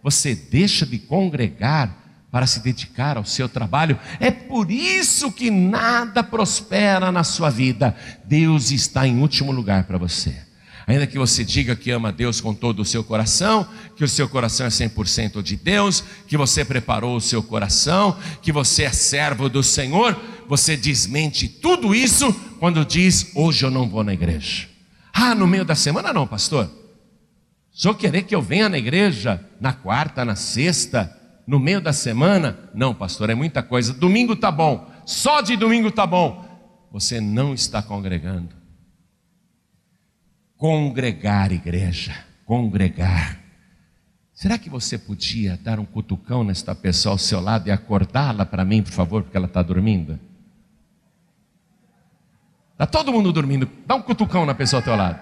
Você 0.01 0.33
deixa 0.33 0.85
de 0.87 0.97
congregar 0.97 2.03
para 2.31 2.47
se 2.47 2.61
dedicar 2.61 3.15
ao 3.15 3.23
seu 3.23 3.47
trabalho. 3.47 3.99
É 4.19 4.31
por 4.31 4.71
isso 4.71 5.31
que 5.31 5.51
nada 5.51 6.23
prospera 6.23 7.11
na 7.11 7.23
sua 7.23 7.51
vida. 7.51 7.95
Deus 8.25 8.71
está 8.71 9.07
em 9.07 9.19
último 9.19 9.51
lugar 9.51 9.83
para 9.83 9.99
você. 9.99 10.35
Ainda 10.87 11.05
que 11.05 11.17
você 11.17 11.45
diga 11.45 11.75
que 11.75 11.91
ama 11.91 12.11
Deus 12.11 12.41
com 12.41 12.53
todo 12.53 12.81
o 12.81 12.85
seu 12.85 13.03
coração, 13.03 13.67
que 13.95 14.03
o 14.03 14.07
seu 14.07 14.27
coração 14.27 14.65
é 14.65 14.69
100% 14.69 15.43
de 15.43 15.55
Deus, 15.55 16.03
que 16.27 16.35
você 16.35 16.65
preparou 16.65 17.15
o 17.15 17.21
seu 17.21 17.43
coração, 17.43 18.17
que 18.41 18.51
você 18.51 18.83
é 18.83 18.91
servo 18.91 19.47
do 19.47 19.61
Senhor, 19.61 20.19
você 20.49 20.75
desmente 20.75 21.47
tudo 21.47 21.93
isso 21.93 22.33
quando 22.59 22.83
diz: 22.83 23.31
Hoje 23.35 23.63
eu 23.63 23.71
não 23.71 23.87
vou 23.87 24.03
na 24.03 24.13
igreja. 24.13 24.72
Ah, 25.13 25.35
no 25.35 25.45
meio 25.45 25.63
da 25.63 25.75
semana 25.75 26.11
não, 26.11 26.25
pastor. 26.27 26.69
Senhor 27.71 27.95
querer 27.95 28.23
que 28.23 28.35
eu 28.35 28.41
venha 28.41 28.67
na 28.67 28.77
igreja 28.77 29.43
na 29.61 29.71
quarta, 29.73 30.25
na 30.25 30.35
sexta, 30.35 31.15
no 31.45 31.59
meio 31.59 31.79
da 31.79 31.93
semana? 31.93 32.69
Não, 32.73 32.93
pastor, 32.93 33.29
é 33.29 33.35
muita 33.35 33.63
coisa. 33.63 33.93
Domingo 33.93 34.35
tá 34.35 34.51
bom, 34.51 34.91
só 35.05 35.41
de 35.41 35.55
domingo 35.55 35.91
tá 35.91 36.05
bom. 36.05 36.45
Você 36.91 37.21
não 37.21 37.53
está 37.53 37.81
congregando 37.81 38.63
congregar, 40.63 41.51
igreja, 41.51 42.15
congregar. 42.45 43.37
Será 44.33 44.57
que 44.57 44.69
você 44.69 44.97
podia 44.97 45.59
dar 45.61 45.77
um 45.77 45.83
cutucão 45.83 46.41
nesta 46.41 46.73
pessoa 46.73 47.15
ao 47.15 47.17
seu 47.17 47.41
lado 47.41 47.67
e 47.67 47.71
acordá-la 47.71 48.45
para 48.45 48.63
mim, 48.63 48.81
por 48.81 48.93
favor, 48.93 49.23
porque 49.23 49.35
ela 49.35 49.47
está 49.47 49.61
dormindo? 49.61 50.17
Está 52.83 52.99
todo 52.99 53.13
mundo 53.13 53.31
dormindo. 53.31 53.69
Dá 53.85 53.95
um 53.95 54.01
cutucão 54.01 54.45
na 54.45 54.53
pessoa 54.53 54.79
ao 54.81 54.83
teu 54.83 54.95
lado. 54.95 55.17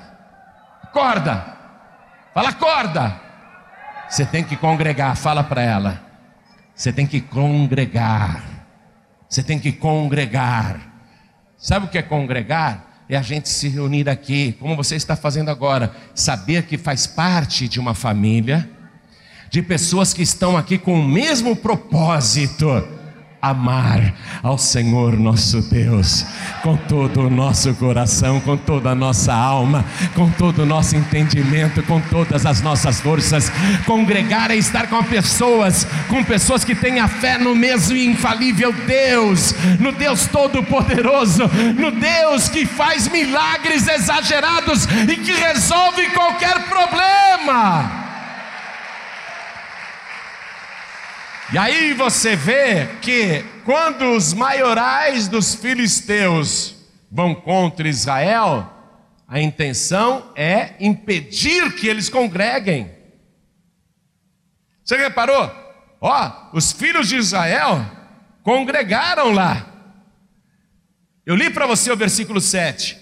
Acorda. 0.81 1.57
Fala, 2.33 2.49
acorda. 2.49 3.21
Você 4.09 4.25
tem 4.25 4.43
que 4.43 4.55
congregar. 4.55 5.15
Fala 5.15 5.43
para 5.43 5.61
ela. 5.61 6.01
Você 6.73 6.91
tem 6.91 7.05
que 7.05 7.21
congregar. 7.21 8.43
Você 9.29 9.43
tem 9.43 9.59
que 9.59 9.71
congregar. 9.71 10.81
Sabe 11.55 11.85
o 11.85 11.89
que 11.89 11.99
é 11.99 12.01
congregar? 12.01 12.87
é 13.07 13.17
a 13.17 13.21
gente 13.21 13.49
se 13.49 13.67
reunir 13.67 14.07
aqui, 14.07 14.55
como 14.57 14.73
você 14.73 14.95
está 14.95 15.17
fazendo 15.17 15.51
agora, 15.51 15.93
saber 16.15 16.63
que 16.63 16.77
faz 16.77 17.05
parte 17.05 17.67
de 17.67 17.77
uma 17.77 17.93
família, 17.93 18.69
de 19.49 19.61
pessoas 19.61 20.13
que 20.13 20.21
estão 20.21 20.55
aqui 20.55 20.77
com 20.77 20.93
o 20.93 21.03
mesmo 21.03 21.53
propósito 21.53 23.00
amar 23.41 24.13
ao 24.43 24.57
Senhor 24.57 25.17
nosso 25.17 25.61
Deus 25.61 26.25
com 26.61 26.77
todo 26.77 27.21
o 27.21 27.29
nosso 27.29 27.73
coração, 27.73 28.39
com 28.39 28.55
toda 28.55 28.91
a 28.91 28.95
nossa 28.95 29.33
alma, 29.33 29.83
com 30.13 30.29
todo 30.29 30.63
o 30.63 30.65
nosso 30.65 30.95
entendimento, 30.95 31.81
com 31.83 31.99
todas 31.99 32.45
as 32.45 32.61
nossas 32.61 33.01
forças. 33.01 33.51
Congregar 33.85 34.51
é 34.51 34.55
estar 34.55 34.87
com 34.87 35.03
pessoas, 35.03 35.87
com 36.07 36.23
pessoas 36.23 36.63
que 36.63 36.75
têm 36.75 36.99
a 36.99 37.07
fé 37.07 37.37
no 37.37 37.55
mesmo 37.55 37.97
infalível 37.97 38.71
Deus, 38.85 39.55
no 39.79 39.91
Deus 39.91 40.27
Todo-Poderoso, 40.27 41.49
no 41.77 41.91
Deus 41.91 42.47
que 42.49 42.65
faz 42.65 43.07
milagres 43.07 43.87
exagerados 43.87 44.85
e 44.85 45.15
que 45.17 45.31
resolve 45.31 46.09
qualquer 46.09 46.67
problema. 46.67 48.00
E 51.53 51.57
aí 51.57 51.91
você 51.93 52.33
vê 52.33 52.87
que 53.01 53.43
quando 53.65 54.15
os 54.15 54.33
maiorais 54.33 55.27
dos 55.27 55.53
filisteus 55.53 56.75
vão 57.11 57.35
contra 57.35 57.89
Israel, 57.89 58.71
a 59.27 59.41
intenção 59.41 60.31
é 60.33 60.75
impedir 60.79 61.75
que 61.75 61.87
eles 61.87 62.07
congreguem. 62.07 62.89
Você 64.81 64.95
reparou? 64.95 65.51
Ó, 65.99 66.49
os 66.53 66.71
filhos 66.71 67.09
de 67.09 67.17
Israel 67.17 67.85
congregaram 68.43 69.31
lá. 69.31 69.67
Eu 71.25 71.35
li 71.35 71.49
para 71.49 71.67
você 71.67 71.91
o 71.91 71.97
versículo 71.97 72.39
7. 72.39 72.97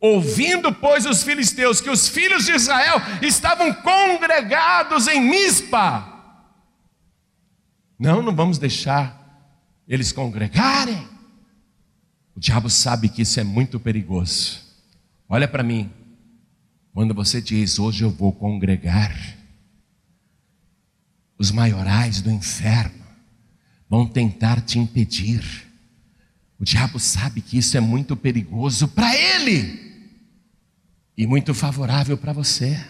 Ouvindo, 0.00 0.72
pois, 0.72 1.04
os 1.04 1.22
filisteus 1.22 1.78
que 1.78 1.90
os 1.90 2.08
filhos 2.08 2.46
de 2.46 2.52
Israel 2.52 3.02
estavam 3.20 3.70
congregados 3.74 5.06
em 5.06 5.20
Mispa, 5.20 6.19
não, 8.00 8.22
não 8.22 8.34
vamos 8.34 8.56
deixar 8.56 9.20
eles 9.86 10.10
congregarem. 10.10 11.06
O 12.34 12.40
diabo 12.40 12.70
sabe 12.70 13.10
que 13.10 13.20
isso 13.20 13.38
é 13.38 13.44
muito 13.44 13.78
perigoso. 13.78 14.58
Olha 15.28 15.46
para 15.46 15.62
mim. 15.62 15.90
Quando 16.94 17.14
você 17.14 17.42
diz, 17.42 17.78
hoje 17.78 18.02
eu 18.02 18.10
vou 18.10 18.32
congregar, 18.32 19.14
os 21.38 21.52
maiorais 21.52 22.20
do 22.20 22.30
inferno 22.30 23.04
vão 23.88 24.06
tentar 24.06 24.60
te 24.60 24.78
impedir. 24.78 25.68
O 26.58 26.64
diabo 26.64 26.98
sabe 26.98 27.42
que 27.42 27.58
isso 27.58 27.76
é 27.76 27.80
muito 27.80 28.16
perigoso 28.16 28.88
para 28.88 29.14
ele 29.14 30.08
e 31.16 31.26
muito 31.26 31.52
favorável 31.54 32.16
para 32.16 32.32
você. 32.32 32.82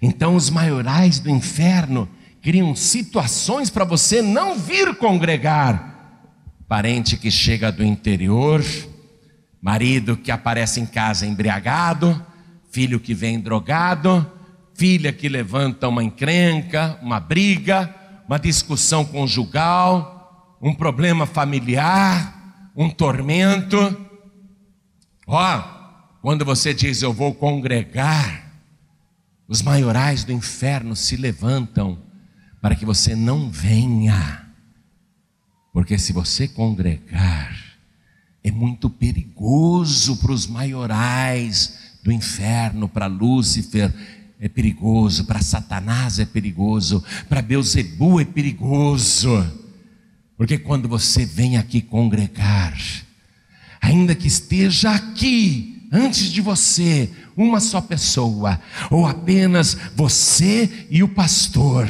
Então, 0.00 0.34
os 0.34 0.50
maiorais 0.50 1.20
do 1.20 1.30
inferno 1.30 2.08
criam 2.46 2.76
situações 2.76 3.70
para 3.70 3.84
você 3.84 4.22
não 4.22 4.56
vir 4.56 4.94
congregar. 4.98 6.22
Parente 6.68 7.16
que 7.16 7.28
chega 7.28 7.72
do 7.72 7.82
interior, 7.82 8.64
marido 9.60 10.16
que 10.16 10.30
aparece 10.30 10.78
em 10.78 10.86
casa 10.86 11.26
embriagado, 11.26 12.24
filho 12.70 13.00
que 13.00 13.12
vem 13.14 13.40
drogado, 13.40 14.24
filha 14.74 15.12
que 15.12 15.28
levanta 15.28 15.88
uma 15.88 16.04
encrenca, 16.04 16.96
uma 17.02 17.18
briga, 17.18 17.92
uma 18.28 18.38
discussão 18.38 19.04
conjugal, 19.04 20.56
um 20.62 20.72
problema 20.72 21.26
familiar, 21.26 22.70
um 22.76 22.88
tormento. 22.88 23.76
Ó, 25.26 25.64
quando 26.22 26.44
você 26.44 26.72
diz 26.72 27.02
eu 27.02 27.12
vou 27.12 27.34
congregar, 27.34 28.52
os 29.48 29.62
maiorais 29.62 30.22
do 30.22 30.30
inferno 30.30 30.94
se 30.94 31.16
levantam 31.16 32.05
para 32.60 32.74
que 32.74 32.84
você 32.84 33.14
não 33.14 33.50
venha. 33.50 34.46
Porque 35.72 35.98
se 35.98 36.12
você 36.12 36.48
congregar, 36.48 37.54
é 38.42 38.50
muito 38.50 38.88
perigoso 38.88 40.16
para 40.16 40.32
os 40.32 40.46
maiorais 40.46 41.78
do 42.02 42.12
inferno, 42.12 42.88
para 42.88 43.06
Lúcifer, 43.06 43.92
é 44.38 44.48
perigoso, 44.48 45.24
para 45.24 45.40
Satanás 45.40 46.18
é 46.18 46.24
perigoso, 46.24 47.02
para 47.28 47.42
Beuzebu 47.42 48.20
é 48.20 48.24
perigoso. 48.24 49.44
Porque 50.36 50.58
quando 50.58 50.88
você 50.88 51.24
vem 51.24 51.56
aqui 51.56 51.80
congregar, 51.80 52.76
ainda 53.80 54.14
que 54.14 54.28
esteja 54.28 54.90
aqui 54.92 55.88
antes 55.90 56.30
de 56.30 56.40
você 56.40 57.10
uma 57.36 57.60
só 57.60 57.80
pessoa, 57.80 58.60
ou 58.90 59.06
apenas 59.06 59.76
você 59.94 60.86
e 60.90 61.02
o 61.02 61.08
pastor, 61.08 61.88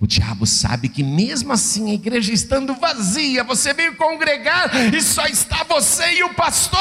o 0.00 0.06
diabo 0.06 0.46
sabe 0.46 0.88
que 0.88 1.02
mesmo 1.02 1.52
assim 1.52 1.90
a 1.90 1.94
igreja 1.94 2.32
estando 2.32 2.74
vazia, 2.74 3.42
você 3.42 3.74
veio 3.74 3.96
congregar 3.96 4.94
e 4.94 5.02
só 5.02 5.26
está 5.26 5.64
você 5.64 6.18
e 6.18 6.22
o 6.22 6.34
pastor. 6.34 6.78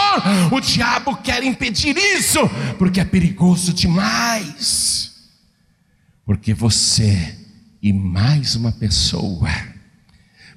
O 0.52 0.60
diabo 0.60 1.16
quer 1.18 1.44
impedir 1.44 1.98
isso, 1.98 2.40
porque 2.78 3.00
é 3.00 3.06
perigoso 3.06 3.74
demais. 3.74 5.12
Porque 6.26 6.54
você 6.54 7.36
e 7.82 7.92
mais 7.92 8.56
uma 8.56 8.72
pessoa 8.72 9.50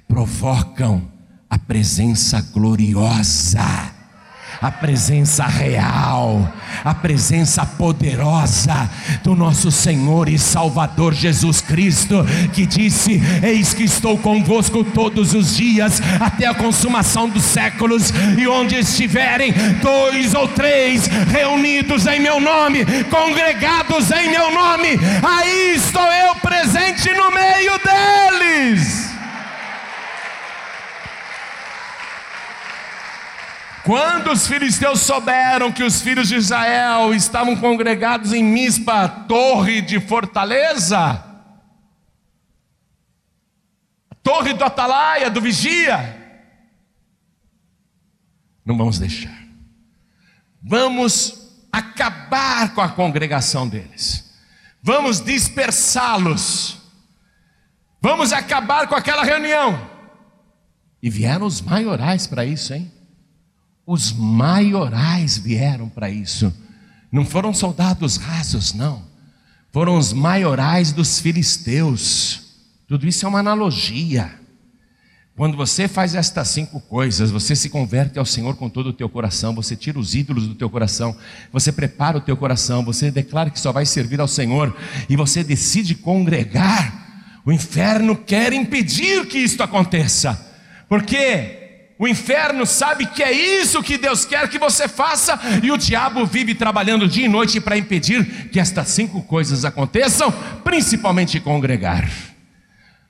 provocam 0.07 1.11
a 1.49 1.57
presença 1.57 2.41
gloriosa 2.41 4.00
a 4.61 4.69
presença 4.69 5.45
real, 5.45 6.47
a 6.85 6.93
presença 6.93 7.65
poderosa 7.65 8.89
do 9.23 9.35
nosso 9.35 9.71
Senhor 9.71 10.29
e 10.29 10.37
Salvador 10.37 11.13
Jesus 11.13 11.61
Cristo, 11.61 12.23
que 12.53 12.67
disse: 12.67 13.19
Eis 13.41 13.73
que 13.73 13.83
estou 13.83 14.17
convosco 14.19 14.83
todos 14.83 15.33
os 15.33 15.55
dias, 15.57 15.99
até 16.19 16.45
a 16.45 16.53
consumação 16.53 17.27
dos 17.27 17.43
séculos, 17.43 18.13
e 18.37 18.47
onde 18.47 18.75
estiverem 18.75 19.51
dois 19.81 20.35
ou 20.35 20.47
três 20.47 21.07
reunidos 21.07 22.05
em 22.05 22.19
meu 22.19 22.39
nome, 22.39 22.85
congregados 23.05 24.11
em 24.11 24.29
meu 24.29 24.53
nome, 24.53 24.89
aí 25.23 25.75
estou 25.75 26.11
eu 26.11 26.35
presente 26.35 27.09
no 27.13 27.31
meio 27.31 27.79
deles. 27.79 29.10
Quando 33.83 34.31
os 34.31 34.47
filisteus 34.47 35.01
souberam 35.01 35.71
que 35.71 35.83
os 35.83 36.01
filhos 36.01 36.27
de 36.27 36.35
Israel 36.35 37.13
estavam 37.13 37.55
congregados 37.55 38.31
em 38.31 38.43
Mispa, 38.43 39.07
torre 39.07 39.81
de 39.81 39.99
fortaleza, 39.99 41.23
torre 44.21 44.53
do 44.53 44.63
atalaia, 44.63 45.31
do 45.31 45.41
vigia, 45.41 46.15
não 48.63 48.77
vamos 48.77 48.99
deixar. 48.99 49.41
Vamos 50.61 51.57
acabar 51.71 52.75
com 52.75 52.81
a 52.81 52.89
congregação 52.89 53.67
deles, 53.67 54.31
vamos 54.83 55.19
dispersá-los, 55.19 56.77
vamos 57.99 58.31
acabar 58.31 58.87
com 58.87 58.93
aquela 58.93 59.23
reunião. 59.23 59.89
E 61.01 61.09
vieram 61.09 61.47
os 61.47 61.61
maiorais 61.61 62.27
para 62.27 62.45
isso, 62.45 62.75
hein? 62.75 63.00
Os 63.85 64.11
maiorais 64.11 65.37
vieram 65.37 65.89
para 65.89 66.09
isso. 66.09 66.53
Não 67.11 67.25
foram 67.25 67.53
soldados 67.53 68.17
rasos, 68.17 68.73
não. 68.73 69.03
Foram 69.71 69.97
os 69.97 70.13
maiorais 70.13 70.91
dos 70.91 71.19
filisteus. 71.19 72.41
Tudo 72.87 73.07
isso 73.07 73.25
é 73.25 73.29
uma 73.29 73.39
analogia. 73.39 74.39
Quando 75.35 75.55
você 75.55 75.87
faz 75.87 76.13
estas 76.13 76.49
cinco 76.49 76.79
coisas, 76.81 77.31
você 77.31 77.55
se 77.55 77.69
converte 77.69 78.19
ao 78.19 78.25
Senhor 78.25 78.55
com 78.57 78.69
todo 78.69 78.87
o 78.87 78.93
teu 78.93 79.07
coração, 79.07 79.55
você 79.55 79.75
tira 79.75 79.97
os 79.97 80.13
ídolos 80.13 80.45
do 80.45 80.55
teu 80.55 80.69
coração, 80.69 81.15
você 81.51 81.71
prepara 81.71 82.17
o 82.17 82.21
teu 82.21 82.35
coração, 82.35 82.83
você 82.83 83.09
declara 83.09 83.49
que 83.49 83.59
só 83.59 83.71
vai 83.71 83.85
servir 83.85 84.19
ao 84.19 84.27
Senhor 84.27 84.75
e 85.09 85.15
você 85.15 85.43
decide 85.43 85.95
congregar. 85.95 87.39
O 87.45 87.51
inferno 87.51 88.15
quer 88.15 88.53
impedir 88.53 89.25
que 89.25 89.39
isto 89.39 89.63
aconteça, 89.63 90.39
porque 90.87 91.60
o 92.01 92.07
inferno 92.07 92.65
sabe 92.65 93.05
que 93.05 93.21
é 93.21 93.31
isso 93.31 93.83
que 93.83 93.95
Deus 93.95 94.25
quer 94.25 94.49
que 94.49 94.57
você 94.57 94.87
faça, 94.87 95.39
e 95.61 95.71
o 95.71 95.77
diabo 95.77 96.25
vive 96.25 96.55
trabalhando 96.55 97.07
dia 97.07 97.25
e 97.25 97.29
noite 97.29 97.61
para 97.61 97.77
impedir 97.77 98.49
que 98.49 98.59
estas 98.59 98.87
cinco 98.87 99.21
coisas 99.21 99.63
aconteçam, 99.65 100.31
principalmente 100.63 101.39
congregar. 101.39 102.09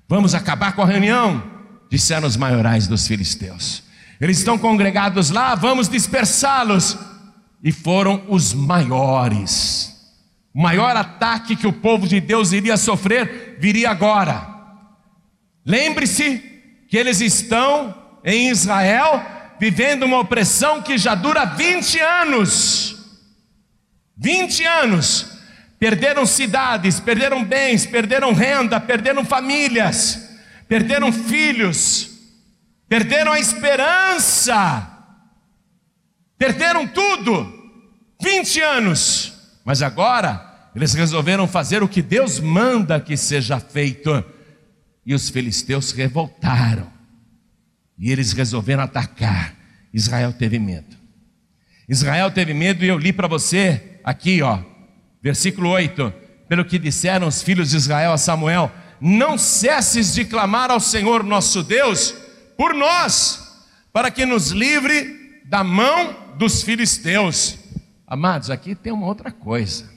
Vamos 0.10 0.36
acabar 0.36 0.73
com 0.73 0.82
a 0.82 0.86
reunião, 0.86 1.41
disseram 1.89 2.27
os 2.27 2.36
maiorais 2.36 2.86
dos 2.86 3.08
filisteus. 3.08 3.82
Eles 4.19 4.39
estão 4.39 4.58
congregados 4.58 5.30
lá, 5.30 5.56
vamos 5.56 5.88
dispersá-los. 5.88 6.97
E 7.63 7.71
foram 7.71 8.25
os 8.27 8.54
maiores. 8.54 9.95
O 10.54 10.62
maior 10.62 10.97
ataque 10.97 11.56
que 11.56 11.67
o 11.67 11.71
povo 11.71 12.06
de 12.10 12.19
Deus 12.19 12.51
iria 12.51 12.75
sofrer 12.75 13.56
viria 13.58 13.89
agora. 13.89 14.49
Lembre-se 15.65 16.43
que 16.89 16.97
eles 16.97 17.21
estão 17.21 18.00
em 18.23 18.49
Israel 18.49 19.23
vivendo 19.60 20.03
uma 20.03 20.19
opressão 20.19 20.81
que 20.81 20.97
já 20.97 21.15
dura 21.15 21.45
20 21.45 21.99
anos. 21.99 22.95
20 24.17 24.63
anos. 24.65 25.27
Perderam 25.79 26.25
cidades, 26.25 26.99
perderam 26.99 27.43
bens, 27.43 27.86
perderam 27.86 28.34
renda, 28.34 28.79
perderam 28.79 29.25
famílias 29.25 30.31
perderam 30.71 31.12
filhos, 31.12 32.10
perderam 32.88 33.34
a 33.34 33.39
esperança, 33.41 34.88
perderam 36.38 36.88
tudo. 36.88 37.60
20 38.21 38.62
anos, 38.62 39.34
mas 39.65 39.81
agora 39.81 40.69
eles 40.73 40.93
resolveram 40.93 41.45
fazer 41.45 41.84
o 41.84 41.89
que 41.89 42.01
Deus 42.01 42.39
manda 42.39 43.01
que 43.01 43.17
seja 43.17 43.60
feito. 43.60 44.23
E 45.05 45.13
os 45.13 45.29
filisteus 45.29 45.91
revoltaram. 45.91 46.88
E 48.01 48.11
eles 48.11 48.33
resolveram 48.33 48.81
atacar. 48.81 49.55
Israel 49.93 50.33
teve 50.33 50.57
medo. 50.57 50.97
Israel 51.87 52.31
teve 52.31 52.51
medo 52.51 52.83
e 52.83 52.87
eu 52.87 52.97
li 52.97 53.13
para 53.13 53.27
você 53.27 53.99
aqui, 54.03 54.41
ó, 54.41 54.59
versículo 55.21 55.69
8. 55.69 56.11
Pelo 56.49 56.65
que 56.65 56.79
disseram 56.79 57.27
os 57.27 57.43
filhos 57.43 57.69
de 57.69 57.77
Israel 57.77 58.11
a 58.11 58.17
Samuel: 58.17 58.71
não 58.99 59.37
cesses 59.37 60.15
de 60.15 60.25
clamar 60.25 60.71
ao 60.71 60.79
Senhor 60.79 61.23
nosso 61.23 61.61
Deus 61.61 62.15
por 62.57 62.73
nós, 62.73 63.63
para 63.93 64.09
que 64.09 64.25
nos 64.25 64.49
livre 64.49 65.41
da 65.45 65.63
mão 65.63 66.35
dos 66.37 66.63
filisteus. 66.63 67.59
Amados, 68.07 68.49
aqui 68.49 68.73
tem 68.73 68.91
uma 68.91 69.05
outra 69.05 69.31
coisa. 69.31 69.89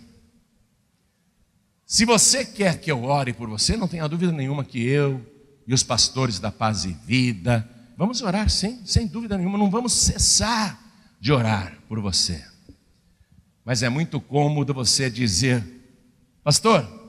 Se 1.87 2.05
você 2.05 2.45
quer 2.45 2.81
que 2.81 2.91
eu 2.91 3.05
ore 3.05 3.33
por 3.33 3.49
você, 3.49 3.77
não 3.77 3.89
tenha 3.89 4.07
dúvida 4.07 4.31
nenhuma 4.31 4.65
que 4.65 4.87
eu 4.87 5.25
e 5.67 5.73
os 5.73 5.83
pastores 5.83 6.39
da 6.39 6.51
paz 6.53 6.85
e 6.85 6.97
vida, 7.07 7.69
vamos 7.97 8.23
orar 8.23 8.49
sim, 8.49 8.85
sem 8.85 9.07
dúvida 9.07 9.37
nenhuma, 9.37 9.59
não 9.59 9.71
vamos 9.71 9.93
cessar 9.93 10.79
de 11.21 11.33
orar 11.33 11.79
por 11.89 12.01
você. 12.01 12.45
Mas 13.65 13.83
é 13.83 13.89
muito 13.89 14.21
cômodo 14.21 14.75
você 14.75 15.09
dizer, 15.11 15.65
pastor, 16.43 17.05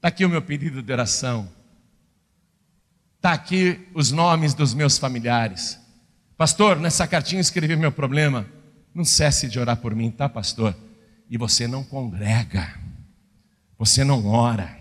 Está 0.00 0.08
aqui 0.08 0.24
o 0.24 0.30
meu 0.30 0.40
pedido 0.40 0.82
de 0.82 0.90
oração. 0.90 1.46
Está 3.16 3.34
aqui 3.34 3.86
os 3.92 4.10
nomes 4.10 4.54
dos 4.54 4.72
meus 4.72 4.96
familiares. 4.96 5.78
Pastor, 6.38 6.78
nessa 6.78 7.06
cartinha 7.06 7.38
escrevi 7.38 7.76
meu 7.76 7.92
problema. 7.92 8.46
Não 8.94 9.04
cesse 9.04 9.46
de 9.46 9.58
orar 9.60 9.76
por 9.76 9.94
mim, 9.94 10.10
tá, 10.10 10.26
pastor? 10.26 10.74
E 11.28 11.36
você 11.36 11.68
não 11.68 11.84
congrega. 11.84 12.80
Você 13.78 14.04
não 14.04 14.26
ora. 14.26 14.74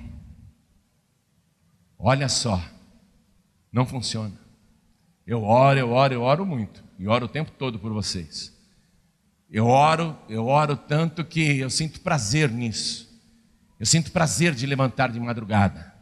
Olha 1.97 2.29
só. 2.29 2.63
Não 3.73 3.85
funciona. 3.85 4.39
Eu 5.29 5.43
oro, 5.43 5.77
eu 5.77 5.91
oro, 5.91 6.11
eu 6.11 6.21
oro 6.23 6.43
muito. 6.43 6.83
E 6.97 7.07
oro 7.07 7.25
o 7.25 7.29
tempo 7.29 7.51
todo 7.51 7.77
por 7.77 7.93
vocês. 7.93 8.51
Eu 9.47 9.67
oro, 9.67 10.17
eu 10.27 10.47
oro 10.47 10.75
tanto 10.75 11.23
que 11.23 11.59
eu 11.59 11.69
sinto 11.69 12.01
prazer 12.01 12.49
nisso. 12.49 13.07
Eu 13.79 13.85
sinto 13.85 14.11
prazer 14.11 14.55
de 14.55 14.65
levantar 14.65 15.11
de 15.11 15.19
madrugada. 15.19 15.93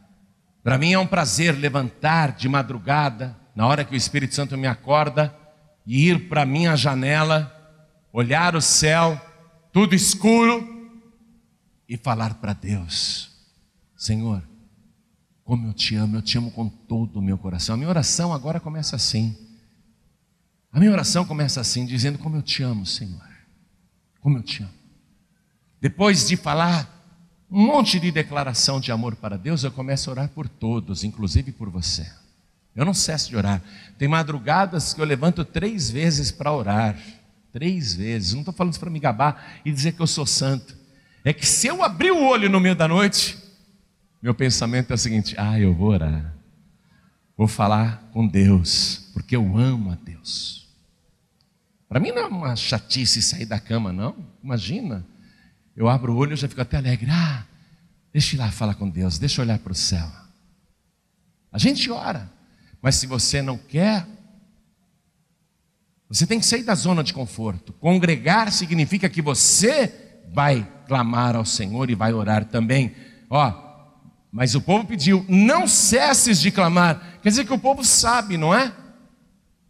Para 0.62 0.78
mim 0.78 0.94
é 0.94 0.98
um 0.98 1.06
prazer 1.06 1.54
levantar 1.54 2.32
de 2.32 2.48
madrugada, 2.48 3.36
na 3.54 3.66
hora 3.66 3.84
que 3.84 3.92
o 3.92 3.96
Espírito 3.96 4.34
Santo 4.34 4.56
me 4.56 4.66
acorda, 4.66 5.36
e 5.86 6.08
ir 6.08 6.30
para 6.30 6.46
minha 6.46 6.74
janela, 6.74 7.54
olhar 8.10 8.56
o 8.56 8.62
céu, 8.62 9.20
tudo 9.70 9.94
escuro, 9.94 10.66
e 11.86 11.98
falar 11.98 12.32
para 12.36 12.54
Deus: 12.54 13.30
Senhor, 13.94 14.47
como 15.48 15.66
eu 15.66 15.72
te 15.72 15.96
amo, 15.96 16.14
eu 16.14 16.20
te 16.20 16.36
amo 16.36 16.50
com 16.50 16.68
todo 16.68 17.20
o 17.20 17.22
meu 17.22 17.38
coração. 17.38 17.74
A 17.74 17.78
minha 17.78 17.88
oração 17.88 18.34
agora 18.34 18.60
começa 18.60 18.94
assim. 18.96 19.34
A 20.70 20.78
minha 20.78 20.92
oração 20.92 21.24
começa 21.24 21.58
assim, 21.58 21.86
dizendo 21.86 22.18
como 22.18 22.36
eu 22.36 22.42
te 22.42 22.62
amo, 22.62 22.84
Senhor. 22.84 23.26
Como 24.20 24.36
eu 24.36 24.42
te 24.42 24.62
amo. 24.62 24.74
Depois 25.80 26.28
de 26.28 26.36
falar 26.36 26.86
um 27.50 27.64
monte 27.64 27.98
de 27.98 28.10
declaração 28.10 28.78
de 28.78 28.92
amor 28.92 29.16
para 29.16 29.38
Deus, 29.38 29.64
eu 29.64 29.72
começo 29.72 30.10
a 30.10 30.12
orar 30.12 30.28
por 30.28 30.46
todos, 30.46 31.02
inclusive 31.02 31.50
por 31.50 31.70
você. 31.70 32.06
Eu 32.76 32.84
não 32.84 32.92
cesso 32.92 33.30
de 33.30 33.36
orar. 33.36 33.62
Tem 33.96 34.06
madrugadas 34.06 34.92
que 34.92 35.00
eu 35.00 35.06
levanto 35.06 35.46
três 35.46 35.88
vezes 35.88 36.30
para 36.30 36.52
orar. 36.52 36.94
Três 37.54 37.94
vezes. 37.94 38.34
Não 38.34 38.40
estou 38.40 38.52
falando 38.52 38.74
isso 38.74 38.80
para 38.80 38.90
me 38.90 39.00
gabar 39.00 39.62
e 39.64 39.72
dizer 39.72 39.92
que 39.92 40.02
eu 40.02 40.06
sou 40.06 40.26
santo. 40.26 40.76
É 41.24 41.32
que 41.32 41.46
se 41.46 41.68
eu 41.68 41.82
abrir 41.82 42.10
o 42.10 42.22
olho 42.22 42.50
no 42.50 42.60
meio 42.60 42.76
da 42.76 42.86
noite, 42.86 43.47
meu 44.22 44.34
pensamento 44.34 44.90
é 44.90 44.94
o 44.94 44.98
seguinte: 44.98 45.34
ah, 45.38 45.58
eu 45.58 45.74
vou 45.74 45.90
orar. 45.90 46.34
Vou 47.36 47.46
falar 47.46 48.08
com 48.12 48.26
Deus, 48.26 49.10
porque 49.12 49.36
eu 49.36 49.56
amo 49.56 49.92
a 49.92 49.94
Deus. 49.94 50.68
Para 51.88 52.00
mim 52.00 52.10
não 52.10 52.22
é 52.22 52.26
uma 52.26 52.56
chatice 52.56 53.22
sair 53.22 53.46
da 53.46 53.60
cama, 53.60 53.92
não. 53.92 54.16
Imagina. 54.42 55.06
Eu 55.76 55.88
abro 55.88 56.12
o 56.12 56.16
olho 56.16 56.34
e 56.34 56.36
já 56.36 56.48
fico 56.48 56.60
até 56.60 56.76
alegre. 56.76 57.08
Ah, 57.10 57.44
deixa 58.12 58.34
eu 58.34 58.38
ir 58.38 58.40
lá 58.40 58.50
falar 58.50 58.74
com 58.74 58.90
Deus, 58.90 59.18
deixa 59.18 59.40
eu 59.40 59.44
olhar 59.44 59.58
para 59.60 59.72
o 59.72 59.76
céu. 59.76 60.10
A 61.52 61.58
gente 61.58 61.90
ora, 61.90 62.30
mas 62.82 62.96
se 62.96 63.06
você 63.06 63.40
não 63.40 63.56
quer, 63.56 64.04
você 66.08 66.26
tem 66.26 66.40
que 66.40 66.46
sair 66.46 66.64
da 66.64 66.74
zona 66.74 67.04
de 67.04 67.14
conforto. 67.14 67.72
Congregar 67.74 68.50
significa 68.50 69.08
que 69.08 69.22
você 69.22 70.24
vai 70.32 70.66
clamar 70.86 71.36
ao 71.36 71.44
Senhor 71.44 71.88
e 71.90 71.94
vai 71.94 72.12
orar 72.12 72.44
também. 72.46 72.94
Ó, 73.30 73.67
mas 74.30 74.54
o 74.54 74.60
povo 74.60 74.86
pediu: 74.86 75.24
não 75.28 75.66
cesses 75.66 76.40
de 76.40 76.50
clamar. 76.50 77.18
Quer 77.22 77.28
dizer 77.28 77.44
que 77.44 77.52
o 77.52 77.58
povo 77.58 77.84
sabe, 77.84 78.36
não 78.36 78.54
é? 78.54 78.72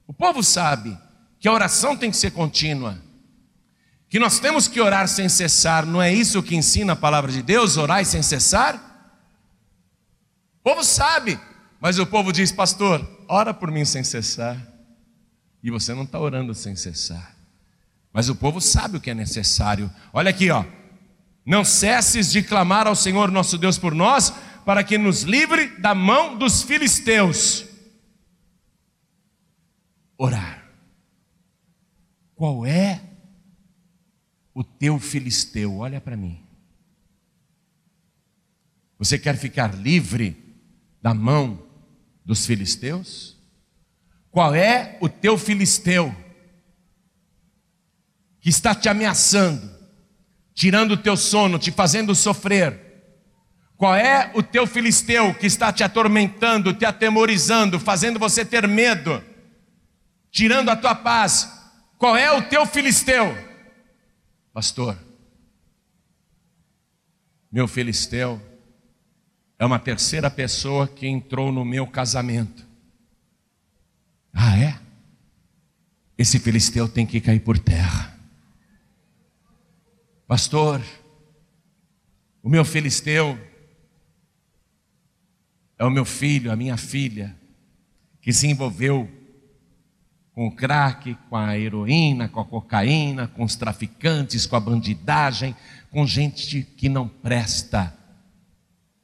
O 0.06 0.12
povo 0.12 0.42
sabe 0.42 0.98
que 1.38 1.48
a 1.48 1.52
oração 1.52 1.96
tem 1.96 2.10
que 2.10 2.16
ser 2.16 2.30
contínua 2.30 3.08
que 4.08 4.18
nós 4.18 4.40
temos 4.40 4.66
que 4.66 4.80
orar 4.80 5.06
sem 5.06 5.28
cessar, 5.28 5.84
não 5.84 6.00
é 6.00 6.12
isso 6.12 6.42
que 6.42 6.56
ensina 6.56 6.94
a 6.94 6.96
palavra 6.96 7.30
de 7.30 7.42
Deus, 7.42 7.76
orar 7.76 8.04
sem 8.04 8.22
cessar? 8.22 8.76
O 10.60 10.70
povo 10.70 10.82
sabe, 10.82 11.38
mas 11.78 11.98
o 11.98 12.06
povo 12.06 12.32
diz, 12.32 12.50
pastor, 12.50 13.06
ora 13.28 13.52
por 13.52 13.70
mim 13.70 13.84
sem 13.84 14.02
cessar. 14.02 14.56
E 15.62 15.70
você 15.70 15.92
não 15.92 16.04
está 16.04 16.18
orando 16.18 16.54
sem 16.54 16.74
cessar. 16.74 17.36
Mas 18.12 18.28
o 18.28 18.34
povo 18.34 18.60
sabe 18.60 18.96
o 18.96 19.00
que 19.00 19.10
é 19.10 19.14
necessário. 19.14 19.90
Olha 20.12 20.30
aqui, 20.30 20.50
ó. 20.50 20.64
Não 21.44 21.64
cesses 21.64 22.30
de 22.30 22.42
clamar 22.42 22.86
ao 22.86 22.94
Senhor 22.94 23.30
nosso 23.30 23.58
Deus 23.58 23.76
por 23.76 23.94
nós, 23.94 24.32
para 24.68 24.84
que 24.84 24.98
nos 24.98 25.22
livre 25.22 25.68
da 25.78 25.94
mão 25.94 26.36
dos 26.36 26.62
filisteus. 26.62 27.64
Orar. 30.18 30.62
Qual 32.34 32.66
é 32.66 33.00
o 34.52 34.62
teu 34.62 34.98
filisteu, 34.98 35.78
olha 35.78 36.02
para 36.02 36.18
mim. 36.18 36.38
Você 38.98 39.18
quer 39.18 39.38
ficar 39.38 39.74
livre 39.74 40.36
da 41.00 41.14
mão 41.14 41.66
dos 42.22 42.44
filisteus? 42.44 43.38
Qual 44.30 44.54
é 44.54 44.98
o 45.00 45.08
teu 45.08 45.38
filisteu? 45.38 46.14
que 48.38 48.50
está 48.50 48.74
te 48.74 48.90
ameaçando, 48.90 49.70
tirando 50.52 50.92
o 50.92 50.98
teu 50.98 51.16
sono, 51.16 51.58
te 51.58 51.72
fazendo 51.72 52.14
sofrer? 52.14 52.87
Qual 53.78 53.94
é 53.94 54.32
o 54.34 54.42
teu 54.42 54.66
filisteu 54.66 55.32
que 55.32 55.46
está 55.46 55.72
te 55.72 55.84
atormentando, 55.84 56.74
te 56.74 56.84
atemorizando, 56.84 57.78
fazendo 57.78 58.18
você 58.18 58.44
ter 58.44 58.66
medo, 58.66 59.22
tirando 60.32 60.68
a 60.68 60.74
tua 60.74 60.96
paz? 60.96 61.48
Qual 61.96 62.16
é 62.16 62.32
o 62.32 62.42
teu 62.42 62.66
filisteu? 62.66 63.32
Pastor, 64.52 64.98
meu 67.52 67.68
filisteu 67.68 68.42
é 69.56 69.64
uma 69.64 69.78
terceira 69.78 70.28
pessoa 70.28 70.88
que 70.88 71.06
entrou 71.06 71.52
no 71.52 71.64
meu 71.64 71.86
casamento. 71.86 72.66
Ah, 74.34 74.58
é? 74.58 74.76
Esse 76.18 76.40
filisteu 76.40 76.88
tem 76.88 77.06
que 77.06 77.20
cair 77.20 77.38
por 77.38 77.56
terra. 77.60 78.18
Pastor, 80.26 80.82
o 82.42 82.48
meu 82.48 82.64
filisteu 82.64 83.38
é 85.78 85.84
o 85.84 85.90
meu 85.90 86.04
filho, 86.04 86.50
a 86.50 86.56
minha 86.56 86.76
filha, 86.76 87.36
que 88.20 88.32
se 88.32 88.46
envolveu 88.46 89.08
com 90.32 90.46
o 90.48 90.52
crack, 90.52 91.16
com 91.28 91.36
a 91.36 91.58
heroína, 91.58 92.28
com 92.28 92.40
a 92.40 92.44
cocaína, 92.44 93.28
com 93.28 93.44
os 93.44 93.56
traficantes, 93.56 94.46
com 94.46 94.56
a 94.56 94.60
bandidagem, 94.60 95.54
com 95.90 96.06
gente 96.06 96.62
que 96.62 96.88
não 96.88 97.08
presta. 97.08 97.96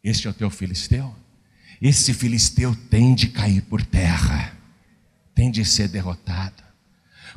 Este 0.03 0.27
é 0.27 0.31
o 0.31 0.35
teu 0.35 0.51
filisteu? 0.51 1.15
Esse 1.81 2.13
filisteu 2.13 2.75
tem 2.89 3.15
de 3.15 3.29
cair 3.29 3.63
por 3.63 3.85
terra, 3.85 4.57
tem 5.35 5.51
de 5.51 5.65
ser 5.65 5.89
derrotado. 5.89 6.63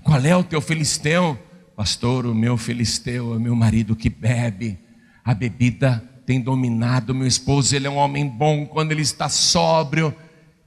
Qual 0.04 0.24
é 0.24 0.36
o 0.36 0.44
teu 0.44 0.62
filisteu? 0.62 1.38
Pastor, 1.76 2.26
o 2.26 2.34
meu 2.34 2.58
filisteu 2.58 3.34
é 3.34 3.38
o 3.38 3.40
meu 3.40 3.56
marido 3.56 3.96
que 3.96 4.10
bebe, 4.10 4.80
a 5.24 5.34
bebida 5.34 6.04
tem 6.28 6.42
dominado 6.42 7.16
meu 7.16 7.26
esposo, 7.26 7.74
ele 7.74 7.88
é 7.88 7.90
um 7.90 7.96
homem 7.96 8.28
bom 8.28 8.66
quando 8.66 8.92
ele 8.92 9.02
está 9.02 9.30
sóbrio, 9.30 10.14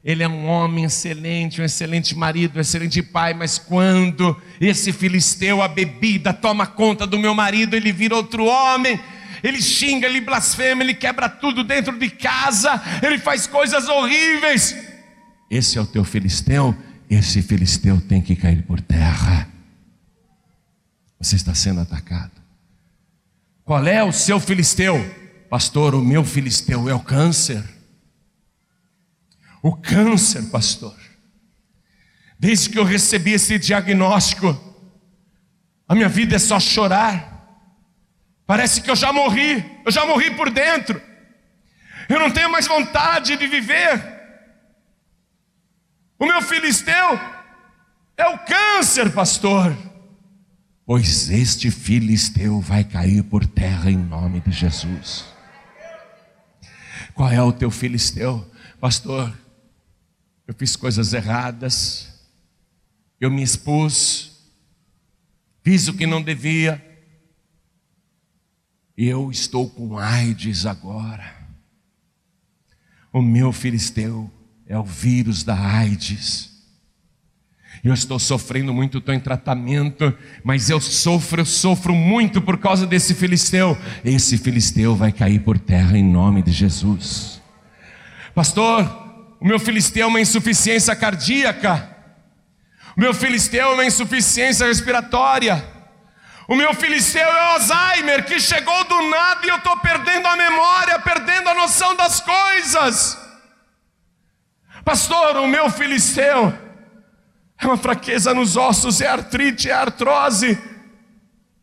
ele 0.02 0.22
é 0.22 0.28
um 0.28 0.46
homem 0.46 0.84
excelente, 0.84 1.60
um 1.60 1.64
excelente 1.66 2.16
marido, 2.16 2.56
um 2.56 2.60
excelente 2.60 3.02
pai, 3.02 3.34
mas 3.34 3.58
quando 3.58 4.34
esse 4.58 4.90
filisteu, 4.90 5.60
a 5.60 5.68
bebida, 5.68 6.32
toma 6.32 6.66
conta 6.66 7.06
do 7.06 7.18
meu 7.18 7.34
marido, 7.34 7.76
ele 7.76 7.92
vira 7.92 8.16
outro 8.16 8.46
homem, 8.46 8.98
ele 9.42 9.60
xinga, 9.60 10.06
ele 10.06 10.22
blasfema, 10.22 10.82
ele 10.82 10.94
quebra 10.94 11.28
tudo 11.28 11.62
dentro 11.62 11.98
de 11.98 12.08
casa, 12.08 12.82
ele 13.02 13.18
faz 13.18 13.46
coisas 13.46 13.86
horríveis. 13.86 14.74
Esse 15.50 15.76
é 15.76 15.80
o 15.82 15.86
teu 15.86 16.04
filisteu, 16.04 16.74
esse 17.10 17.42
filisteu 17.42 18.00
tem 18.00 18.22
que 18.22 18.34
cair 18.34 18.62
por 18.62 18.80
terra. 18.80 19.46
Você 21.20 21.36
está 21.36 21.54
sendo 21.54 21.82
atacado. 21.82 22.32
Qual 23.62 23.86
é 23.86 24.02
o 24.02 24.10
seu 24.10 24.40
filisteu? 24.40 25.19
Pastor, 25.50 25.96
o 25.96 26.00
meu 26.00 26.24
filisteu 26.24 26.88
é 26.88 26.94
o 26.94 27.00
câncer. 27.00 27.64
O 29.60 29.74
câncer, 29.74 30.48
pastor. 30.48 30.96
Desde 32.38 32.70
que 32.70 32.78
eu 32.78 32.84
recebi 32.84 33.32
esse 33.32 33.58
diagnóstico, 33.58 34.56
a 35.88 35.94
minha 35.94 36.08
vida 36.08 36.36
é 36.36 36.38
só 36.38 36.60
chorar. 36.60 37.28
Parece 38.46 38.80
que 38.80 38.88
eu 38.88 38.94
já 38.94 39.12
morri, 39.12 39.64
eu 39.84 39.90
já 39.90 40.06
morri 40.06 40.30
por 40.36 40.50
dentro. 40.50 41.02
Eu 42.08 42.20
não 42.20 42.30
tenho 42.30 42.50
mais 42.50 42.68
vontade 42.68 43.36
de 43.36 43.46
viver. 43.48 44.20
O 46.16 46.26
meu 46.26 46.40
filisteu 46.42 47.18
é 48.16 48.28
o 48.28 48.38
câncer, 48.38 49.10
pastor. 49.12 49.76
Pois 50.86 51.28
este 51.28 51.72
filisteu 51.72 52.60
vai 52.60 52.84
cair 52.84 53.24
por 53.24 53.44
terra 53.44 53.90
em 53.90 53.96
nome 53.96 54.40
de 54.40 54.52
Jesus. 54.52 55.39
Qual 57.20 57.30
é 57.30 57.42
o 57.42 57.52
teu 57.52 57.70
filisteu? 57.70 58.50
Pastor, 58.80 59.38
eu 60.46 60.54
fiz 60.54 60.74
coisas 60.74 61.12
erradas, 61.12 62.18
eu 63.20 63.30
me 63.30 63.42
expus, 63.42 64.40
fiz 65.62 65.86
o 65.86 65.92
que 65.92 66.06
não 66.06 66.22
devia, 66.22 66.82
e 68.96 69.06
eu 69.06 69.30
estou 69.30 69.68
com 69.68 69.98
AIDS 69.98 70.64
agora. 70.64 71.46
O 73.12 73.20
meu 73.20 73.52
filisteu 73.52 74.32
é 74.64 74.78
o 74.78 74.82
vírus 74.82 75.42
da 75.44 75.60
AIDS. 75.60 76.49
Eu 77.82 77.94
estou 77.94 78.18
sofrendo 78.18 78.74
muito, 78.74 78.98
estou 78.98 79.14
em 79.14 79.20
tratamento, 79.20 80.14
mas 80.44 80.68
eu 80.68 80.80
sofro, 80.80 81.40
eu 81.40 81.46
sofro 81.46 81.94
muito 81.94 82.42
por 82.42 82.58
causa 82.58 82.86
desse 82.86 83.14
filisteu. 83.14 83.76
Esse 84.04 84.36
filisteu 84.36 84.94
vai 84.94 85.12
cair 85.12 85.38
por 85.38 85.58
terra 85.58 85.96
em 85.96 86.04
nome 86.04 86.42
de 86.42 86.52
Jesus. 86.52 87.40
Pastor, 88.34 88.84
o 89.40 89.46
meu 89.46 89.58
filisteu 89.58 90.04
é 90.04 90.06
uma 90.06 90.20
insuficiência 90.20 90.94
cardíaca. 90.94 91.96
O 92.96 93.00
meu 93.00 93.14
filisteu 93.14 93.70
é 93.70 93.74
uma 93.74 93.84
insuficiência 93.84 94.66
respiratória. 94.66 95.64
O 96.46 96.54
meu 96.54 96.74
filisteu 96.74 97.22
é 97.22 97.40
Alzheimer 97.52 98.26
que 98.26 98.38
chegou 98.38 98.84
do 98.84 99.08
nada 99.08 99.46
e 99.46 99.48
eu 99.48 99.56
estou 99.56 99.78
perdendo 99.78 100.26
a 100.26 100.36
memória, 100.36 100.98
perdendo 100.98 101.48
a 101.48 101.54
noção 101.54 101.96
das 101.96 102.20
coisas. 102.20 103.16
Pastor, 104.84 105.36
o 105.36 105.46
meu 105.46 105.70
filisteu 105.70 106.52
é 107.60 107.66
uma 107.66 107.76
fraqueza 107.76 108.32
nos 108.32 108.56
ossos, 108.56 109.00
é 109.00 109.06
artrite, 109.06 109.68
é 109.68 109.72
artrose, 109.72 110.58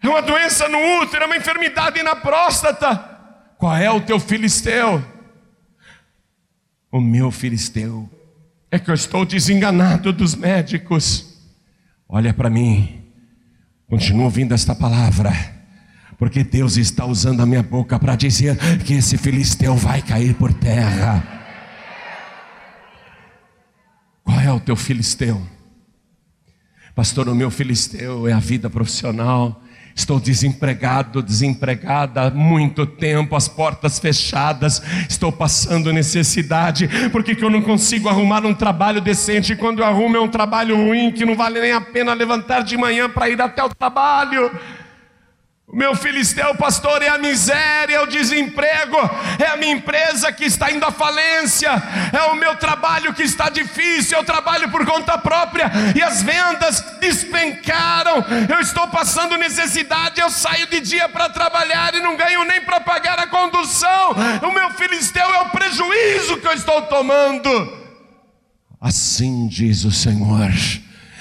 é 0.02 0.08
uma 0.08 0.22
doença 0.22 0.70
no 0.70 0.78
útero, 1.02 1.24
é 1.24 1.26
uma 1.26 1.38
enfermidade 1.38 2.02
na 2.04 2.16
próstata. 2.16 2.96
Qual 3.58 3.76
é 3.76 3.90
o 3.90 4.00
teu 4.00 4.20
filisteu? 4.20 5.04
O 6.92 7.02
meu 7.02 7.32
filisteu 7.32 8.08
é 8.70 8.78
que 8.78 8.92
eu 8.92 8.94
estou 8.94 9.26
desenganado 9.26 10.14
dos 10.14 10.36
médicos. 10.36 11.36
Olha 12.08 12.34
para 12.34 12.50
mim, 12.50 13.04
continua 13.90 14.26
ouvindo 14.26 14.54
esta 14.54 14.76
palavra, 14.76 15.34
porque 16.18 16.44
Deus 16.44 16.78
está 16.78 17.06
usando 17.06 17.42
a 17.42 17.46
minha 17.46 17.64
boca 17.64 17.98
para 17.98 18.16
dizer 18.16 18.56
que 18.86 18.94
esse 18.94 19.18
filisteu 19.18 19.76
vai 19.76 20.02
cair 20.02 20.36
por 20.36 20.54
terra. 20.54 21.24
Qual 24.24 24.40
é 24.40 24.52
o 24.52 24.60
teu 24.60 24.76
filisteu? 24.76 25.57
Pastor, 26.98 27.30
o 27.30 27.36
meu 27.36 27.52
filisteu 27.52 28.28
é 28.28 28.34
a 28.34 28.40
vida 28.40 28.72
profissional. 28.72 29.62
Estou 29.96 30.20
desempregado, 30.20 31.22
desempregada 31.22 32.24
há 32.24 32.32
muito 32.32 32.88
tempo, 32.88 33.36
as 33.36 33.48
portas 33.48 34.00
fechadas, 34.00 34.82
estou 35.08 35.32
passando 35.32 35.94
necessidade, 35.94 36.90
por 37.12 37.24
que, 37.24 37.36
que 37.36 37.46
eu 37.46 37.52
não 37.52 37.62
consigo 37.62 38.10
arrumar 38.10 38.48
um 38.48 38.54
trabalho 38.54 39.00
decente? 39.00 39.56
Quando 39.56 39.80
eu 39.80 39.86
arrumo 39.86 40.18
é 40.18 40.20
um 40.20 40.28
trabalho 40.28 40.76
ruim, 40.76 41.12
que 41.12 41.24
não 41.24 41.36
vale 41.36 41.62
nem 41.62 41.72
a 41.72 41.82
pena 41.82 42.16
levantar 42.16 42.62
de 42.62 42.76
manhã 42.76 43.08
para 43.08 43.30
ir 43.30 43.40
até 43.40 43.64
o 43.64 43.70
trabalho. 43.70 44.50
O 45.70 45.76
meu 45.76 45.94
filisteu, 45.98 46.56
pastor, 46.56 47.02
é 47.02 47.10
a 47.10 47.18
miséria, 47.18 47.98
é 47.98 48.02
o 48.02 48.08
desemprego, 48.08 48.96
é 49.38 49.48
a 49.48 49.58
minha 49.58 49.74
empresa 49.74 50.32
que 50.32 50.46
está 50.46 50.72
indo 50.72 50.86
à 50.86 50.92
falência, 50.92 51.70
é 52.14 52.24
o 52.32 52.36
meu 52.36 52.56
trabalho 52.56 53.14
que 53.14 53.22
está 53.22 53.50
difícil, 53.50 54.18
eu 54.18 54.24
trabalho 54.24 54.72
por 54.72 54.86
conta 54.86 55.18
própria 55.18 55.70
e 55.94 56.02
as 56.02 56.24
vendas 56.24 56.80
despencaram. 57.02 58.24
Eu 58.48 58.62
estou 58.62 58.88
passando 58.88 59.36
necessidade, 59.36 60.22
eu 60.22 60.30
saio 60.30 60.68
de 60.68 60.80
dia 60.80 61.10
para 61.10 61.28
trabalhar 61.28 61.94
e 61.94 62.00
não 62.00 62.16
ganho 62.16 62.46
nem 62.46 62.62
para 62.62 62.80
pagar 62.80 63.20
a 63.20 63.28
condução. 63.28 64.16
O 64.44 64.54
meu 64.54 64.72
filisteu 64.72 65.26
é 65.36 65.42
o 65.42 65.50
prejuízo 65.50 66.38
que 66.38 66.48
eu 66.48 66.54
estou 66.54 66.84
tomando. 66.84 67.50
Assim 68.80 69.50
diz 69.50 69.84
o 69.84 69.92
Senhor: 69.92 70.50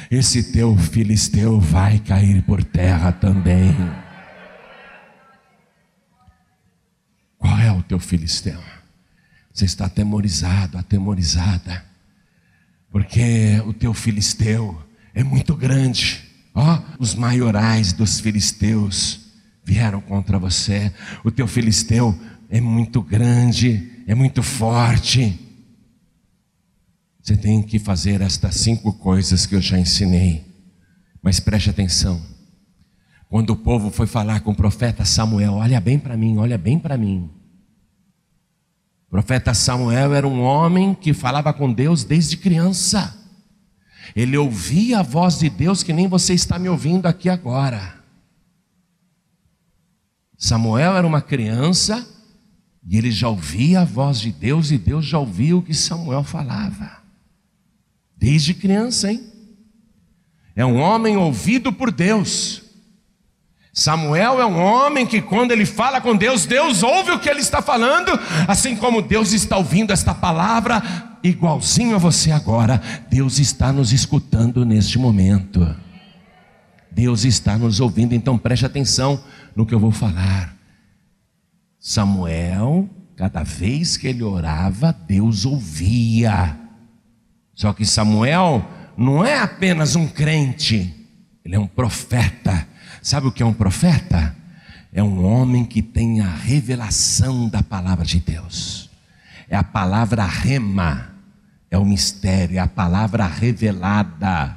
esse 0.08 0.52
teu 0.52 0.76
filisteu 0.76 1.58
vai 1.58 1.98
cair 1.98 2.42
por 2.42 2.62
terra 2.62 3.10
também. 3.10 4.05
Qual 7.46 7.60
é 7.60 7.70
o 7.70 7.80
teu 7.80 8.00
filisteu? 8.00 8.58
Você 9.54 9.66
está 9.66 9.86
atemorizado, 9.86 10.76
atemorizada, 10.76 11.84
porque 12.90 13.62
o 13.64 13.72
teu 13.72 13.94
filisteu 13.94 14.76
é 15.14 15.22
muito 15.22 15.54
grande. 15.54 16.24
Ó, 16.52 16.82
os 16.98 17.14
maiorais 17.14 17.92
dos 17.92 18.18
filisteus 18.18 19.20
vieram 19.64 20.00
contra 20.00 20.40
você. 20.40 20.92
O 21.22 21.30
teu 21.30 21.46
filisteu 21.46 22.18
é 22.50 22.60
muito 22.60 23.00
grande, 23.00 23.92
é 24.08 24.14
muito 24.14 24.42
forte. 24.42 25.38
Você 27.22 27.36
tem 27.36 27.62
que 27.62 27.78
fazer 27.78 28.22
estas 28.22 28.56
cinco 28.56 28.92
coisas 28.92 29.46
que 29.46 29.54
eu 29.54 29.60
já 29.60 29.78
ensinei. 29.78 30.44
Mas 31.22 31.38
preste 31.38 31.70
atenção. 31.70 32.20
Quando 33.28 33.50
o 33.50 33.56
povo 33.56 33.88
foi 33.88 34.08
falar 34.08 34.40
com 34.40 34.50
o 34.50 34.56
profeta 34.56 35.04
Samuel, 35.04 35.54
olha 35.54 35.80
bem 35.80 35.96
para 35.96 36.16
mim, 36.16 36.38
olha 36.38 36.58
bem 36.58 36.76
para 36.76 36.98
mim. 36.98 37.35
O 39.06 39.10
profeta 39.10 39.54
Samuel 39.54 40.14
era 40.14 40.26
um 40.26 40.40
homem 40.40 40.94
que 40.94 41.14
falava 41.14 41.52
com 41.52 41.72
Deus 41.72 42.04
desde 42.04 42.36
criança. 42.36 43.16
Ele 44.14 44.36
ouvia 44.36 45.00
a 45.00 45.02
voz 45.02 45.38
de 45.38 45.48
Deus 45.48 45.82
que 45.82 45.92
nem 45.92 46.08
você 46.08 46.34
está 46.34 46.58
me 46.58 46.68
ouvindo 46.68 47.06
aqui 47.06 47.28
agora. 47.28 47.96
Samuel 50.36 50.96
era 50.96 51.06
uma 51.06 51.22
criança 51.22 52.06
e 52.86 52.98
ele 52.98 53.10
já 53.10 53.28
ouvia 53.28 53.80
a 53.80 53.84
voz 53.84 54.20
de 54.20 54.30
Deus 54.30 54.70
e 54.70 54.78
Deus 54.78 55.04
já 55.04 55.18
ouvia 55.18 55.56
o 55.56 55.62
que 55.62 55.74
Samuel 55.74 56.22
falava. 56.22 57.02
Desde 58.16 58.54
criança, 58.54 59.10
hein? 59.10 59.32
É 60.54 60.64
um 60.64 60.78
homem 60.78 61.16
ouvido 61.16 61.72
por 61.72 61.92
Deus. 61.92 62.62
Samuel 63.78 64.40
é 64.40 64.46
um 64.46 64.58
homem 64.58 65.04
que, 65.04 65.20
quando 65.20 65.52
ele 65.52 65.66
fala 65.66 66.00
com 66.00 66.16
Deus, 66.16 66.46
Deus 66.46 66.82
ouve 66.82 67.10
o 67.10 67.18
que 67.20 67.28
ele 67.28 67.40
está 67.40 67.60
falando, 67.60 68.10
assim 68.48 68.74
como 68.74 69.02
Deus 69.02 69.34
está 69.34 69.58
ouvindo 69.58 69.92
esta 69.92 70.14
palavra, 70.14 70.82
igualzinho 71.22 71.94
a 71.94 71.98
você 71.98 72.30
agora, 72.32 72.80
Deus 73.10 73.38
está 73.38 73.74
nos 73.74 73.92
escutando 73.92 74.64
neste 74.64 74.98
momento. 74.98 75.76
Deus 76.90 77.26
está 77.26 77.58
nos 77.58 77.78
ouvindo, 77.78 78.14
então 78.14 78.38
preste 78.38 78.64
atenção 78.64 79.22
no 79.54 79.66
que 79.66 79.74
eu 79.74 79.78
vou 79.78 79.92
falar. 79.92 80.56
Samuel, 81.78 82.88
cada 83.14 83.42
vez 83.42 83.98
que 83.98 84.08
ele 84.08 84.22
orava, 84.22 84.90
Deus 85.06 85.44
ouvia. 85.44 86.58
Só 87.54 87.74
que 87.74 87.84
Samuel 87.84 88.66
não 88.96 89.22
é 89.22 89.38
apenas 89.38 89.94
um 89.96 90.08
crente, 90.08 90.94
ele 91.44 91.56
é 91.56 91.58
um 91.58 91.66
profeta. 91.66 92.66
Sabe 93.06 93.28
o 93.28 93.30
que 93.30 93.40
é 93.40 93.46
um 93.46 93.52
profeta? 93.52 94.34
É 94.92 95.00
um 95.00 95.24
homem 95.24 95.64
que 95.64 95.80
tem 95.80 96.20
a 96.20 96.28
revelação 96.28 97.48
da 97.48 97.62
palavra 97.62 98.04
de 98.04 98.18
Deus. 98.18 98.90
É 99.48 99.54
a 99.54 99.62
palavra 99.62 100.24
rema, 100.24 101.14
é 101.70 101.78
o 101.78 101.84
mistério, 101.84 102.56
é 102.56 102.58
a 102.58 102.66
palavra 102.66 103.24
revelada. 103.24 104.56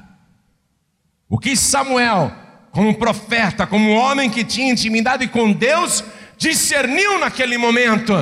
O 1.29 1.37
que 1.37 1.55
Samuel, 1.55 2.33
como 2.71 2.97
profeta, 2.97 3.67
como 3.67 3.91
homem 3.91 4.31
que 4.31 4.43
tinha 4.43 4.71
intimidade 4.71 5.27
com 5.27 5.53
Deus, 5.53 6.03
discerniu 6.35 7.19
naquele 7.19 7.55
momento? 7.55 8.13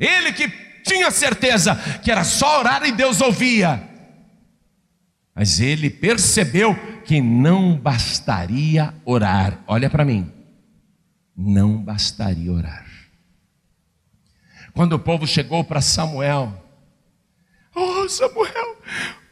Ele 0.00 0.32
que 0.32 0.48
tinha 0.82 1.12
certeza 1.12 1.76
que 2.02 2.10
era 2.10 2.24
só 2.24 2.58
orar 2.58 2.84
e 2.84 2.90
Deus 2.90 3.20
ouvia. 3.20 3.88
Mas 5.32 5.60
ele 5.60 5.88
percebeu 5.88 6.76
que 7.04 7.20
não 7.20 7.76
bastaria 7.76 8.94
orar. 9.04 9.58
Olha 9.66 9.88
para 9.88 10.04
mim. 10.04 10.32
Não 11.36 11.78
bastaria 11.78 12.52
orar. 12.52 12.86
Quando 14.72 14.94
o 14.94 14.98
povo 14.98 15.26
chegou 15.26 15.64
para 15.64 15.80
Samuel, 15.80 16.52
oh 17.74 18.08
Samuel, 18.08 18.76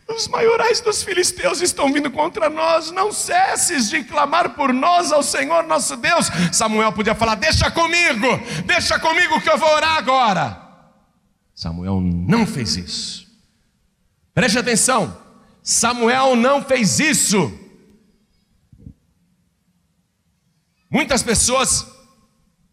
os 0.09 0.27
maiorais 0.27 0.81
dos 0.81 1.03
filisteus 1.03 1.61
estão 1.61 1.93
vindo 1.93 2.11
contra 2.11 2.49
nós, 2.49 2.91
não 2.91 3.13
cesses 3.13 3.91
de 3.91 4.03
clamar 4.03 4.51
por 4.51 4.73
nós 4.73 5.13
ao 5.13 5.23
Senhor 5.23 5.63
nosso 5.65 5.97
Deus. 5.97 6.29
Samuel 6.51 6.93
podia 6.93 7.15
falar: 7.15 7.35
Deixa 7.35 7.71
comigo, 7.71 8.27
deixa 8.65 8.99
comigo 8.99 9.41
que 9.41 9.51
eu 9.51 9.59
vou 9.59 9.69
orar 9.71 9.97
agora. 9.97 10.61
Samuel 11.55 12.01
não 12.01 12.47
fez 12.47 12.77
isso. 12.77 13.27
Preste 14.33 14.59
atenção, 14.59 15.17
Samuel 15.63 16.37
não 16.37 16.65
fez 16.65 16.99
isso. 16.99 17.53
Muitas 20.91 21.23
pessoas 21.23 21.87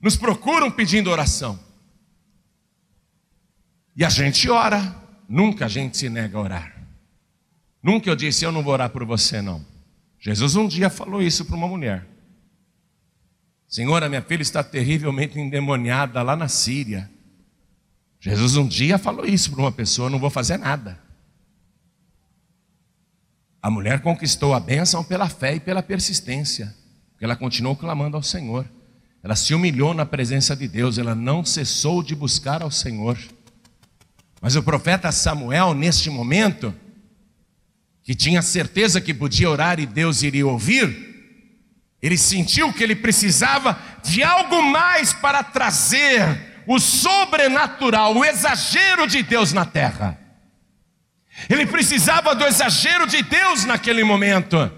nos 0.01 0.15
procuram 0.15 0.71
pedindo 0.71 1.09
oração. 1.09 1.59
E 3.95 4.03
a 4.03 4.09
gente 4.09 4.49
ora, 4.49 4.95
nunca 5.27 5.65
a 5.65 5.67
gente 5.67 5.97
se 5.97 6.09
nega 6.09 6.37
a 6.37 6.41
orar. 6.41 6.87
Nunca 7.81 8.09
eu 8.09 8.15
disse, 8.15 8.43
eu 8.43 8.51
não 8.51 8.63
vou 8.63 8.73
orar 8.73 8.89
por 8.89 9.05
você, 9.05 9.41
não. 9.41 9.65
Jesus 10.19 10.55
um 10.55 10.67
dia 10.67 10.89
falou 10.89 11.21
isso 11.21 11.45
para 11.45 11.55
uma 11.55 11.67
mulher. 11.67 12.07
Senhora, 13.67 14.09
minha 14.09 14.21
filha 14.21 14.41
está 14.41 14.63
terrivelmente 14.63 15.39
endemoniada 15.39 16.21
lá 16.21 16.35
na 16.35 16.47
Síria. 16.47 17.09
Jesus 18.19 18.55
um 18.55 18.67
dia 18.67 18.97
falou 18.97 19.25
isso 19.25 19.51
para 19.51 19.59
uma 19.59 19.71
pessoa, 19.71 20.09
não 20.09 20.17
vou 20.17 20.29
fazer 20.29 20.57
nada. 20.57 21.04
A 23.65 23.69
mulher 23.71 23.99
conquistou 24.01 24.53
a 24.53 24.59
bênção 24.59 25.03
pela 25.03 25.27
fé 25.27 25.55
e 25.55 25.59
pela 25.59 25.81
persistência. 25.81 26.71
Porque 27.09 27.25
ela 27.25 27.35
continuou 27.35 27.75
clamando 27.75 28.15
ao 28.15 28.21
Senhor. 28.21 28.63
Ela 29.23 29.35
se 29.35 29.55
humilhou 29.55 29.91
na 29.91 30.05
presença 30.05 30.55
de 30.55 30.67
Deus, 30.67 30.99
ela 30.99 31.15
não 31.15 31.43
cessou 31.43 32.03
de 32.03 32.13
buscar 32.13 32.61
ao 32.61 32.69
Senhor. 32.69 33.17
Mas 34.39 34.55
o 34.55 34.61
profeta 34.61 35.11
Samuel, 35.11 35.73
neste 35.73 36.11
momento, 36.11 36.75
que 38.03 38.13
tinha 38.13 38.43
certeza 38.43 39.01
que 39.01 39.15
podia 39.15 39.49
orar 39.49 39.79
e 39.79 39.87
Deus 39.87 40.21
iria 40.21 40.45
ouvir, 40.45 41.97
ele 42.03 42.19
sentiu 42.19 42.71
que 42.71 42.83
ele 42.83 42.95
precisava 42.95 43.79
de 44.03 44.21
algo 44.21 44.61
mais 44.61 45.11
para 45.11 45.43
trazer 45.43 46.63
o 46.67 46.77
sobrenatural, 46.77 48.15
o 48.15 48.23
exagero 48.23 49.07
de 49.07 49.23
Deus 49.23 49.53
na 49.53 49.65
terra. 49.65 50.23
Ele 51.49 51.65
precisava 51.65 52.33
do 52.33 52.45
exagero 52.45 53.07
de 53.07 53.21
Deus 53.21 53.65
naquele 53.65 54.03
momento. 54.03 54.71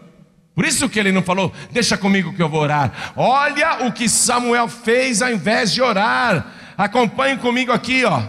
Por 0.55 0.65
isso 0.65 0.89
que 0.89 0.99
ele 0.99 1.11
não 1.11 1.22
falou, 1.22 1.53
deixa 1.72 1.97
comigo 1.97 2.34
que 2.34 2.41
eu 2.41 2.49
vou 2.49 2.61
orar. 2.61 3.13
Olha 3.15 3.86
o 3.86 3.91
que 3.91 4.09
Samuel 4.09 4.68
fez 4.68 5.22
ao 5.22 5.32
invés 5.32 5.72
de 5.72 5.82
orar. 5.82 6.47
Acompanhe 6.78 7.38
comigo 7.38 7.72
aqui, 7.72 8.03
ó. 8.05 8.24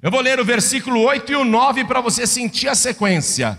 Eu 0.00 0.12
vou 0.12 0.20
ler 0.20 0.38
o 0.38 0.44
versículo 0.44 1.00
8 1.00 1.32
e 1.32 1.36
o 1.36 1.44
9 1.44 1.84
para 1.84 2.00
você 2.00 2.24
sentir 2.24 2.68
a 2.68 2.74
sequência. 2.74 3.58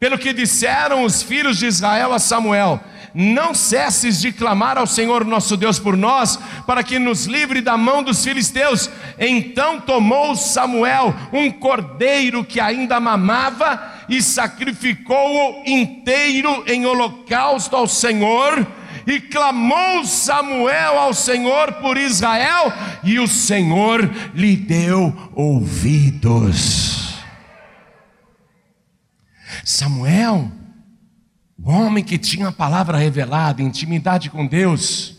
Pelo 0.00 0.16
que 0.16 0.32
disseram 0.32 1.04
os 1.04 1.22
filhos 1.22 1.58
de 1.58 1.66
Israel 1.66 2.14
a 2.14 2.18
Samuel: 2.18 2.80
Não 3.12 3.52
cesses 3.52 4.18
de 4.18 4.32
clamar 4.32 4.78
ao 4.78 4.86
Senhor 4.86 5.26
nosso 5.26 5.58
Deus 5.58 5.78
por 5.78 5.94
nós, 5.94 6.38
para 6.66 6.82
que 6.82 6.98
nos 6.98 7.26
livre 7.26 7.60
da 7.60 7.76
mão 7.76 8.02
dos 8.02 8.24
filisteus. 8.24 8.88
Então 9.18 9.78
tomou 9.78 10.34
Samuel 10.34 11.14
um 11.30 11.50
cordeiro 11.50 12.42
que 12.42 12.58
ainda 12.58 12.98
mamava 12.98 13.78
e 14.08 14.22
sacrificou-o 14.22 15.68
inteiro 15.68 16.64
em 16.66 16.86
holocausto 16.86 17.76
ao 17.76 17.86
Senhor. 17.86 18.66
E 19.06 19.20
clamou 19.20 20.04
Samuel 20.06 20.98
ao 20.98 21.12
Senhor 21.12 21.72
por 21.74 21.98
Israel, 21.98 22.72
e 23.02 23.18
o 23.18 23.28
Senhor 23.28 24.08
lhe 24.34 24.56
deu 24.56 25.14
ouvidos. 25.34 27.09
Samuel, 29.64 30.50
o 31.62 31.70
homem 31.70 32.02
que 32.02 32.18
tinha 32.18 32.48
a 32.48 32.52
palavra 32.52 32.96
revelada, 32.96 33.62
intimidade 33.62 34.30
com 34.30 34.46
Deus, 34.46 35.16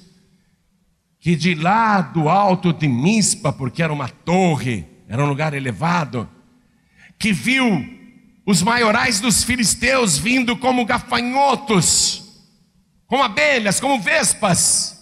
que 1.20 1.36
de 1.36 1.54
lá 1.54 2.02
do 2.02 2.28
alto 2.28 2.74
de 2.74 2.88
Mispa, 2.88 3.54
porque 3.54 3.84
era 3.84 3.94
uma 3.94 4.10
torre, 4.10 4.88
era 5.08 5.24
um 5.24 5.28
lugar 5.28 5.54
elevado, 5.54 6.28
que 7.20 7.32
viu 7.32 7.86
os 8.46 8.64
maiorais 8.64 9.20
dos 9.20 9.44
filisteus 9.44 10.18
vindo 10.18 10.58
como 10.58 10.86
gafanhotos, 10.86 12.24
como 13.06 13.22
abelhas, 13.22 13.80
como 13.80 14.02
vespas, 14.02 15.00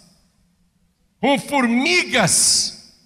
como 1.21 1.39
formigas, 1.39 2.97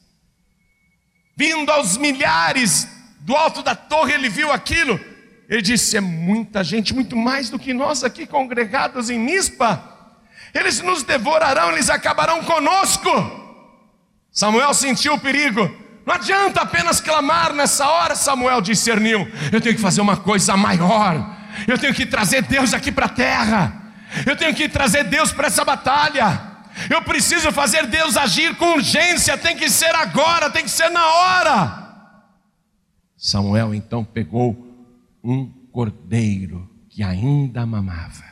vindo 1.38 1.72
aos 1.72 1.98
milhares 1.98 2.88
do 3.20 3.36
alto 3.36 3.62
da 3.62 3.76
torre, 3.76 4.14
ele 4.14 4.30
viu 4.30 4.52
aquilo 4.52 5.00
ele 5.50 5.62
disse: 5.62 5.98
é 5.98 6.02
muita 6.02 6.64
gente, 6.64 6.94
muito 6.94 7.16
mais 7.16 7.50
do 7.50 7.60
que 7.60 7.74
nós 7.74 8.04
aqui 8.04 8.26
congregados 8.26 9.10
em 9.10 9.20
Mispa. 9.20 9.92
Eles 10.54 10.82
nos 10.82 11.04
devorarão, 11.04 11.72
eles 11.72 11.90
acabarão 11.90 12.44
conosco. 12.44 13.10
Samuel 14.32 14.74
sentiu 14.74 15.14
o 15.14 15.20
perigo. 15.20 15.84
Não 16.06 16.16
adianta 16.16 16.62
apenas 16.62 17.00
clamar 17.00 17.54
nessa 17.54 17.88
hora, 17.88 18.16
Samuel 18.16 18.62
discerniu. 18.62 19.28
Eu 19.52 19.62
tenho 19.62 19.76
que 19.76 19.82
fazer 19.82 20.02
uma 20.02 20.18
coisa 20.18 20.56
maior. 20.58 21.38
Eu 21.68 21.78
tenho 21.78 21.94
que 21.94 22.06
trazer 22.06 22.42
Deus 22.44 22.74
aqui 22.74 22.92
para 22.92 23.06
a 23.06 23.10
terra. 23.10 23.94
Eu 24.26 24.36
tenho 24.36 24.54
que 24.54 24.68
trazer 24.68 25.06
Deus 25.06 25.32
para 25.32 25.48
essa 25.48 25.64
batalha. 25.64 26.52
Eu 26.90 27.02
preciso 27.04 27.52
fazer 27.52 27.86
Deus 27.88 28.18
agir 28.18 28.56
com 28.56 28.74
urgência. 28.74 29.38
Tem 29.38 29.56
que 29.56 29.70
ser 29.70 29.94
agora, 29.96 30.50
tem 30.50 30.64
que 30.64 30.72
ser 30.72 30.90
na 30.90 31.06
hora. 31.06 31.84
Samuel 33.18 33.74
então 33.74 34.04
pegou 34.04 34.73
um 35.24 35.46
cordeiro 35.72 36.70
que 36.90 37.02
ainda 37.02 37.66
mamava. 37.66 38.26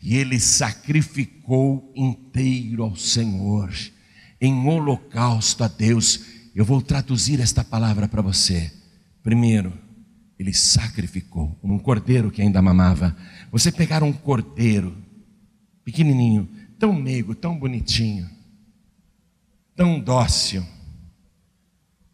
E 0.00 0.16
ele 0.16 0.38
sacrificou 0.38 1.92
inteiro 1.96 2.84
ao 2.84 2.94
Senhor, 2.94 3.72
em 4.40 4.54
holocausto 4.66 5.64
a 5.64 5.68
Deus. 5.68 6.20
Eu 6.54 6.64
vou 6.64 6.80
traduzir 6.80 7.40
esta 7.40 7.64
palavra 7.64 8.06
para 8.06 8.22
você. 8.22 8.72
Primeiro, 9.22 9.72
ele 10.38 10.54
sacrificou 10.54 11.58
um 11.62 11.78
cordeiro 11.78 12.30
que 12.30 12.40
ainda 12.40 12.62
mamava. 12.62 13.16
Você 13.50 13.72
pegar 13.72 14.04
um 14.04 14.12
cordeiro 14.12 14.96
pequenininho, 15.84 16.48
tão 16.78 16.92
meigo, 16.92 17.34
tão 17.34 17.58
bonitinho, 17.58 18.30
tão 19.74 19.98
dócil, 19.98 20.64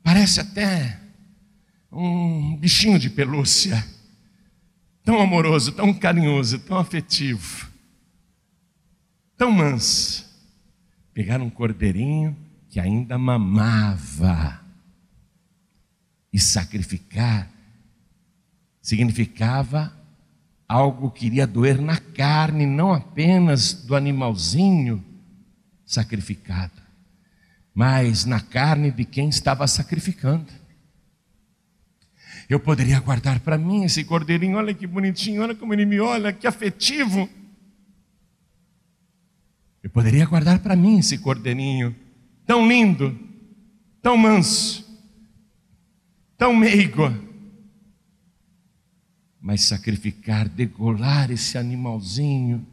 parece 0.03 0.41
até 0.41 1.04
um 1.95 2.57
bichinho 2.57 2.99
de 2.99 3.09
pelúcia, 3.09 3.87
tão 5.05 5.21
amoroso, 5.21 5.73
tão 5.73 5.95
carinhoso, 5.95 6.59
tão 6.59 6.79
afetivo, 6.79 7.69
tão 9.37 9.51
manso. 9.53 10.25
pegar 11.13 11.41
um 11.41 11.49
cordeirinho 11.49 12.37
que 12.69 12.81
ainda 12.81 13.17
mamava 13.17 14.61
e 16.33 16.41
sacrificar 16.41 17.49
significava 18.83 19.97
algo 20.69 21.11
que 21.11 21.27
iria 21.27 21.47
doer 21.47 21.81
na 21.81 21.97
carne, 21.99 22.67
não 22.67 22.93
apenas 22.93 23.73
do 23.73 23.95
animalzinho 23.95 25.05
sacrificado, 25.87 26.83
mas 27.73 28.25
na 28.25 28.41
carne 28.41 28.91
de 28.91 29.05
quem 29.05 29.29
estava 29.29 29.67
sacrificando. 29.67 30.64
Eu 32.49 32.61
poderia 32.61 33.01
guardar 33.01 33.41
para 33.41 33.57
mim 33.57 33.85
esse 33.85 34.05
cordeirinho, 34.05 34.57
olha 34.57 34.75
que 34.75 34.87
bonitinho, 34.87 35.43
olha 35.43 35.55
como 35.55 35.73
ele 35.73 35.87
me 35.87 35.99
olha, 35.99 36.33
que 36.33 36.47
afetivo. 36.47 37.29
Eu 39.83 39.91
poderia 39.91 40.27
guardar 40.27 40.59
para 40.61 40.77
mim 40.77 40.99
esse 40.99 41.19
cordeirinho, 41.19 41.95
tão 42.47 42.67
lindo, 42.69 43.19
tão 44.03 44.17
manso, 44.17 44.85
tão 46.37 46.55
meigo. 46.55 47.13
Mas 49.41 49.63
sacrificar, 49.63 50.49
degolar 50.49 51.31
esse 51.31 51.59
animalzinho, 51.59 52.67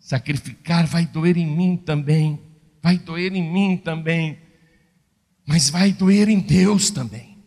sacrificar 0.00 0.86
vai 0.86 1.06
doer 1.06 1.36
em 1.36 1.46
mim 1.46 1.76
também, 1.76 2.40
vai 2.82 2.98
doer 2.98 3.32
em 3.34 3.52
mim 3.52 3.76
também, 3.76 4.38
mas 5.46 5.70
vai 5.70 5.92
doer 5.92 6.28
em 6.28 6.40
Deus 6.40 6.90
também. 6.90 7.37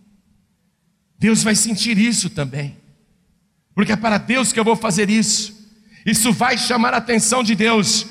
Deus 1.22 1.44
vai 1.44 1.54
sentir 1.54 2.00
isso 2.00 2.32
também, 2.32 2.76
porque 3.76 3.92
é 3.92 3.96
para 3.96 4.18
Deus 4.18 4.52
que 4.52 4.60
eu 4.60 4.64
vou 4.64 4.76
fazer 4.76 5.08
isso, 5.08 5.70
isso 6.04 6.34
vai 6.34 6.58
chamar 6.58 6.96
a 6.96 6.98
atenção 6.98 7.44
de 7.44 7.54
Deus. 7.54 8.08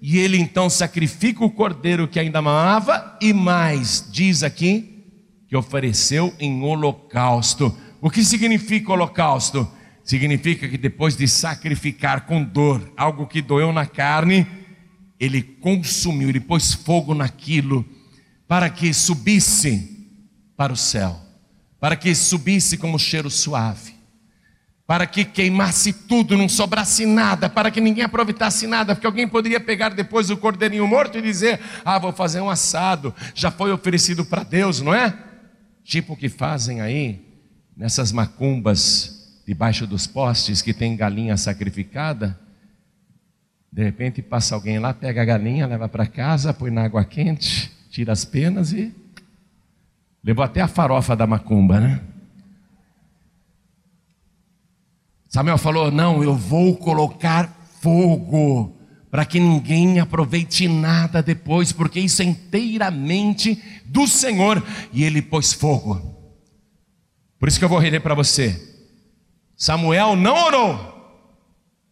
E 0.00 0.16
ele 0.16 0.38
então 0.38 0.70
sacrifica 0.70 1.44
o 1.44 1.50
cordeiro 1.50 2.08
que 2.08 2.18
ainda 2.18 2.40
mamava, 2.40 3.18
e 3.20 3.34
mais, 3.34 4.08
diz 4.10 4.42
aqui, 4.42 5.04
que 5.46 5.54
ofereceu 5.54 6.34
em 6.40 6.62
holocausto. 6.62 7.76
O 8.00 8.08
que 8.08 8.24
significa 8.24 8.92
holocausto? 8.92 9.70
Significa 10.02 10.66
que 10.66 10.78
depois 10.78 11.18
de 11.18 11.28
sacrificar 11.28 12.24
com 12.24 12.42
dor 12.42 12.90
algo 12.96 13.26
que 13.26 13.42
doeu 13.42 13.74
na 13.74 13.84
carne, 13.84 14.46
ele 15.20 15.42
consumiu, 15.42 16.30
ele 16.30 16.40
pôs 16.40 16.72
fogo 16.72 17.14
naquilo, 17.14 17.84
para 18.48 18.70
que 18.70 18.94
subisse 18.94 20.08
para 20.56 20.72
o 20.72 20.76
céu, 20.76 21.23
para 21.80 21.96
que 21.96 22.14
subisse 22.14 22.76
como 22.76 22.98
cheiro 22.98 23.30
suave 23.30 23.94
para 24.86 25.06
que 25.06 25.24
queimasse 25.24 25.92
tudo, 25.92 26.36
não 26.36 26.48
sobrasse 26.48 27.06
nada, 27.06 27.48
para 27.48 27.70
que 27.70 27.80
ninguém 27.80 28.04
aproveitasse 28.04 28.66
nada, 28.66 28.94
porque 28.94 29.06
alguém 29.06 29.26
poderia 29.26 29.58
pegar 29.58 29.90
depois 29.90 30.28
o 30.28 30.36
cordeirinho 30.36 30.86
morto 30.86 31.16
e 31.16 31.22
dizer: 31.22 31.58
Ah, 31.84 31.98
vou 31.98 32.12
fazer 32.12 32.40
um 32.40 32.50
assado, 32.50 33.14
já 33.34 33.50
foi 33.50 33.72
oferecido 33.72 34.24
para 34.24 34.42
Deus, 34.42 34.80
não 34.80 34.94
é? 34.94 35.16
Tipo 35.82 36.12
o 36.12 36.16
que 36.16 36.28
fazem 36.28 36.80
aí, 36.80 37.20
nessas 37.76 38.12
macumbas 38.12 39.42
debaixo 39.46 39.86
dos 39.86 40.06
postes 40.06 40.60
que 40.60 40.74
tem 40.74 40.96
galinha 40.96 41.36
sacrificada. 41.36 42.38
De 43.72 43.82
repente 43.82 44.22
passa 44.22 44.54
alguém 44.54 44.78
lá, 44.78 44.94
pega 44.94 45.22
a 45.22 45.24
galinha, 45.24 45.66
leva 45.66 45.88
para 45.88 46.06
casa, 46.06 46.54
põe 46.54 46.70
na 46.70 46.84
água 46.84 47.04
quente, 47.04 47.72
tira 47.90 48.12
as 48.12 48.24
penas 48.24 48.72
e. 48.72 48.94
Levou 50.24 50.42
até 50.42 50.62
a 50.62 50.68
farofa 50.68 51.14
da 51.14 51.26
macumba, 51.26 51.78
né? 51.78 52.00
Samuel 55.28 55.58
falou: 55.58 55.90
Não, 55.90 56.22
eu 56.22 56.34
vou 56.34 56.76
colocar 56.76 57.54
fogo 57.82 58.74
para 59.10 59.26
que 59.26 59.38
ninguém 59.38 60.00
aproveite 60.00 60.66
nada 60.66 61.22
depois, 61.22 61.72
porque 61.72 62.00
isso 62.00 62.22
é 62.22 62.24
inteiramente 62.24 63.62
do 63.84 64.08
Senhor. 64.08 64.64
E 64.92 65.04
ele 65.04 65.20
pôs 65.20 65.52
fogo. 65.52 66.14
Por 67.38 67.48
isso 67.48 67.58
que 67.58 67.64
eu 67.64 67.68
vou 67.68 67.78
reler 67.78 68.00
para 68.00 68.14
você. 68.14 68.58
Samuel 69.56 70.16
não 70.16 70.34
orou. 70.46 70.94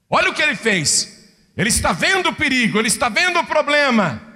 Olha 0.08 0.30
o 0.30 0.34
que 0.34 0.42
ele 0.42 0.56
fez. 0.56 1.30
Ele 1.56 1.68
está 1.68 1.92
vendo 1.92 2.30
o 2.30 2.34
perigo, 2.34 2.78
ele 2.78 2.88
está 2.88 3.08
vendo 3.10 3.38
o 3.38 3.46
problema. 3.46 4.31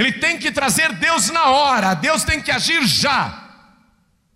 Ele 0.00 0.12
tem 0.12 0.38
que 0.38 0.50
trazer 0.50 0.94
Deus 0.94 1.28
na 1.28 1.50
hora, 1.50 1.92
Deus 1.92 2.24
tem 2.24 2.40
que 2.40 2.50
agir 2.50 2.86
já. 2.86 3.50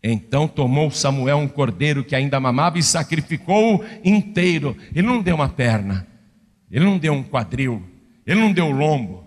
Então 0.03 0.47
tomou 0.47 0.91
Samuel 0.91 1.39
um 1.39 1.49
cordeiro 1.49 2.05
que 2.05 2.15
ainda 2.15 2.39
mamava 2.39 2.79
e 2.79 2.83
sacrificou-o 2.83 3.83
inteiro. 4.05 4.77
Ele 4.95 5.07
não 5.07 5.23
deu 5.23 5.37
uma 5.37 5.49
perna, 5.49 6.07
ele 6.71 6.85
não 6.85 6.99
deu 6.99 7.15
um 7.15 7.23
quadril, 7.23 7.83
ele 8.27 8.39
não 8.39 8.53
deu 8.53 8.67
o 8.67 8.73
lombo, 8.73 9.27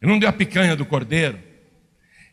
ele 0.00 0.10
não 0.10 0.18
deu 0.18 0.30
a 0.30 0.32
picanha 0.32 0.74
do 0.74 0.86
cordeiro. 0.86 1.38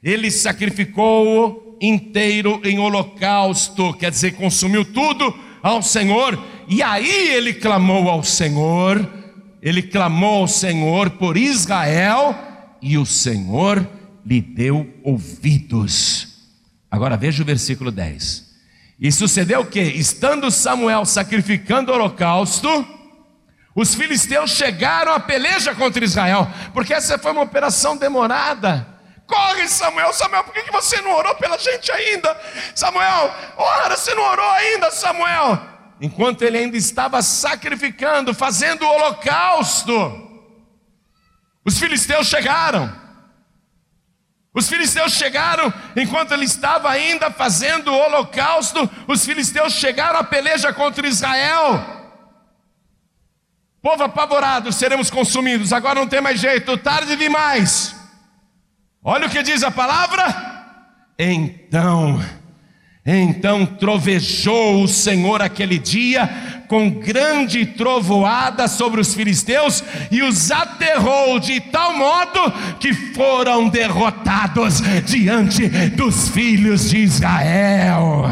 Ele 0.01 0.31
sacrificou-o 0.31 1.77
inteiro 1.81 2.61
em 2.63 2.79
holocausto, 2.79 3.93
quer 3.95 4.11
dizer, 4.11 4.35
consumiu 4.35 4.85
tudo 4.85 5.37
ao 5.61 5.81
Senhor. 5.81 6.41
E 6.65 6.81
aí 6.81 7.27
ele 7.33 7.55
clamou 7.55 8.09
ao 8.09 8.23
Senhor, 8.23 9.05
ele 9.61 9.81
clamou 9.81 10.43
ao 10.43 10.47
Senhor 10.47 11.09
por 11.09 11.35
Israel, 11.35 12.50
e 12.81 12.97
o 12.97 13.05
Senhor 13.05 13.87
lhe 14.25 14.41
deu 14.41 14.91
ouvidos. 15.03 16.27
Agora 16.89 17.15
veja 17.15 17.43
o 17.43 17.45
versículo 17.45 17.91
10. 17.91 18.51
E 18.99 19.11
sucedeu 19.11 19.65
que, 19.65 19.81
estando 19.81 20.51
Samuel 20.51 21.05
sacrificando 21.05 21.91
o 21.91 21.95
holocausto, 21.95 22.85
os 23.73 23.95
filisteus 23.95 24.51
chegaram 24.51 25.13
à 25.13 25.19
peleja 25.19 25.73
contra 25.73 26.03
Israel, 26.03 26.47
porque 26.73 26.93
essa 26.93 27.17
foi 27.17 27.31
uma 27.31 27.41
operação 27.41 27.95
demorada. 27.95 28.87
Corre, 29.25 29.67
Samuel, 29.69 30.11
Samuel, 30.11 30.43
por 30.43 30.53
que 30.53 30.69
você 30.71 30.99
não 31.01 31.15
orou 31.15 31.33
pela 31.35 31.57
gente 31.57 31.89
ainda? 31.91 32.37
Samuel, 32.75 33.33
ora, 33.55 33.95
você 33.95 34.13
não 34.13 34.23
orou 34.23 34.49
ainda, 34.51 34.91
Samuel? 34.91 35.61
Enquanto 36.01 36.41
ele 36.41 36.57
ainda 36.57 36.75
estava 36.75 37.21
sacrificando, 37.21 38.33
fazendo 38.33 38.83
o 38.83 38.89
holocausto, 38.89 40.30
os 41.65 41.77
filisteus 41.77 42.27
chegaram. 42.27 43.01
Os 44.53 44.67
filisteus 44.67 45.13
chegaram, 45.13 45.73
enquanto 45.95 46.33
ele 46.33 46.43
estava 46.43 46.89
ainda 46.89 47.31
fazendo 47.31 47.89
o 47.91 47.97
holocausto, 47.97 48.89
os 49.07 49.25
filisteus 49.25 49.73
chegaram 49.73 50.19
à 50.19 50.23
peleja 50.23 50.73
contra 50.73 51.07
Israel. 51.07 52.01
Povo 53.81 54.03
apavorado, 54.03 54.71
seremos 54.73 55.09
consumidos, 55.09 55.71
agora 55.71 55.99
não 55.99 56.07
tem 56.07 56.19
mais 56.19 56.39
jeito, 56.39 56.77
tarde 56.77 57.15
demais. 57.15 57.95
Olha 59.03 59.25
o 59.25 59.29
que 59.29 59.41
diz 59.41 59.63
a 59.63 59.71
palavra. 59.71 60.51
Então, 61.17 62.21
então 63.05 63.65
trovejou 63.65 64.83
o 64.83 64.87
Senhor 64.87 65.41
aquele 65.41 65.79
dia 65.79 66.60
com 66.71 66.89
grande 66.89 67.65
trovoada 67.65 68.65
sobre 68.65 69.01
os 69.01 69.13
filisteus 69.13 69.83
e 70.09 70.23
os 70.23 70.49
aterrou 70.49 71.37
de 71.37 71.59
tal 71.59 71.93
modo 71.93 72.49
que 72.79 72.93
foram 72.93 73.67
derrotados 73.67 74.79
diante 75.03 75.67
dos 75.89 76.29
filhos 76.29 76.89
de 76.89 76.99
Israel. 76.99 78.23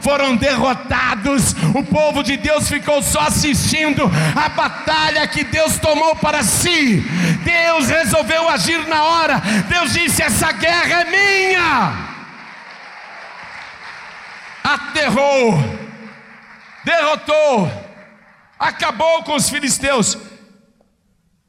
Foram 0.00 0.34
derrotados, 0.34 1.54
o 1.72 1.84
povo 1.84 2.24
de 2.24 2.36
Deus 2.36 2.68
ficou 2.68 3.00
só 3.00 3.28
assistindo 3.28 4.10
a 4.34 4.48
batalha 4.48 5.28
que 5.28 5.44
Deus 5.44 5.78
tomou 5.78 6.16
para 6.16 6.42
si. 6.42 7.00
Deus 7.44 7.88
resolveu 7.88 8.48
agir 8.48 8.88
na 8.88 9.04
hora. 9.04 9.40
Deus 9.68 9.92
disse: 9.92 10.20
Essa 10.20 10.50
guerra 10.50 11.02
é 11.02 11.04
minha. 11.04 11.92
Aterrou, 14.64 15.83
derrotou, 16.84 17.68
acabou 18.58 19.22
com 19.24 19.34
os 19.34 19.48
filisteus. 19.48 20.18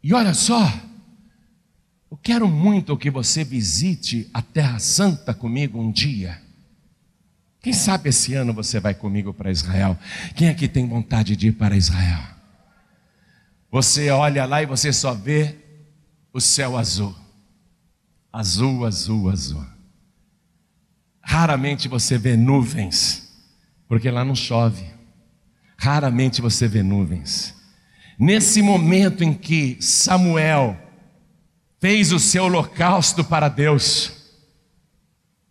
E 0.04 0.14
olha 0.14 0.34
só, 0.34 0.72
eu 2.12 2.18
quero 2.18 2.48
muito 2.48 2.98
que 2.98 3.10
você 3.10 3.44
visite 3.44 4.30
a 4.34 4.42
Terra 4.42 4.80
Santa 4.80 5.34
comigo 5.34 5.80
um 5.80 5.92
dia. 5.92 6.42
Quem 7.62 7.74
sabe 7.74 8.10
esse 8.10 8.36
ano 8.36 8.54
você 8.54 8.80
vai 8.80 8.94
comigo 8.94 9.34
para 9.34 9.52
Israel? 9.52 9.98
Quem 10.36 10.50
aqui 10.50 10.68
tem 10.68 10.88
vontade 10.88 11.36
de 11.36 11.48
ir 11.48 11.54
para 11.54 11.76
Israel? 11.76 12.22
Você 13.72 14.10
olha 14.10 14.46
lá 14.46 14.62
e 14.62 14.66
você 14.66 14.94
só 14.94 15.14
vê 15.14 15.58
o 16.32 16.40
céu 16.40 16.78
azul. 16.78 17.16
Azul, 18.32 18.86
azul, 18.86 19.30
azul. 19.30 19.66
Raramente 21.22 21.88
você 21.88 22.18
vê 22.18 22.38
nuvens, 22.38 23.34
porque 23.88 24.12
lá 24.12 24.24
não 24.24 24.36
chove. 24.36 24.95
Raramente 25.78 26.42
você 26.42 26.68
vê 26.68 26.82
nuvens. 26.82 27.56
Nesse 28.18 28.62
momento 28.62 29.24
em 29.24 29.34
que 29.34 29.78
Samuel 29.82 30.78
fez 31.80 32.12
o 32.12 32.20
seu 32.20 32.46
holocausto 32.46 33.24
para 33.24 33.50
Deus, 33.50 34.12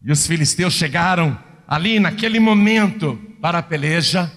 e 0.02 0.10
os 0.10 0.26
filisteus 0.26 0.74
chegaram 0.74 1.38
ali 1.66 2.00
naquele 2.00 2.38
momento 2.38 3.18
para 3.40 3.58
a 3.58 3.62
peleja, 3.62 4.32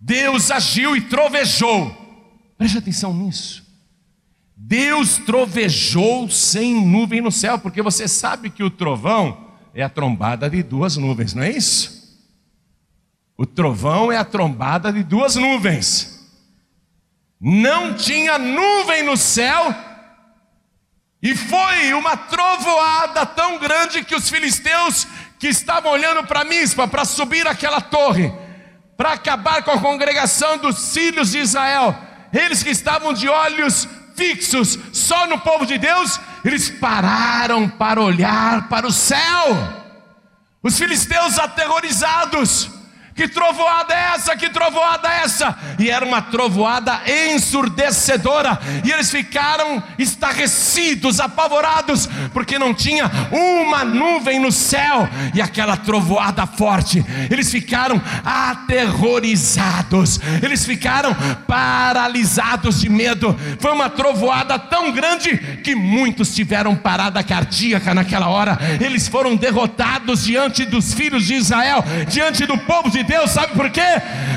Deus 0.00 0.50
agiu 0.50 0.96
e 0.96 1.00
trovejou. 1.02 1.96
Preste 2.56 2.78
atenção 2.78 3.14
nisso. 3.14 3.68
Deus 4.56 5.16
trovejou 5.18 6.28
sem 6.30 6.86
nuvem 6.86 7.20
no 7.20 7.32
céu, 7.32 7.58
porque 7.58 7.82
você 7.82 8.06
sabe 8.06 8.50
que 8.50 8.62
o 8.62 8.70
trovão 8.70 9.48
é 9.74 9.82
a 9.82 9.88
trombada 9.88 10.48
de 10.48 10.62
duas 10.62 10.96
nuvens, 10.96 11.34
não 11.34 11.42
é 11.42 11.50
isso? 11.50 11.99
O 13.40 13.46
trovão 13.46 14.12
é 14.12 14.18
a 14.18 14.24
trombada 14.24 14.92
de 14.92 15.02
duas 15.02 15.34
nuvens. 15.34 16.28
Não 17.40 17.94
tinha 17.94 18.38
nuvem 18.38 19.02
no 19.02 19.16
céu, 19.16 19.74
e 21.22 21.34
foi 21.34 21.94
uma 21.94 22.18
trovoada 22.18 23.24
tão 23.24 23.58
grande 23.58 24.04
que 24.04 24.14
os 24.14 24.28
filisteus 24.28 25.06
que 25.38 25.48
estavam 25.48 25.90
olhando 25.90 26.22
para 26.26 26.44
Mispa 26.44 26.86
para 26.86 27.06
subir 27.06 27.46
aquela 27.46 27.80
torre, 27.80 28.30
para 28.94 29.12
acabar 29.12 29.62
com 29.62 29.70
a 29.70 29.80
congregação 29.80 30.58
dos 30.58 30.92
filhos 30.92 31.30
de 31.30 31.38
Israel, 31.38 31.96
eles 32.34 32.62
que 32.62 32.68
estavam 32.68 33.14
de 33.14 33.26
olhos 33.26 33.88
fixos 34.14 34.78
só 34.92 35.26
no 35.26 35.38
povo 35.38 35.64
de 35.64 35.78
Deus, 35.78 36.20
eles 36.44 36.68
pararam 36.68 37.70
para 37.70 38.02
olhar 38.02 38.68
para 38.68 38.86
o 38.86 38.92
céu. 38.92 39.56
Os 40.62 40.78
filisteus 40.78 41.38
aterrorizados, 41.38 42.79
que 43.20 43.28
trovoada 43.28 43.92
é 43.92 44.14
essa? 44.14 44.34
Que 44.34 44.48
trovoada 44.48 45.06
é 45.06 45.24
essa? 45.24 45.54
E 45.78 45.90
era 45.90 46.06
uma 46.06 46.22
trovoada 46.22 47.02
ensurdecedora. 47.06 48.58
E 48.82 48.90
eles 48.90 49.10
ficaram 49.10 49.82
estarrecidos, 49.98 51.20
apavorados, 51.20 52.08
porque 52.32 52.58
não 52.58 52.72
tinha 52.72 53.10
uma 53.30 53.84
nuvem 53.84 54.40
no 54.40 54.50
céu 54.50 55.06
e 55.34 55.42
aquela 55.42 55.76
trovoada 55.76 56.46
forte. 56.46 57.04
Eles 57.30 57.50
ficaram 57.50 58.00
aterrorizados. 58.24 60.18
Eles 60.42 60.64
ficaram 60.64 61.14
paralisados 61.46 62.80
de 62.80 62.88
medo. 62.88 63.38
Foi 63.58 63.72
uma 63.72 63.90
trovoada 63.90 64.58
tão 64.58 64.92
grande 64.92 65.36
que 65.62 65.74
muitos 65.74 66.34
tiveram 66.34 66.74
parada 66.74 67.22
cardíaca 67.22 67.92
naquela 67.92 68.28
hora. 68.28 68.58
Eles 68.80 69.08
foram 69.08 69.36
derrotados 69.36 70.24
diante 70.24 70.64
dos 70.64 70.94
filhos 70.94 71.26
de 71.26 71.34
Israel, 71.34 71.84
diante 72.08 72.46
do 72.46 72.56
povo 72.56 72.88
de 72.88 73.09
Deus, 73.09 73.09
sabe 73.26 73.54
por 73.54 73.70
quê? 73.70 73.80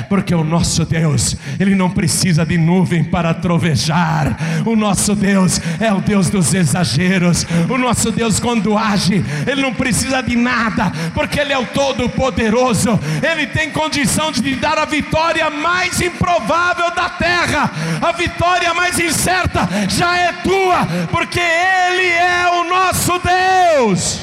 Porque 0.08 0.34
o 0.34 0.44
nosso 0.44 0.84
Deus, 0.84 1.36
Ele 1.58 1.74
não 1.74 1.90
precisa 1.90 2.44
de 2.44 2.58
nuvem 2.58 3.04
para 3.04 3.32
trovejar. 3.34 4.36
O 4.64 4.74
nosso 4.76 5.14
Deus 5.14 5.60
é 5.80 5.92
o 5.92 6.00
Deus 6.00 6.30
dos 6.30 6.52
exageros. 6.54 7.46
O 7.68 7.78
nosso 7.78 8.10
Deus, 8.10 8.40
quando 8.40 8.76
age, 8.76 9.24
Ele 9.46 9.62
não 9.62 9.72
precisa 9.72 10.22
de 10.22 10.36
nada, 10.36 10.92
porque 11.14 11.38
Ele 11.38 11.52
é 11.52 11.58
o 11.58 11.66
Todo-Poderoso. 11.66 12.98
Ele 13.22 13.46
tem 13.46 13.70
condição 13.70 14.32
de 14.32 14.42
te 14.42 14.54
dar 14.56 14.78
a 14.78 14.84
vitória 14.84 15.48
mais 15.50 16.00
improvável 16.00 16.90
da 16.94 17.08
terra, 17.08 17.70
a 18.00 18.12
vitória 18.12 18.72
mais 18.74 18.98
incerta 18.98 19.68
já 19.88 20.16
é 20.16 20.32
tua, 20.32 20.86
porque 21.10 21.40
Ele 21.40 22.08
é 22.08 22.50
o 22.60 22.64
nosso 22.68 23.20
Deus. 23.20 24.20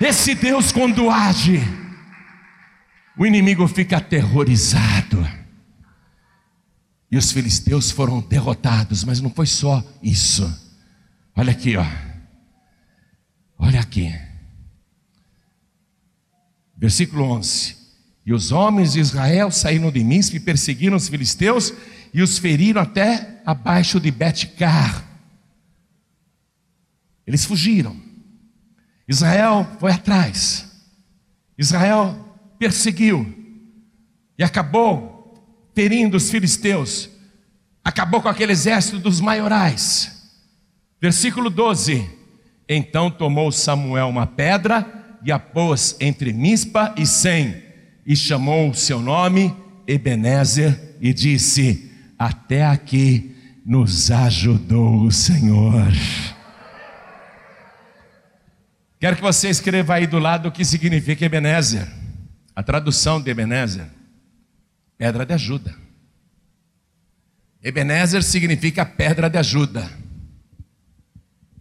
Esse 0.00 0.34
Deus, 0.34 0.72
quando 0.72 1.10
age, 1.10 1.62
o 3.20 3.26
inimigo 3.26 3.68
fica 3.68 3.98
aterrorizado. 3.98 5.28
E 7.10 7.18
os 7.18 7.30
filisteus 7.30 7.90
foram 7.90 8.22
derrotados, 8.22 9.04
mas 9.04 9.20
não 9.20 9.28
foi 9.28 9.44
só 9.44 9.84
isso. 10.02 10.50
Olha 11.36 11.52
aqui, 11.52 11.76
ó. 11.76 11.84
Olha 13.58 13.78
aqui. 13.78 14.10
Versículo 16.74 17.24
11. 17.24 17.76
E 18.24 18.32
os 18.32 18.52
homens 18.52 18.94
de 18.94 19.00
Israel 19.00 19.50
saíram 19.50 19.92
de 19.92 20.02
Mispe 20.02 20.38
e 20.38 20.40
perseguiram 20.40 20.96
os 20.96 21.10
filisteus 21.10 21.74
e 22.14 22.22
os 22.22 22.38
feriram 22.38 22.80
até 22.80 23.42
abaixo 23.44 24.00
de 24.00 24.10
Betcar. 24.10 25.04
Eles 27.26 27.44
fugiram. 27.44 28.00
Israel 29.06 29.76
foi 29.78 29.92
atrás. 29.92 30.72
Israel 31.58 32.29
perseguiu 32.60 33.26
e 34.38 34.44
acabou 34.44 35.34
ferindo 35.74 36.18
os 36.18 36.30
filisteus, 36.30 37.08
acabou 37.82 38.20
com 38.20 38.28
aquele 38.28 38.52
exército 38.52 38.98
dos 38.98 39.18
maiorais. 39.18 40.30
Versículo 41.00 41.48
12: 41.48 42.06
Então 42.68 43.10
tomou 43.10 43.50
Samuel 43.50 44.08
uma 44.08 44.26
pedra 44.26 45.18
e 45.24 45.32
a 45.32 45.38
pôs 45.38 45.96
entre 46.00 46.34
Mispa 46.34 46.94
e 46.98 47.06
Sem, 47.06 47.62
e 48.06 48.14
chamou 48.14 48.68
o 48.68 48.74
seu 48.74 49.00
nome 49.00 49.56
Ebenezer, 49.86 50.96
e 51.00 51.14
disse: 51.14 51.90
Até 52.18 52.66
aqui 52.66 53.34
nos 53.64 54.10
ajudou 54.10 55.00
o 55.02 55.10
Senhor. 55.10 55.90
Quero 58.98 59.16
que 59.16 59.22
você 59.22 59.48
escreva 59.48 59.94
aí 59.94 60.06
do 60.06 60.18
lado 60.18 60.48
o 60.48 60.52
que 60.52 60.62
significa 60.62 61.24
Ebenezer. 61.24 61.99
A 62.60 62.62
tradução 62.62 63.22
de 63.22 63.30
Ebenezer, 63.30 63.88
pedra 64.98 65.24
de 65.24 65.32
ajuda. 65.32 65.74
Ebenezer 67.62 68.22
significa 68.22 68.84
pedra 68.84 69.30
de 69.30 69.38
ajuda. 69.38 69.90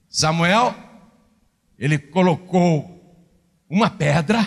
Samuel, 0.10 0.76
ele 1.78 1.97
colocou 1.97 3.26
uma 3.70 3.89
pedra, 3.89 4.45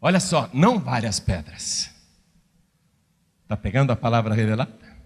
olha 0.00 0.20
só, 0.20 0.48
não 0.54 0.78
várias 0.78 1.18
pedras. 1.18 1.90
Está 3.42 3.56
pegando 3.56 3.90
a 3.90 3.96
palavra 3.96 4.32
revelada? 4.36 4.96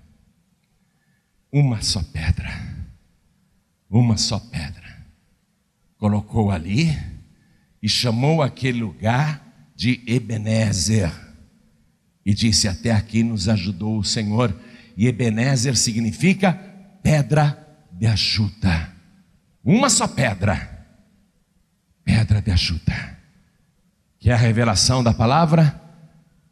Uma 1.51 1.81
só 1.81 2.03
pedra, 2.03 2.51
uma 3.89 4.19
só 4.19 4.39
pedra. 4.39 5.07
Colocou 5.97 6.51
ali 6.51 6.95
e 7.81 7.89
chamou 7.89 8.43
aquele 8.43 8.83
lugar 8.83 9.46
de 9.77 10.03
Ebenezer. 10.07 11.13
E 12.25 12.35
disse: 12.35 12.67
Até 12.67 12.91
aqui 12.91 13.23
nos 13.23 13.49
ajudou 13.49 13.99
o 13.99 14.05
Senhor. 14.05 14.53
E 14.97 15.07
Ebenezer 15.07 15.77
significa 15.77 16.55
pedra 17.03 17.65
de 17.93 18.07
ajuda. 18.07 18.91
Uma 19.63 19.91
só 19.91 20.09
pedra, 20.09 20.87
pedra 22.03 22.41
de 22.41 22.51
ajuda. 22.51 23.19
Que 24.19 24.31
é 24.31 24.33
a 24.33 24.39
revelação 24.39 25.05
da 25.05 25.13
palavra, 25.13 25.81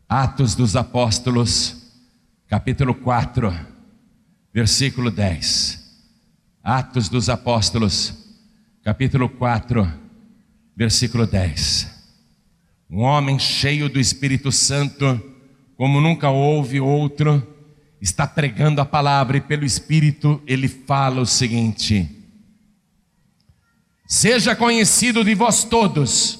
Atos 0.07 0.55
dos 0.55 0.77
Apóstolos, 0.77 1.91
capítulo 2.47 2.95
4, 2.95 3.53
versículo 4.53 5.11
10. 5.11 5.83
Atos 6.63 7.09
dos 7.09 7.29
Apóstolos, 7.29 8.15
capítulo 8.83 9.29
4, 9.29 9.91
versículo 10.77 11.27
10. 11.27 11.94
Um 12.91 13.01
homem 13.01 13.39
cheio 13.39 13.89
do 13.89 13.99
Espírito 13.99 14.53
Santo, 14.53 15.21
como 15.77 16.01
nunca 16.01 16.29
houve 16.29 16.81
outro, 16.81 17.47
está 18.01 18.27
pregando 18.27 18.81
a 18.81 18.85
palavra 18.85 19.39
e 19.39 19.41
pelo 19.41 19.65
Espírito 19.65 20.43
ele 20.47 20.69
fala 20.69 21.23
o 21.23 21.27
seguinte: 21.27 22.09
Seja 24.07 24.55
conhecido 24.55 25.25
de 25.25 25.35
vós 25.35 25.65
todos 25.65 26.39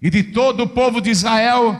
e 0.00 0.08
de 0.08 0.22
todo 0.22 0.62
o 0.62 0.68
povo 0.68 1.00
de 1.00 1.10
Israel, 1.10 1.78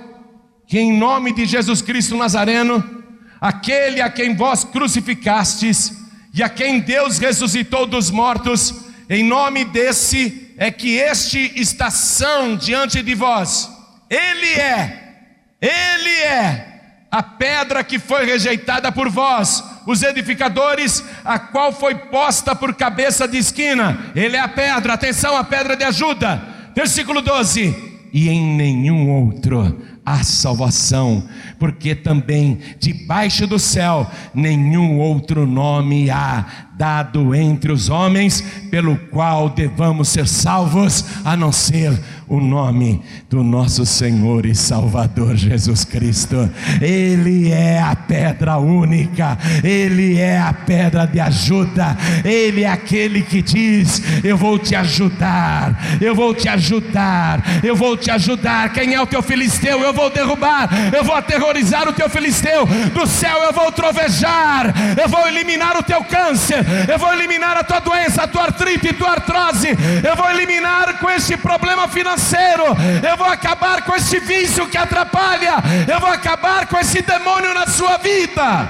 que 0.66 0.78
em 0.78 0.96
nome 0.98 1.32
de 1.32 1.46
Jesus 1.46 1.80
Cristo 1.80 2.16
Nazareno, 2.16 3.04
aquele 3.40 4.00
a 4.00 4.10
quem 4.10 4.34
vós 4.34 4.64
crucificastes 4.64 5.96
e 6.34 6.42
a 6.42 6.48
quem 6.48 6.80
Deus 6.80 7.18
ressuscitou 7.18 7.86
dos 7.86 8.10
mortos, 8.10 8.84
em 9.08 9.24
nome 9.24 9.64
desse 9.64 10.49
é 10.60 10.70
que 10.70 10.96
este 10.96 11.58
está 11.58 11.90
são 11.90 12.54
diante 12.54 13.02
de 13.02 13.14
vós. 13.14 13.66
Ele 14.10 14.60
é, 14.60 15.14
ele 15.58 16.10
é 16.10 17.06
a 17.10 17.22
pedra 17.22 17.82
que 17.82 17.98
foi 17.98 18.26
rejeitada 18.26 18.92
por 18.92 19.08
vós, 19.08 19.64
os 19.86 20.02
edificadores, 20.02 21.02
a 21.24 21.38
qual 21.38 21.72
foi 21.72 21.94
posta 21.94 22.54
por 22.54 22.74
cabeça 22.74 23.26
de 23.26 23.38
esquina. 23.38 24.12
Ele 24.14 24.36
é 24.36 24.40
a 24.40 24.48
pedra, 24.48 24.92
atenção, 24.92 25.34
a 25.34 25.42
pedra 25.42 25.74
de 25.74 25.82
ajuda. 25.82 26.42
Versículo 26.76 27.22
12: 27.22 27.74
E 28.12 28.28
em 28.28 28.44
nenhum 28.54 29.08
outro 29.08 29.80
há 30.04 30.22
salvação, 30.22 31.26
porque 31.58 31.94
também 31.94 32.58
debaixo 32.78 33.46
do 33.46 33.58
céu 33.58 34.10
nenhum 34.34 34.98
outro 34.98 35.46
nome 35.46 36.10
há 36.10 36.69
dado 36.80 37.34
entre 37.34 37.70
os 37.70 37.90
homens, 37.90 38.42
pelo 38.70 38.96
qual 38.96 39.50
devamos 39.50 40.08
ser 40.08 40.26
salvos, 40.26 41.04
a 41.22 41.36
não 41.36 41.52
ser 41.52 41.92
o 42.30 42.40
nome 42.40 43.02
do 43.28 43.42
nosso 43.42 43.84
Senhor 43.84 44.46
e 44.46 44.54
Salvador 44.54 45.34
Jesus 45.34 45.84
Cristo. 45.84 46.48
Ele 46.80 47.50
é 47.50 47.82
a 47.82 47.96
pedra 47.96 48.56
única, 48.56 49.36
ele 49.64 50.16
é 50.16 50.38
a 50.38 50.52
pedra 50.52 51.06
de 51.06 51.18
ajuda, 51.18 51.96
ele 52.24 52.62
é 52.62 52.68
aquele 52.68 53.22
que 53.22 53.42
diz: 53.42 54.00
Eu 54.22 54.36
vou 54.36 54.58
te 54.58 54.76
ajudar, 54.76 55.98
eu 56.00 56.14
vou 56.14 56.32
te 56.32 56.48
ajudar, 56.48 57.42
eu 57.64 57.74
vou 57.74 57.96
te 57.96 58.12
ajudar. 58.12 58.72
Quem 58.72 58.94
é 58.94 59.02
o 59.02 59.06
teu 59.06 59.22
filisteu? 59.22 59.80
Eu 59.80 59.92
vou 59.92 60.08
derrubar, 60.08 60.70
eu 60.94 61.02
vou 61.02 61.16
aterrorizar 61.16 61.88
o 61.88 61.92
teu 61.92 62.08
filisteu, 62.08 62.64
do 62.94 63.06
céu 63.08 63.38
eu 63.42 63.52
vou 63.52 63.72
trovejar, 63.72 64.72
eu 64.96 65.08
vou 65.08 65.26
eliminar 65.26 65.76
o 65.76 65.82
teu 65.82 66.04
câncer, 66.04 66.64
eu 66.88 66.98
vou 66.98 67.12
eliminar 67.12 67.56
a 67.56 67.64
tua 67.64 67.80
doença, 67.80 68.22
a 68.22 68.28
tua 68.28 68.44
artrite, 68.44 68.88
a 68.88 68.94
tua 68.94 69.10
artrose, 69.10 69.68
eu 69.68 70.16
vou 70.16 70.30
eliminar 70.30 70.98
com 70.98 71.10
esse 71.10 71.36
problema 71.36 71.88
financeiro, 71.88 72.64
eu 73.08 73.16
vou 73.16 73.26
acabar 73.26 73.82
com 73.82 73.94
esse 73.94 74.20
vício 74.20 74.68
que 74.68 74.76
atrapalha, 74.76 75.54
eu 75.88 76.00
vou 76.00 76.10
acabar 76.10 76.66
com 76.66 76.78
esse 76.78 77.02
demônio 77.02 77.52
na 77.54 77.66
sua 77.66 77.96
vida. 77.98 78.68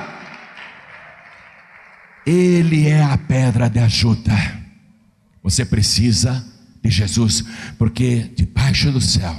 Ele 2.26 2.88
é 2.88 3.02
a 3.02 3.16
pedra 3.16 3.68
de 3.68 3.78
ajuda. 3.78 4.36
Você 5.42 5.64
precisa 5.64 6.44
de 6.82 6.90
Jesus, 6.90 7.44
porque 7.78 8.30
debaixo 8.36 8.90
do 8.90 9.00
céu 9.00 9.36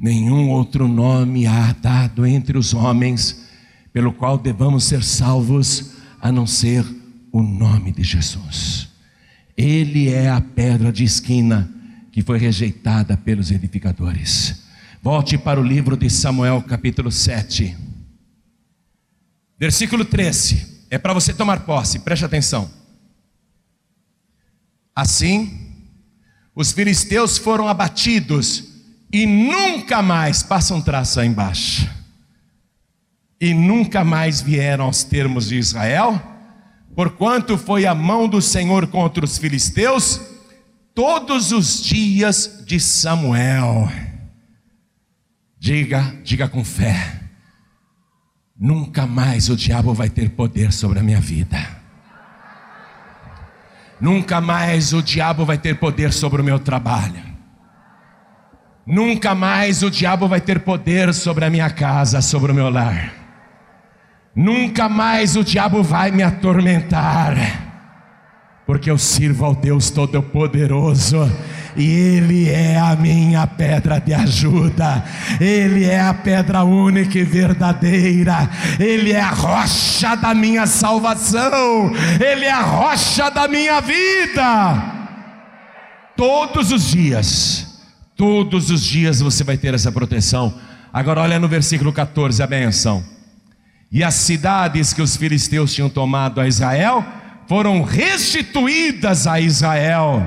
nenhum 0.00 0.48
outro 0.48 0.88
nome 0.88 1.46
há 1.46 1.74
dado 1.74 2.24
entre 2.24 2.56
os 2.56 2.72
homens 2.72 3.46
pelo 3.92 4.12
qual 4.12 4.38
devamos 4.38 4.84
ser 4.84 5.02
salvos 5.04 5.92
a 6.22 6.32
não 6.32 6.46
ser 6.46 6.84
o 7.32 7.42
nome 7.42 7.92
de 7.92 8.02
Jesus. 8.02 8.88
Ele 9.56 10.08
é 10.08 10.30
a 10.30 10.40
pedra 10.40 10.92
de 10.92 11.04
esquina 11.04 11.70
que 12.10 12.22
foi 12.22 12.38
rejeitada 12.38 13.16
pelos 13.16 13.50
edificadores. 13.50 14.64
Volte 15.02 15.38
para 15.38 15.60
o 15.60 15.64
livro 15.64 15.96
de 15.96 16.10
Samuel, 16.10 16.62
capítulo 16.62 17.10
7, 17.10 17.76
versículo 19.58 20.04
13. 20.04 20.86
É 20.90 20.98
para 20.98 21.12
você 21.12 21.32
tomar 21.32 21.60
posse, 21.60 22.00
preste 22.00 22.24
atenção. 22.24 22.70
Assim, 24.94 25.72
os 26.54 26.72
filisteus 26.72 27.38
foram 27.38 27.68
abatidos 27.68 28.70
e 29.12 29.26
nunca 29.26 30.02
mais, 30.02 30.42
passa 30.42 30.74
um 30.74 30.80
traço 30.80 31.18
aí 31.20 31.28
embaixo, 31.28 31.88
e 33.40 33.52
nunca 33.54 34.04
mais 34.04 34.40
vieram 34.40 34.84
aos 34.84 35.02
termos 35.02 35.48
de 35.48 35.56
Israel, 35.56 36.22
porquanto 36.94 37.56
foi 37.56 37.86
a 37.86 37.94
mão 37.94 38.28
do 38.28 38.40
Senhor 38.40 38.86
contra 38.86 39.24
os 39.24 39.38
filisteus 39.38 40.20
todos 40.94 41.52
os 41.52 41.82
dias 41.82 42.62
de 42.66 42.78
Samuel. 42.78 43.90
Diga, 45.58 46.14
diga 46.22 46.48
com 46.48 46.64
fé. 46.64 47.20
Nunca 48.58 49.06
mais 49.06 49.48
o 49.48 49.56
diabo 49.56 49.94
vai 49.94 50.10
ter 50.10 50.30
poder 50.30 50.72
sobre 50.72 50.98
a 50.98 51.02
minha 51.02 51.20
vida. 51.20 51.58
Nunca 54.00 54.40
mais 54.40 54.92
o 54.92 55.02
diabo 55.02 55.44
vai 55.44 55.58
ter 55.58 55.78
poder 55.78 56.12
sobre 56.12 56.40
o 56.40 56.44
meu 56.44 56.58
trabalho. 56.58 57.22
Nunca 58.86 59.34
mais 59.34 59.82
o 59.82 59.90
diabo 59.90 60.26
vai 60.26 60.40
ter 60.40 60.60
poder 60.60 61.12
sobre 61.12 61.44
a 61.44 61.50
minha 61.50 61.70
casa, 61.70 62.20
sobre 62.20 62.50
o 62.50 62.54
meu 62.54 62.70
lar. 62.70 63.19
Nunca 64.34 64.88
mais 64.88 65.34
o 65.34 65.42
diabo 65.42 65.82
vai 65.82 66.10
me 66.12 66.22
atormentar, 66.22 67.34
porque 68.64 68.88
eu 68.88 68.96
sirvo 68.96 69.44
ao 69.44 69.54
Deus 69.56 69.90
Todo-Poderoso 69.90 71.28
e 71.76 71.84
Ele 71.84 72.48
é 72.48 72.78
a 72.78 72.94
minha 72.94 73.44
pedra 73.46 73.98
de 73.98 74.14
ajuda, 74.14 75.04
Ele 75.40 75.84
é 75.84 76.00
a 76.00 76.14
pedra 76.14 76.62
única 76.62 77.18
e 77.18 77.24
verdadeira, 77.24 78.48
Ele 78.78 79.12
é 79.12 79.20
a 79.20 79.30
rocha 79.30 80.14
da 80.14 80.32
minha 80.32 80.64
salvação, 80.64 81.90
Ele 82.20 82.44
é 82.44 82.52
a 82.52 82.62
rocha 82.62 83.30
da 83.30 83.48
minha 83.48 83.80
vida. 83.80 85.00
Todos 86.16 86.70
os 86.70 86.88
dias, 86.88 87.66
todos 88.14 88.70
os 88.70 88.84
dias 88.84 89.20
você 89.20 89.42
vai 89.42 89.56
ter 89.56 89.74
essa 89.74 89.90
proteção. 89.90 90.54
Agora, 90.92 91.22
olha 91.22 91.38
no 91.40 91.48
versículo 91.48 91.92
14, 91.92 92.40
a 92.42 92.46
benção. 92.46 93.19
E 93.90 94.04
as 94.04 94.14
cidades 94.14 94.92
que 94.92 95.02
os 95.02 95.16
filisteus 95.16 95.74
tinham 95.74 95.90
tomado 95.90 96.40
a 96.40 96.46
Israel 96.46 97.04
foram 97.48 97.82
restituídas 97.82 99.26
a 99.26 99.40
Israel. 99.40 100.22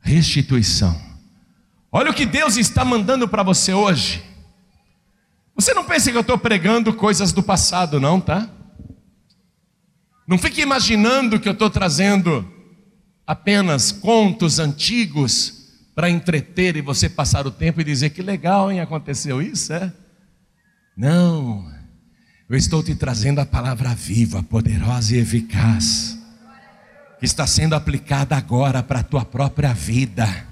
Restituição. 0.00 0.98
Olha 1.92 2.10
o 2.10 2.14
que 2.14 2.24
Deus 2.24 2.56
está 2.56 2.84
mandando 2.84 3.28
para 3.28 3.42
você 3.42 3.74
hoje. 3.74 4.24
Você 5.54 5.74
não 5.74 5.84
pense 5.84 6.10
que 6.10 6.16
eu 6.16 6.22
estou 6.22 6.38
pregando 6.38 6.92
coisas 6.94 7.32
do 7.32 7.42
passado, 7.42 8.00
não, 8.00 8.20
tá? 8.20 8.48
Não 10.26 10.38
fique 10.38 10.60
imaginando 10.60 11.38
que 11.38 11.48
eu 11.48 11.52
estou 11.52 11.70
trazendo 11.70 12.50
apenas 13.26 13.92
contos 13.92 14.58
antigos 14.58 15.74
para 15.94 16.10
entreter 16.10 16.76
e 16.76 16.82
você 16.82 17.08
passar 17.08 17.46
o 17.46 17.50
tempo 17.50 17.80
e 17.80 17.84
dizer 17.84 18.10
que 18.10 18.22
legal, 18.22 18.70
hein? 18.70 18.80
Aconteceu 18.80 19.40
isso, 19.40 19.72
é? 19.72 19.92
Não. 20.96 21.75
Eu 22.48 22.56
estou 22.56 22.80
te 22.80 22.94
trazendo 22.94 23.40
a 23.40 23.46
palavra 23.46 23.92
viva, 23.92 24.40
poderosa 24.40 25.16
e 25.16 25.18
eficaz, 25.18 26.16
que 27.18 27.26
está 27.26 27.44
sendo 27.44 27.74
aplicada 27.74 28.36
agora 28.36 28.84
para 28.84 29.00
a 29.00 29.02
tua 29.02 29.24
própria 29.24 29.74
vida, 29.74 30.46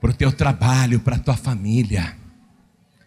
para 0.00 0.10
o 0.10 0.14
teu 0.14 0.32
trabalho, 0.32 0.98
para 0.98 1.14
a 1.14 1.20
tua 1.20 1.36
família. 1.36 2.16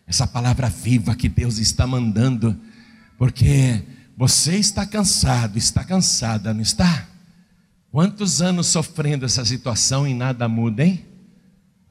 Essa 0.08 0.26
palavra 0.26 0.70
viva 0.70 1.14
que 1.14 1.28
Deus 1.28 1.58
está 1.58 1.86
mandando, 1.86 2.58
porque 3.18 3.84
você 4.16 4.56
está 4.56 4.86
cansado, 4.86 5.58
está 5.58 5.84
cansada, 5.84 6.54
não 6.54 6.62
está? 6.62 7.10
Quantos 7.92 8.42
anos 8.42 8.68
sofrendo 8.68 9.26
essa 9.26 9.44
situação 9.44 10.08
e 10.08 10.14
nada 10.14 10.48
muda, 10.48 10.86
hein? 10.86 11.06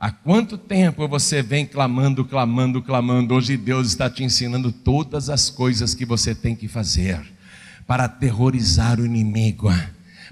Há 0.05 0.11
quanto 0.11 0.59
tempo 0.59 1.09
você 1.09 1.41
vem 1.41 1.65
clamando, 1.65 2.27
clamando, 2.27 2.83
clamando? 2.83 3.33
Hoje 3.33 3.57
Deus 3.57 3.87
está 3.87 4.11
te 4.11 4.23
ensinando 4.23 4.71
todas 4.71 5.31
as 5.31 5.49
coisas 5.49 5.95
que 5.95 6.05
você 6.05 6.35
tem 6.35 6.55
que 6.55 6.69
fazer 6.69 7.19
para 7.87 8.05
aterrorizar 8.05 9.01
o 9.01 9.07
inimigo, 9.07 9.73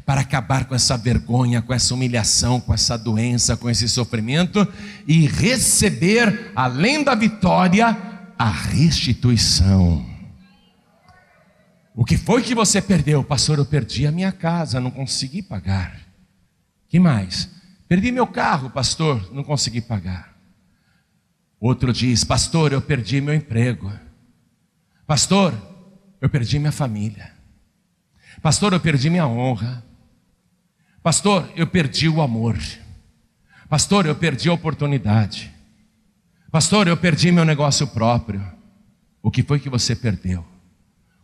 para 0.05 0.21
acabar 0.21 0.67
com 0.67 0.75
essa 0.75 0.95
vergonha, 0.99 1.63
com 1.63 1.73
essa 1.73 1.95
humilhação, 1.95 2.61
com 2.61 2.75
essa 2.75 2.99
doença, 2.99 3.57
com 3.57 3.71
esse 3.71 3.89
sofrimento 3.89 4.69
e 5.09 5.27
receber, 5.27 6.53
além 6.55 7.03
da 7.03 7.15
vitória, 7.15 7.97
a 8.39 8.51
restituição. 8.51 10.05
O 11.95 12.05
que 12.05 12.19
foi 12.19 12.43
que 12.43 12.55
você 12.55 12.83
perdeu? 12.83 13.25
Pastor, 13.25 13.57
eu 13.57 13.65
perdi 13.65 14.07
a 14.07 14.13
minha 14.13 14.33
casa, 14.33 14.83
não 14.83 14.91
consegui 14.91 15.41
pagar. 15.41 15.99
Que 16.91 17.01
mais? 17.01 17.62
Perdi 17.93 18.11
meu 18.11 18.27
carro, 18.27 18.71
pastor, 18.71 19.31
não 19.35 19.45
consegui 19.45 19.83
pagar. 19.83 20.35
Outro 21.61 21.93
diz: 21.93 22.25
Pastor, 22.25 22.73
eu 22.73 22.81
perdi 22.81 23.21
meu 23.21 23.35
emprego. 23.35 23.93
Pastor, 25.07 25.53
eu 26.19 26.27
perdi 26.31 26.59
minha 26.59 26.73
família. 26.73 27.35
Pastor, 28.41 28.73
eu 28.73 28.81
perdi 28.81 29.11
minha 29.11 29.27
honra. 29.27 29.85
Pastor, 31.03 31.53
eu 31.55 31.67
perdi 31.67 32.09
o 32.09 32.23
amor. 32.23 32.57
Pastor, 33.69 34.07
eu 34.07 34.17
perdi 34.17 34.49
a 34.49 34.55
oportunidade. 34.55 35.53
Pastor, 36.51 36.89
eu 36.89 36.97
perdi 36.97 37.31
meu 37.31 37.45
negócio 37.45 37.87
próprio. 37.87 38.43
O 39.23 39.31
que 39.31 39.43
foi 39.43 39.61
que 39.61 39.69
você 39.69 39.95
perdeu? 39.95 40.43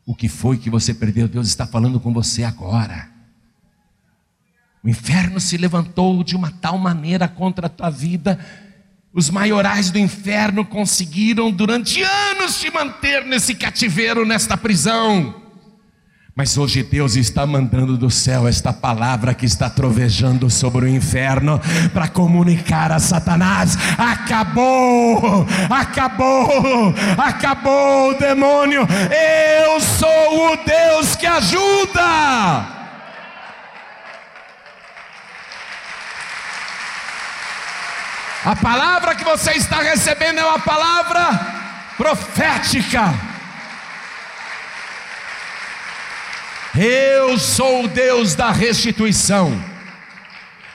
O 0.04 0.14
que 0.14 0.28
foi 0.28 0.58
que 0.58 0.68
você 0.68 0.92
perdeu? 0.92 1.26
Deus 1.28 1.48
está 1.48 1.66
falando 1.66 1.98
com 1.98 2.12
você 2.12 2.44
agora. 2.44 3.17
O 4.88 4.90
inferno 4.90 5.38
se 5.38 5.58
levantou 5.58 6.24
de 6.24 6.34
uma 6.34 6.50
tal 6.50 6.78
maneira 6.78 7.28
contra 7.28 7.66
a 7.66 7.68
tua 7.68 7.90
vida. 7.90 8.38
Os 9.12 9.28
maiorais 9.28 9.90
do 9.90 9.98
inferno 9.98 10.64
conseguiram 10.64 11.50
durante 11.50 12.00
anos 12.00 12.58
te 12.58 12.70
manter 12.70 13.22
nesse 13.26 13.54
cativeiro, 13.54 14.24
nesta 14.24 14.56
prisão. 14.56 15.42
Mas 16.34 16.56
hoje 16.56 16.82
Deus 16.82 17.16
está 17.16 17.44
mandando 17.44 17.98
do 17.98 18.10
céu 18.10 18.48
esta 18.48 18.72
palavra 18.72 19.34
que 19.34 19.44
está 19.44 19.68
trovejando 19.68 20.48
sobre 20.48 20.86
o 20.86 20.88
inferno 20.88 21.60
para 21.92 22.08
comunicar 22.08 22.90
a 22.90 22.98
Satanás: 22.98 23.76
acabou, 23.98 25.46
acabou, 25.68 26.94
acabou 27.18 28.12
o 28.12 28.18
demônio. 28.18 28.88
Eu 29.60 29.82
sou 29.82 30.52
o 30.52 30.56
Deus 30.64 31.14
que 31.14 31.26
ajuda. 31.26 32.77
A 38.48 38.56
palavra 38.56 39.14
que 39.14 39.24
você 39.24 39.52
está 39.52 39.82
recebendo 39.82 40.38
é 40.38 40.42
uma 40.42 40.58
palavra 40.58 41.92
profética. 41.98 43.12
Eu 46.74 47.38
sou 47.38 47.84
o 47.84 47.88
Deus 47.88 48.34
da 48.34 48.50
restituição. 48.50 49.52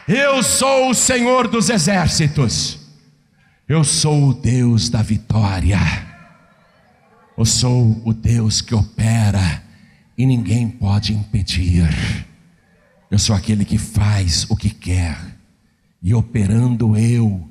Eu 0.07 0.43
sou 0.43 0.91
o 0.91 0.93
Senhor 0.93 1.47
dos 1.47 1.71
exércitos. 1.71 2.77
Eu 3.67 3.83
sou 3.83 4.29
o 4.29 4.33
Deus 4.35 4.87
da 4.87 5.01
vitória. 5.01 5.79
Eu 7.35 7.43
sou 7.43 8.03
o 8.05 8.13
Deus 8.13 8.61
que 8.61 8.75
opera 8.75 9.63
e 10.15 10.27
ninguém 10.27 10.69
pode 10.69 11.11
impedir. 11.11 11.89
Eu 13.09 13.17
sou 13.17 13.35
aquele 13.35 13.65
que 13.65 13.79
faz 13.79 14.45
o 14.47 14.55
que 14.55 14.69
quer, 14.69 15.17
e 16.03 16.13
operando 16.13 16.95
eu, 16.95 17.49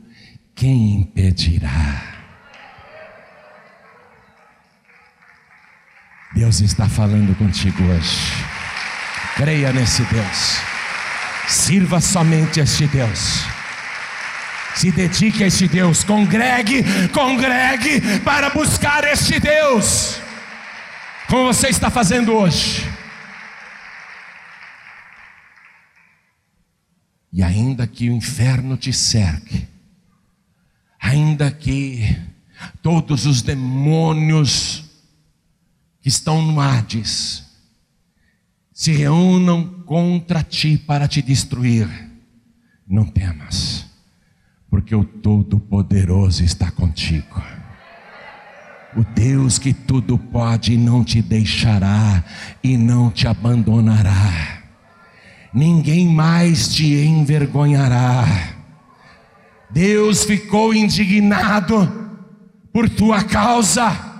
quem 0.63 1.01
impedirá? 1.01 2.01
Deus 6.37 6.61
está 6.61 6.89
falando 6.89 7.37
contigo 7.37 7.83
hoje. 7.83 8.33
Creia 9.35 9.73
nesse 9.73 10.05
Deus. 10.05 10.61
Sirva 11.49 12.01
somente 12.01 12.61
este 12.61 12.87
Deus. 12.87 13.45
Se 14.77 14.93
dedique 14.93 15.43
a 15.43 15.49
este 15.49 15.67
Deus. 15.67 16.05
Congregue, 16.05 16.85
congregue 17.09 18.21
para 18.21 18.51
buscar 18.51 19.03
este 19.03 19.41
Deus. 19.41 20.21
Como 21.27 21.47
você 21.47 21.71
está 21.71 21.91
fazendo 21.91 22.37
hoje. 22.37 22.89
E 27.33 27.43
ainda 27.43 27.85
que 27.85 28.09
o 28.09 28.13
inferno 28.13 28.77
te 28.77 28.93
cerque, 28.93 29.72
ainda 31.03 31.51
que 31.51 32.17
todos 32.81 33.27
os 33.27 33.43
demônios 33.43 34.85
que 36.01 36.09
estão 36.09 36.41
no 36.41 36.61
Hades 36.61 37.43
se 38.73 38.93
reúnam 38.93 39.83
contra 39.85 40.45
ti 40.45 40.79
para 40.79 41.09
te 41.09 41.21
destruir, 41.21 41.89
não 42.87 43.05
temas, 43.05 43.85
porque 44.71 44.95
o 44.95 45.05
Todo-Poderoso 45.05 46.45
está 46.45 46.71
contigo. 46.71 47.43
O 48.97 49.03
Deus 49.05 49.59
que 49.59 49.73
tudo 49.73 50.17
pode 50.17 50.77
não 50.77 51.03
te 51.03 51.21
deixará 51.21 52.23
e 52.63 52.77
não 52.77 53.11
te 53.11 53.27
abandonará. 53.27 54.63
Ninguém 55.53 56.09
mais 56.09 56.69
te 56.69 56.87
envergonhará. 56.87 58.62
Deus 59.73 60.25
ficou 60.25 60.75
indignado 60.75 62.03
por 62.73 62.89
tua 62.89 63.25
causa. 63.25 64.11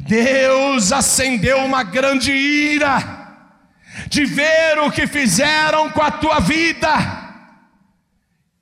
Deus 0.00 0.92
acendeu 0.92 1.58
uma 1.58 1.82
grande 1.82 2.32
ira 2.32 3.16
de 4.08 4.24
ver 4.24 4.78
o 4.78 4.90
que 4.90 5.06
fizeram 5.06 5.90
com 5.90 6.02
a 6.02 6.10
tua 6.10 6.40
vida. 6.40 7.24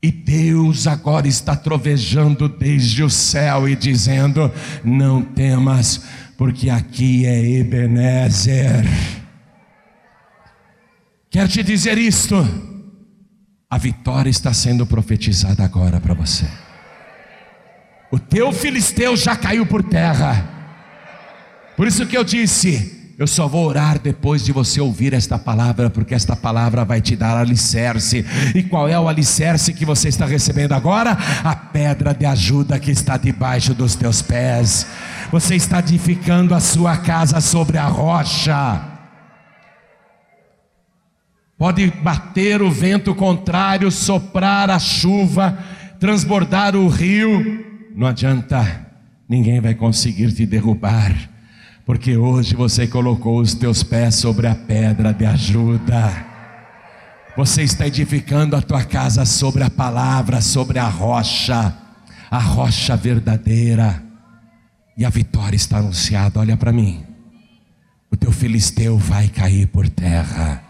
E 0.02 0.10
Deus 0.10 0.86
agora 0.86 1.26
está 1.26 1.56
trovejando 1.56 2.48
desde 2.48 3.02
o 3.02 3.08
céu 3.08 3.68
e 3.68 3.74
dizendo: 3.74 4.52
Não 4.84 5.22
temas, 5.22 6.04
porque 6.36 6.68
aqui 6.68 7.24
é 7.24 7.58
Ebenezer. 7.58 8.84
Quero 11.30 11.48
te 11.48 11.62
dizer 11.62 11.96
isto: 11.96 12.73
a 13.74 13.76
vitória 13.76 14.30
está 14.30 14.54
sendo 14.54 14.86
profetizada 14.86 15.64
agora 15.64 16.00
para 16.00 16.14
você. 16.14 16.46
O 18.08 18.20
teu 18.20 18.52
filisteu 18.52 19.16
já 19.16 19.34
caiu 19.34 19.66
por 19.66 19.82
terra. 19.82 20.48
Por 21.76 21.88
isso 21.88 22.06
que 22.06 22.16
eu 22.16 22.22
disse: 22.22 23.12
eu 23.18 23.26
só 23.26 23.48
vou 23.48 23.66
orar 23.66 23.98
depois 23.98 24.44
de 24.44 24.52
você 24.52 24.80
ouvir 24.80 25.12
esta 25.12 25.40
palavra, 25.40 25.90
porque 25.90 26.14
esta 26.14 26.36
palavra 26.36 26.84
vai 26.84 27.00
te 27.00 27.16
dar 27.16 27.36
alicerce. 27.36 28.24
E 28.54 28.62
qual 28.62 28.86
é 28.88 28.96
o 28.96 29.08
alicerce 29.08 29.74
que 29.74 29.84
você 29.84 30.08
está 30.08 30.24
recebendo 30.24 30.70
agora? 30.70 31.18
A 31.42 31.56
pedra 31.56 32.14
de 32.14 32.26
ajuda 32.26 32.78
que 32.78 32.92
está 32.92 33.16
debaixo 33.16 33.74
dos 33.74 33.96
teus 33.96 34.22
pés. 34.22 34.86
Você 35.32 35.56
está 35.56 35.80
edificando 35.80 36.54
a 36.54 36.60
sua 36.60 36.96
casa 36.98 37.40
sobre 37.40 37.76
a 37.76 37.88
rocha. 37.88 38.93
Pode 41.64 41.90
bater 42.02 42.60
o 42.60 42.70
vento 42.70 43.14
contrário, 43.14 43.90
soprar 43.90 44.68
a 44.68 44.78
chuva, 44.78 45.58
transbordar 45.98 46.76
o 46.76 46.88
rio, 46.88 47.64
não 47.96 48.06
adianta, 48.06 48.86
ninguém 49.26 49.62
vai 49.62 49.74
conseguir 49.74 50.30
te 50.34 50.44
derrubar 50.44 51.14
porque 51.86 52.18
hoje 52.18 52.54
você 52.54 52.86
colocou 52.86 53.40
os 53.40 53.54
teus 53.54 53.82
pés 53.82 54.16
sobre 54.16 54.46
a 54.46 54.54
pedra 54.54 55.14
de 55.14 55.24
ajuda. 55.24 56.26
Você 57.34 57.62
está 57.62 57.86
edificando 57.86 58.56
a 58.56 58.60
tua 58.60 58.84
casa 58.84 59.24
sobre 59.24 59.64
a 59.64 59.70
palavra, 59.70 60.42
sobre 60.42 60.78
a 60.78 60.86
rocha, 60.86 61.74
a 62.30 62.38
rocha 62.38 62.94
verdadeira. 62.94 64.02
E 64.98 65.04
a 65.04 65.08
vitória 65.08 65.56
está 65.56 65.78
anunciada. 65.78 66.40
Olha 66.40 66.58
para 66.58 66.72
mim. 66.72 67.04
O 68.10 68.16
teu 68.18 68.30
filisteu 68.30 68.98
vai 68.98 69.28
cair 69.28 69.66
por 69.66 69.88
terra. 69.88 70.63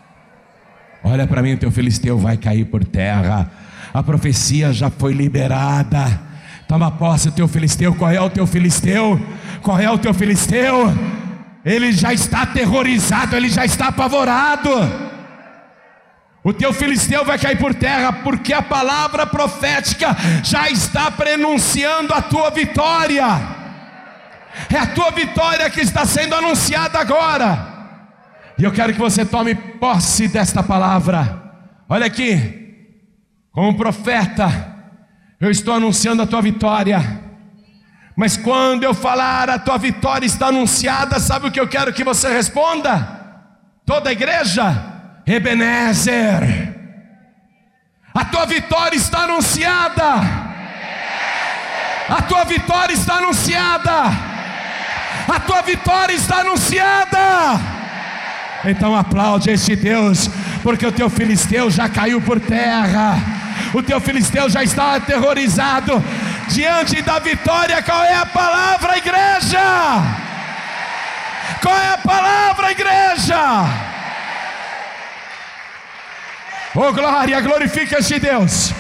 Olha 1.05 1.27
para 1.27 1.43
mim, 1.43 1.53
o 1.53 1.59
teu 1.59 1.71
filisteu 1.71 2.19
vai 2.19 2.39
cair 2.39 2.65
por 2.65 2.83
terra. 2.83 3.51
A 3.93 4.03
profecia 4.03 4.73
já 4.73 4.89
foi 4.89 5.13
liberada. 5.13 6.19
Toma 6.67 6.91
posse, 6.91 7.29
o 7.29 7.33
teu 7.33 7.47
filisteu. 7.47 7.95
Qual 7.95 8.11
é 8.11 8.19
o 8.19 8.31
teu 8.31 8.47
filisteu? 8.47 9.21
Qual 9.61 9.79
é 9.79 9.91
o 9.91 9.99
teu 9.99 10.15
filisteu? 10.15 10.91
Ele 11.63 11.93
já 11.93 12.11
está 12.11 12.43
aterrorizado, 12.43 13.37
ele 13.37 13.51
já 13.51 13.67
está 13.67 13.89
apavorado. 13.89 14.71
O 16.43 16.55
teu 16.55 16.73
filisteu 16.73 17.23
vai 17.23 17.39
cair 17.39 17.59
por 17.59 17.75
terra, 17.75 18.11
porque 18.11 18.55
a 18.55 18.63
palavra 18.63 19.27
profética 19.27 20.17
já 20.43 20.71
está 20.71 21.11
prenunciando 21.11 22.15
a 22.15 22.23
tua 22.23 22.51
vitória. 22.51 23.27
É 24.73 24.79
a 24.79 24.87
tua 24.87 25.11
vitória 25.11 25.69
que 25.69 25.83
está 25.83 26.07
sendo 26.07 26.35
anunciada 26.35 26.99
agora. 26.99 27.74
E 28.57 28.65
eu 28.65 28.73
quero 28.73 28.93
que 28.93 28.99
você 28.99 29.25
tome 29.25 29.55
posse 29.55 30.29
desta 30.29 30.63
palavra. 30.63 31.43
Olha 31.89 32.07
aqui, 32.07 32.65
como 33.51 33.77
profeta, 33.77 34.75
eu 35.41 35.51
estou 35.51 35.75
anunciando 35.75 36.23
a 36.23 36.27
tua 36.27 36.41
vitória. 36.41 37.23
Mas 38.17 38.37
quando 38.37 38.85
eu 38.85 38.95
falar 38.95 39.51
a 39.51 39.59
tua 39.59 39.77
vitória 39.77 40.25
está 40.25 40.47
anunciada, 40.47 41.19
sabe 41.19 41.49
o 41.49 41.51
que 41.51 41.59
eu 41.59 41.69
quero 41.69 41.93
que 41.93 42.05
você 42.05 42.33
responda? 42.33 43.23
Toda 43.85 44.09
a 44.11 44.13
igreja, 44.13 45.21
Ebenezer. 45.27 46.75
A 48.15 48.25
tua 48.25 48.47
vitória 48.47 48.97
está 48.97 49.25
anunciada. 49.25 50.45
A 52.09 52.23
tua 52.23 52.45
vitória 52.45 52.95
está 52.95 53.17
anunciada. 53.17 53.91
A 55.29 55.41
tua 55.41 55.63
vitória 55.63 56.15
está 56.15 56.41
anunciada. 56.41 57.74
Então 58.67 58.97
aplaude 58.97 59.51
este 59.51 59.77
Deus, 59.77 60.29
porque 60.63 60.87
o 60.87 60.93
teu 60.93 61.11
filisteu 61.11 61.71
já 61.71 61.89
caiu 61.89 62.21
por 62.21 62.41
terra. 62.41 63.17
O 63.73 63.83
teu 63.83 64.01
filisteu 64.01 64.49
já 64.49 64.63
está 64.63 64.97
aterrorizado 64.97 66.03
diante 66.49 67.03
da 67.03 67.19
vitória, 67.19 67.83
qual 67.83 68.05
é 68.05 68.15
a 68.15 68.27
palavra, 68.27 68.99
igreja? 68.99 69.61
Qual 71.61 71.77
é 71.77 71.89
a 71.93 71.99
palavra, 71.99 72.71
igreja? 72.71 73.65
Oh 76.75 76.93
glória, 76.93 77.41
glorifica 77.41 77.99
este 77.99 78.19
Deus. 78.19 78.73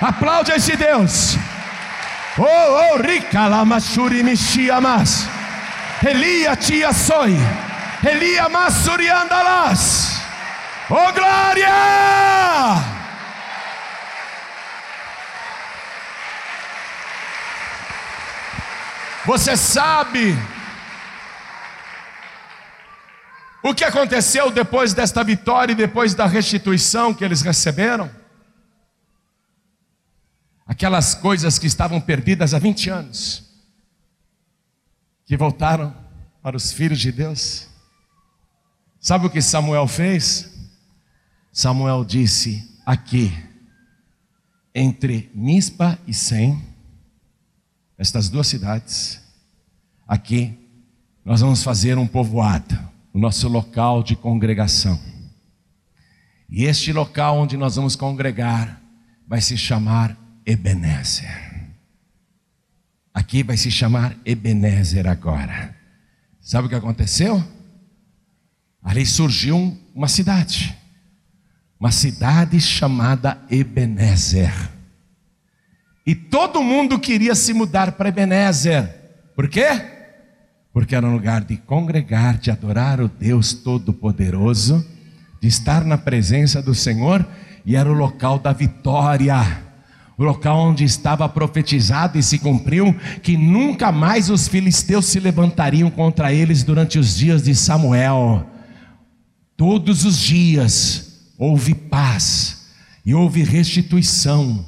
Aplaude 0.00 0.52
este 0.52 0.76
Deus. 0.76 1.36
Oh, 2.38 2.44
oh, 2.44 2.96
rica 3.02 3.46
lamashuri 3.48 4.22
mishiamas. 4.22 5.28
Elia 6.02 6.56
tia 6.56 6.92
soy. 6.92 7.36
Elia 8.02 8.48
masuriandalas. 8.48 10.20
Oh 10.88 11.12
glória! 11.12 11.70
Você 19.26 19.56
sabe 19.56 20.34
o 23.62 23.74
que 23.74 23.84
aconteceu 23.84 24.50
depois 24.50 24.94
desta 24.94 25.22
vitória 25.22 25.72
e 25.72 25.76
depois 25.76 26.14
da 26.14 26.26
restituição 26.26 27.12
que 27.12 27.24
eles 27.24 27.42
receberam? 27.42 28.10
Aquelas 30.66 31.14
coisas 31.14 31.58
que 31.58 31.66
estavam 31.66 32.00
perdidas 32.00 32.54
há 32.54 32.58
20 32.58 32.90
anos, 32.90 33.44
que 35.26 35.36
voltaram 35.36 35.94
para 36.42 36.56
os 36.56 36.72
filhos 36.72 36.98
de 36.98 37.12
Deus. 37.12 37.69
Sabe 39.00 39.26
o 39.26 39.30
que 39.30 39.40
Samuel 39.40 39.88
fez? 39.88 40.52
Samuel 41.50 42.04
disse: 42.04 42.78
aqui, 42.84 43.32
entre 44.74 45.30
Mispa 45.34 45.98
e 46.06 46.12
Sem, 46.12 46.62
estas 47.96 48.28
duas 48.28 48.46
cidades, 48.46 49.22
aqui, 50.06 50.54
nós 51.24 51.40
vamos 51.40 51.62
fazer 51.62 51.96
um 51.96 52.06
povoado. 52.06 52.90
O 53.12 53.18
nosso 53.18 53.48
local 53.48 54.04
de 54.04 54.14
congregação. 54.14 55.00
E 56.48 56.62
este 56.62 56.92
local 56.92 57.38
onde 57.38 57.56
nós 57.56 57.74
vamos 57.74 57.96
congregar 57.96 58.80
vai 59.26 59.40
se 59.40 59.56
chamar 59.56 60.16
Ebenezer. 60.46 61.72
Aqui 63.12 63.42
vai 63.42 63.56
se 63.56 63.68
chamar 63.68 64.16
Ebenezer 64.24 65.08
agora. 65.08 65.76
Sabe 66.40 66.66
o 66.66 66.68
que 66.68 66.76
aconteceu? 66.76 67.42
Ali 68.82 69.04
surgiu 69.04 69.78
uma 69.94 70.08
cidade, 70.08 70.76
uma 71.78 71.90
cidade 71.90 72.60
chamada 72.60 73.38
Ebenezer. 73.50 74.52
E 76.06 76.14
todo 76.14 76.62
mundo 76.62 76.98
queria 76.98 77.34
se 77.34 77.52
mudar 77.52 77.92
para 77.92 78.08
Ebenezer. 78.08 78.88
Por 79.36 79.48
quê? 79.48 79.68
Porque 80.72 80.94
era 80.94 81.06
um 81.06 81.12
lugar 81.12 81.44
de 81.44 81.56
congregar, 81.56 82.38
de 82.38 82.50
adorar 82.50 83.00
o 83.00 83.08
Deus 83.08 83.52
Todo-Poderoso, 83.52 84.86
de 85.40 85.48
estar 85.48 85.84
na 85.84 85.98
presença 85.98 86.62
do 86.62 86.74
Senhor, 86.74 87.26
e 87.66 87.76
era 87.76 87.90
o 87.90 87.94
local 87.94 88.38
da 88.38 88.52
vitória 88.52 89.68
o 90.20 90.24
local 90.24 90.58
onde 90.58 90.84
estava 90.84 91.26
profetizado 91.30 92.18
e 92.18 92.22
se 92.22 92.38
cumpriu, 92.38 92.94
que 93.22 93.38
nunca 93.38 93.90
mais 93.90 94.28
os 94.28 94.46
filisteus 94.46 95.06
se 95.06 95.18
levantariam 95.18 95.90
contra 95.90 96.30
eles 96.30 96.62
durante 96.62 96.98
os 96.98 97.16
dias 97.16 97.42
de 97.42 97.54
Samuel. 97.54 98.46
Todos 99.60 100.06
os 100.06 100.18
dias 100.18 101.34
houve 101.36 101.74
paz 101.74 102.70
e 103.04 103.12
houve 103.12 103.42
restituição, 103.42 104.64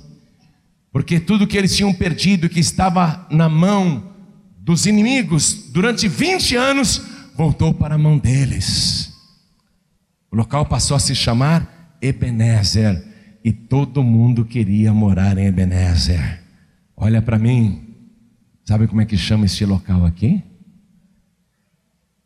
porque 0.93 1.19
tudo 1.19 1.47
que 1.47 1.57
eles 1.57 1.75
tinham 1.75 1.95
perdido, 1.95 2.47
que 2.47 2.61
estava 2.61 3.27
na 3.31 3.49
mão 3.49 4.13
dos 4.59 4.85
inimigos 4.85 5.71
durante 5.73 6.07
20 6.07 6.57
anos, 6.57 7.01
voltou 7.35 7.73
para 7.73 7.95
a 7.95 7.99
mão 7.99 8.19
deles. 8.19 9.15
O 10.31 10.37
local 10.37 10.67
passou 10.67 10.95
a 10.95 11.01
se 11.01 11.15
chamar 11.15 11.97
Ebenezer 12.03 13.03
e 13.43 13.51
todo 13.51 14.03
mundo 14.03 14.45
queria 14.45 14.93
morar 14.93 15.39
em 15.39 15.47
Ebenezer. 15.47 16.43
Olha 16.95 17.23
para 17.23 17.39
mim, 17.39 17.97
sabe 18.63 18.87
como 18.87 19.01
é 19.01 19.07
que 19.07 19.17
chama 19.17 19.47
este 19.47 19.65
local 19.65 20.05
aqui? 20.05 20.45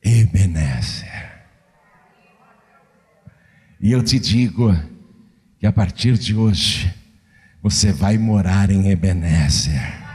Ebenezer. 0.03 1.16
E 3.81 3.93
eu 3.93 4.03
te 4.03 4.19
digo 4.19 4.75
que 5.59 5.67
a 5.67 5.73
partir 5.73 6.17
de 6.17 6.35
hoje 6.35 6.93
você 7.63 7.93
vai 7.93 8.17
morar 8.17 8.71
em 8.71 8.91
Ebenezer. 8.91 10.07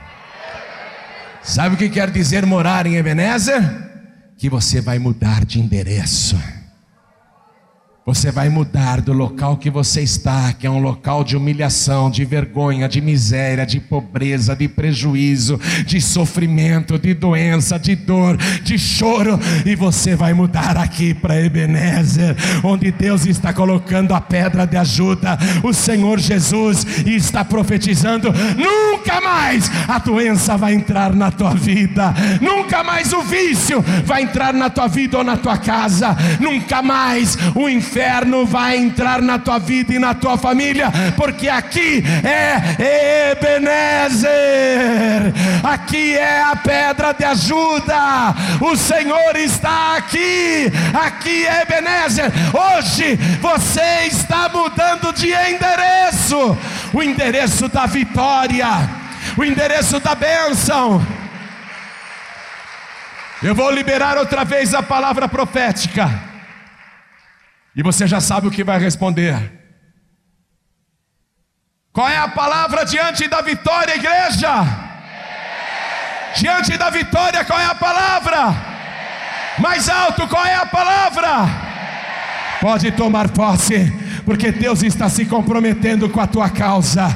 Sabe 1.44 1.76
o 1.76 1.78
que 1.78 1.90
quer 1.90 2.10
dizer 2.10 2.46
morar 2.46 2.86
em 2.86 2.96
Ebenezer? 2.96 3.62
Que 4.38 4.50
você 4.50 4.82
vai 4.82 4.98
mudar 5.00 5.46
de 5.46 5.60
endereço. 5.60 6.38
Você 8.12 8.30
vai 8.30 8.50
mudar 8.50 9.00
do 9.00 9.14
local 9.14 9.56
que 9.56 9.70
você 9.70 10.02
está, 10.02 10.52
que 10.52 10.68
é 10.68 10.70
um 10.70 10.82
local 10.82 11.24
de 11.24 11.38
humilhação, 11.38 12.12
de 12.12 12.26
vergonha, 12.26 12.90
de 12.90 13.00
miséria, 13.00 13.66
de 13.66 13.80
pobreza, 13.80 14.54
de 14.54 14.68
prejuízo, 14.68 15.58
de 15.86 16.02
sofrimento, 16.02 17.00
de 17.00 17.14
doença, 17.14 17.80
de 17.80 17.96
dor, 17.96 18.36
de 18.64 18.78
choro, 18.78 19.40
e 19.66 19.78
você 19.78 20.14
vai 20.14 20.34
mudar 20.34 20.76
aqui 20.76 21.14
para 21.14 21.40
Ebenezer, 21.40 22.36
onde 22.66 22.92
Deus 22.92 23.26
está 23.26 23.54
colocando 23.54 24.14
a 24.14 24.20
pedra 24.20 24.68
de 24.68 24.76
ajuda, 24.76 25.40
o 25.64 25.72
Senhor 25.72 26.20
Jesus, 26.20 26.86
está 27.06 27.46
profetizando: 27.46 28.34
nunca 28.58 29.22
mais 29.22 29.72
a 29.88 29.98
doença 30.00 30.58
vai 30.58 30.74
entrar 30.74 31.16
na 31.16 31.32
tua 31.32 31.54
vida, 31.56 32.14
nunca 32.42 32.84
mais 32.84 33.14
o 33.14 33.22
vício 33.22 33.82
vai 34.04 34.24
entrar 34.24 34.54
na 34.54 34.70
tua 34.70 34.88
vida 34.90 35.18
ou 35.18 35.24
na 35.24 35.38
tua 35.38 35.58
casa, 35.58 36.14
nunca 36.42 36.82
mais 36.82 37.38
o 37.56 37.70
inferno 37.70 38.01
inferno 38.02 38.46
vai 38.48 38.78
entrar 38.78 39.22
na 39.22 39.38
tua 39.38 39.60
vida 39.60 39.94
e 39.94 40.00
na 40.00 40.16
tua 40.16 40.36
família, 40.36 40.92
porque 41.16 41.48
aqui 41.48 42.04
é 42.26 43.32
Ebenezer, 43.32 44.32
aqui 45.64 46.18
é 46.18 46.42
a 46.42 46.56
pedra 46.56 47.14
de 47.14 47.24
ajuda, 47.24 48.34
o 48.60 48.76
Senhor 48.76 49.36
está 49.36 49.98
aqui, 49.98 50.72
aqui 50.94 51.46
é 51.46 51.62
Ebenezer. 51.62 52.32
Hoje 52.52 53.16
você 53.40 54.08
está 54.08 54.50
mudando 54.50 55.14
de 55.14 55.28
endereço, 55.28 56.58
o 56.92 57.04
endereço 57.04 57.68
da 57.68 57.86
vitória, 57.86 58.68
o 59.38 59.46
endereço 59.46 60.00
da 60.00 60.16
bênção. 60.16 61.06
Eu 63.44 63.54
vou 63.54 63.70
liberar 63.72 64.18
outra 64.18 64.44
vez 64.44 64.74
a 64.74 64.82
palavra 64.82 65.28
profética. 65.28 66.31
E 67.76 67.82
você 67.82 68.08
já 68.08 68.20
sabe 68.20 68.48
o 68.48 68.52
que 68.52 68.64
vai 68.64 68.80
responder. 68.80 69.60
Qual 71.94 72.08
é 72.08 72.18
a 72.18 72.28
palavra 72.28 72.86
diante 72.86 73.28
da 73.28 73.42
vitória, 73.42 73.96
igreja? 73.96 74.50
Diante 76.36 76.78
da 76.78 76.90
vitória, 76.90 77.44
qual 77.44 77.60
é 77.60 77.66
a 77.66 77.76
palavra? 77.76 78.56
Mais 79.60 79.90
alto, 79.90 80.28
qual 80.28 80.46
é 80.46 80.56
a 80.56 80.66
palavra? 80.66 81.30
Pode 82.62 82.92
tomar 82.92 83.30
posse, 83.30 83.92
porque 84.26 84.52
Deus 84.52 84.84
está 84.84 85.10
se 85.10 85.26
comprometendo 85.26 86.10
com 86.10 86.22
a 86.22 86.28
tua 86.28 86.50
causa 86.50 87.08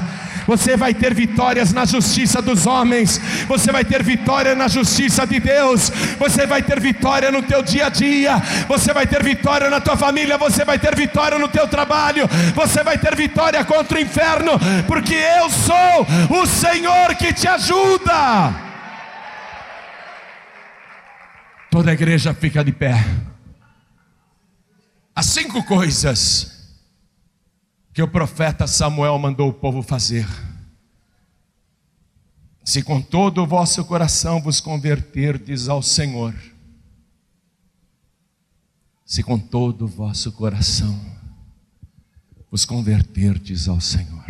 você 0.46 0.78
vai 0.78 0.94
ter 0.94 1.14
vitórias 1.14 1.74
na 1.74 1.86
justiça 1.86 2.42
dos 2.42 2.66
homens, 2.66 3.20
você 3.48 3.72
vai 3.72 3.84
ter 3.84 4.04
vitória 4.04 4.56
na 4.56 4.68
justiça 4.68 5.26
de 5.26 5.40
Deus, 5.40 5.92
você 6.18 6.46
vai 6.46 6.62
ter 6.62 6.80
vitória 6.80 7.32
no 7.32 7.42
teu 7.44 7.62
dia 7.62 7.88
a 7.88 7.90
dia, 7.90 8.38
você 8.68 8.94
vai 8.94 9.08
ter 9.08 9.24
vitória 9.24 9.70
na 9.70 9.80
tua 9.80 9.98
família, 9.98 10.38
você 10.38 10.64
vai 10.64 10.80
ter 10.80 10.96
vitória 10.96 11.38
no 11.38 11.48
teu 11.48 11.68
trabalho, 11.68 12.28
você 12.54 12.84
vai 12.84 12.98
ter 12.98 13.16
vitória 13.16 13.64
contra 13.66 13.98
o 13.98 14.02
inferno, 14.02 14.54
porque 14.88 15.16
eu 15.16 15.50
sou 15.50 16.42
o 16.42 16.46
Senhor 16.46 17.16
que 17.16 17.34
te 17.34 17.48
ajuda. 17.48 18.54
Toda 21.70 21.92
a 21.92 21.94
igreja 21.94 22.34
fica 22.34 22.64
de 22.64 22.72
pé. 22.72 23.06
As 25.14 25.26
cinco 25.26 25.64
coisas 25.64 26.55
que 27.96 28.04
o 28.04 28.08
profeta 28.10 28.68
Samuel 28.68 29.18
mandou 29.18 29.48
o 29.48 29.54
povo 29.54 29.82
fazer. 29.82 30.28
Se 32.62 32.84
com 32.84 33.02
todo 33.02 33.42
o 33.42 33.48
vosso 33.48 33.86
coração 33.86 34.42
vos 34.42 34.60
converterdes 34.60 35.70
ao 35.70 35.82
Senhor, 35.82 36.36
se 39.06 39.24
com 39.24 39.40
todo 39.40 39.86
o 39.86 39.88
vosso 39.88 40.30
coração 40.34 40.94
vos 42.52 42.66
converterdes 42.66 43.70
ao 43.70 43.80
Senhor, 43.80 44.26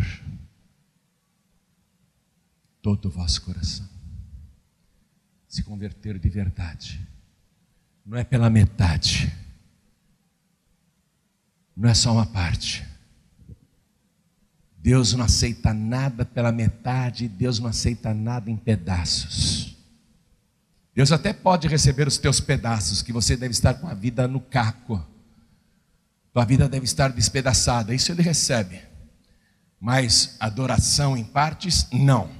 todo 2.80 3.06
o 3.06 3.10
vosso 3.10 3.42
coração, 3.42 3.88
se 5.48 5.64
converter 5.64 6.20
de 6.20 6.28
verdade, 6.28 7.04
não 8.04 8.16
é 8.16 8.22
pela 8.22 8.48
metade, 8.48 9.34
não 11.76 11.88
é 11.88 11.94
só 11.94 12.12
uma 12.12 12.26
parte 12.26 12.94
Deus 14.86 15.14
não 15.14 15.24
aceita 15.24 15.74
nada 15.74 16.24
pela 16.24 16.52
metade, 16.52 17.26
Deus 17.26 17.58
não 17.58 17.68
aceita 17.68 18.14
nada 18.14 18.48
em 18.52 18.56
pedaços. 18.56 19.76
Deus 20.94 21.10
até 21.10 21.32
pode 21.32 21.66
receber 21.66 22.06
os 22.06 22.18
teus 22.18 22.38
pedaços, 22.38 23.02
que 23.02 23.12
você 23.12 23.36
deve 23.36 23.50
estar 23.50 23.74
com 23.74 23.88
a 23.88 23.94
vida 23.94 24.28
no 24.28 24.38
caco, 24.38 25.04
tua 26.32 26.44
vida 26.44 26.68
deve 26.68 26.84
estar 26.84 27.08
despedaçada, 27.08 27.92
isso 27.92 28.12
Ele 28.12 28.22
recebe. 28.22 28.80
Mas 29.80 30.36
adoração 30.38 31.16
em 31.16 31.24
partes, 31.24 31.88
não. 31.90 32.30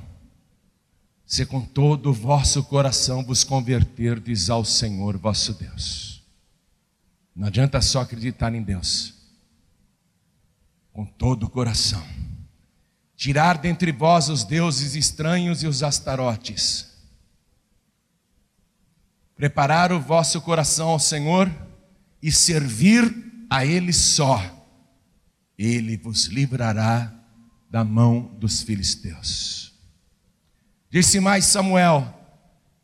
Se 1.27 1.45
com 1.45 1.61
todo 1.61 2.11
o 2.11 2.15
vosso 2.15 2.63
coração 2.63 3.25
vos 3.25 3.43
converterdes 3.43 4.51
ao 4.51 4.65
Senhor 4.65 5.19
vosso 5.19 5.53
Deus. 5.53 6.23
Não 7.35 7.49
adianta 7.49 7.83
só 7.83 8.03
acreditar 8.03 8.55
em 8.55 8.63
Deus, 8.63 9.15
com 10.93 11.05
todo 11.05 11.47
o 11.47 11.51
coração 11.51 12.26
tirar 13.17 13.57
dentre 13.57 13.91
vós 13.91 14.29
os 14.29 14.45
deuses 14.45 14.95
estranhos 14.95 15.63
e 15.63 15.67
os 15.67 15.83
astarotes, 15.83 16.95
preparar 19.35 19.91
o 19.91 20.01
vosso 20.01 20.41
coração 20.43 20.91
ao 20.91 20.99
Senhor 20.99 21.51
e 22.23 22.31
servir 22.31 23.47
a 23.49 23.65
Ele 23.65 23.93
só, 23.93 24.41
Ele 25.59 25.97
vos 25.97 26.27
livrará 26.27 27.13
da 27.71 27.83
mão 27.83 28.35
dos 28.39 28.63
filisteus. 28.63 29.75
Disse 30.91 31.19
mais 31.19 31.47
Samuel: 31.47 32.15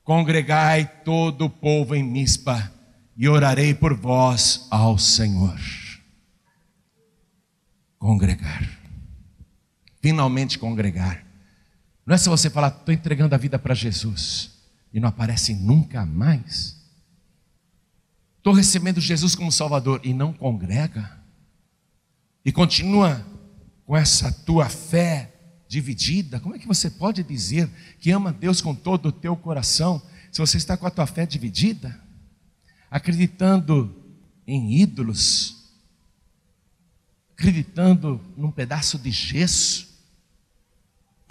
Congregai 0.02 1.02
todo 1.04 1.44
o 1.44 1.50
povo 1.50 1.94
em 1.94 2.02
Mispa, 2.02 2.72
e 3.16 3.28
orarei 3.28 3.74
por 3.74 3.94
vós 3.94 4.66
ao 4.70 4.98
Senhor. 4.98 5.60
Congregar 7.98 8.81
finalmente 10.02 10.58
congregar. 10.58 11.24
Não 12.04 12.14
é 12.14 12.18
só 12.18 12.30
você 12.30 12.50
falar, 12.50 12.68
estou 12.68 12.92
entregando 12.92 13.34
a 13.34 13.38
vida 13.38 13.58
para 13.58 13.74
Jesus 13.74 14.50
e 14.92 14.98
não 14.98 15.08
aparece 15.08 15.54
nunca 15.54 16.04
mais. 16.04 16.76
Estou 18.36 18.52
recebendo 18.52 19.00
Jesus 19.00 19.36
como 19.36 19.52
Salvador 19.52 20.00
e 20.02 20.12
não 20.12 20.32
congrega? 20.32 21.22
E 22.44 22.50
continua 22.50 23.24
com 23.86 23.96
essa 23.96 24.32
tua 24.32 24.68
fé 24.68 25.32
dividida? 25.68 26.40
Como 26.40 26.56
é 26.56 26.58
que 26.58 26.66
você 26.66 26.90
pode 26.90 27.22
dizer 27.22 27.70
que 28.00 28.10
ama 28.10 28.32
Deus 28.32 28.60
com 28.60 28.74
todo 28.74 29.06
o 29.06 29.12
teu 29.12 29.36
coração 29.36 30.02
se 30.32 30.40
você 30.40 30.56
está 30.56 30.76
com 30.76 30.86
a 30.86 30.90
tua 30.90 31.06
fé 31.06 31.24
dividida? 31.24 32.02
Acreditando 32.90 33.94
em 34.44 34.80
ídolos, 34.80 35.70
acreditando 37.38 38.20
num 38.36 38.50
pedaço 38.50 38.98
de 38.98 39.12
gesso, 39.12 39.91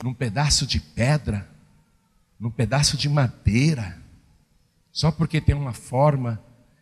num 0.03 0.14
pedaço 0.14 0.65
de 0.65 0.80
pedra, 0.80 1.48
num 2.40 2.49
pedaço 2.49 2.98
de 2.98 3.07
madeira, 3.07 3.98
só 4.91 5.11
porque 5.11 5.40
tem 5.40 5.56
uma 5.56 5.73
forma, 5.73 6.41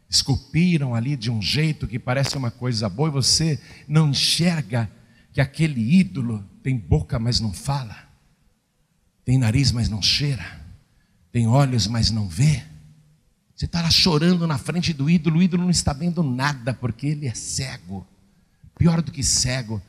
esculpiram 0.10 0.96
ali 0.96 1.16
de 1.16 1.30
um 1.30 1.42
jeito 1.42 1.88
que 1.88 2.00
parece 2.00 2.38
uma 2.38 2.50
coisa 2.50 2.90
boa 2.90 3.10
e 3.10 3.12
você 3.12 3.60
não 3.88 4.10
enxerga 4.10 4.90
que 5.32 5.42
aquele 5.42 6.00
ídolo 6.00 6.44
tem 6.64 6.78
boca, 6.78 7.20
mas 7.20 7.40
não 7.40 7.54
fala, 7.54 7.96
tem 9.24 9.38
nariz, 9.38 9.72
mas 9.72 9.90
não 9.90 10.02
cheira, 10.02 10.66
tem 11.32 11.48
olhos, 11.48 11.88
mas 11.88 12.10
não 12.10 12.28
vê. 12.28 12.64
Você 13.56 13.66
está 13.66 13.82
lá 13.82 13.92
chorando 13.92 14.48
na 14.48 14.58
frente 14.58 14.94
do 14.94 15.10
ídolo, 15.10 15.40
o 15.40 15.44
ídolo 15.44 15.64
não 15.64 15.70
está 15.70 15.92
vendo 15.92 16.24
nada, 16.24 16.74
porque 16.74 17.08
ele 17.08 17.28
é 17.28 17.34
cego. 17.34 18.08
Pior 18.78 19.02
do 19.02 19.12
que 19.12 19.22
cego, 19.22 19.82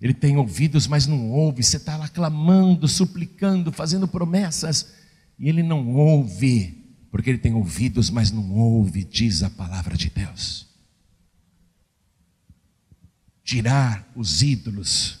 ele 0.00 0.14
tem 0.14 0.36
ouvidos, 0.36 0.86
mas 0.86 1.06
não 1.06 1.30
ouve. 1.30 1.62
Você 1.62 1.76
está 1.76 1.96
lá 1.96 2.08
clamando, 2.08 2.86
suplicando, 2.86 3.72
fazendo 3.72 4.06
promessas, 4.06 4.92
e 5.38 5.48
ele 5.48 5.62
não 5.62 5.94
ouve, 5.94 6.96
porque 7.10 7.30
ele 7.30 7.38
tem 7.38 7.54
ouvidos, 7.54 8.10
mas 8.10 8.30
não 8.30 8.52
ouve, 8.52 9.04
diz 9.04 9.42
a 9.42 9.50
palavra 9.50 9.96
de 9.96 10.10
Deus. 10.10 10.68
Tirar 13.42 14.08
os 14.14 14.42
ídolos 14.42 15.20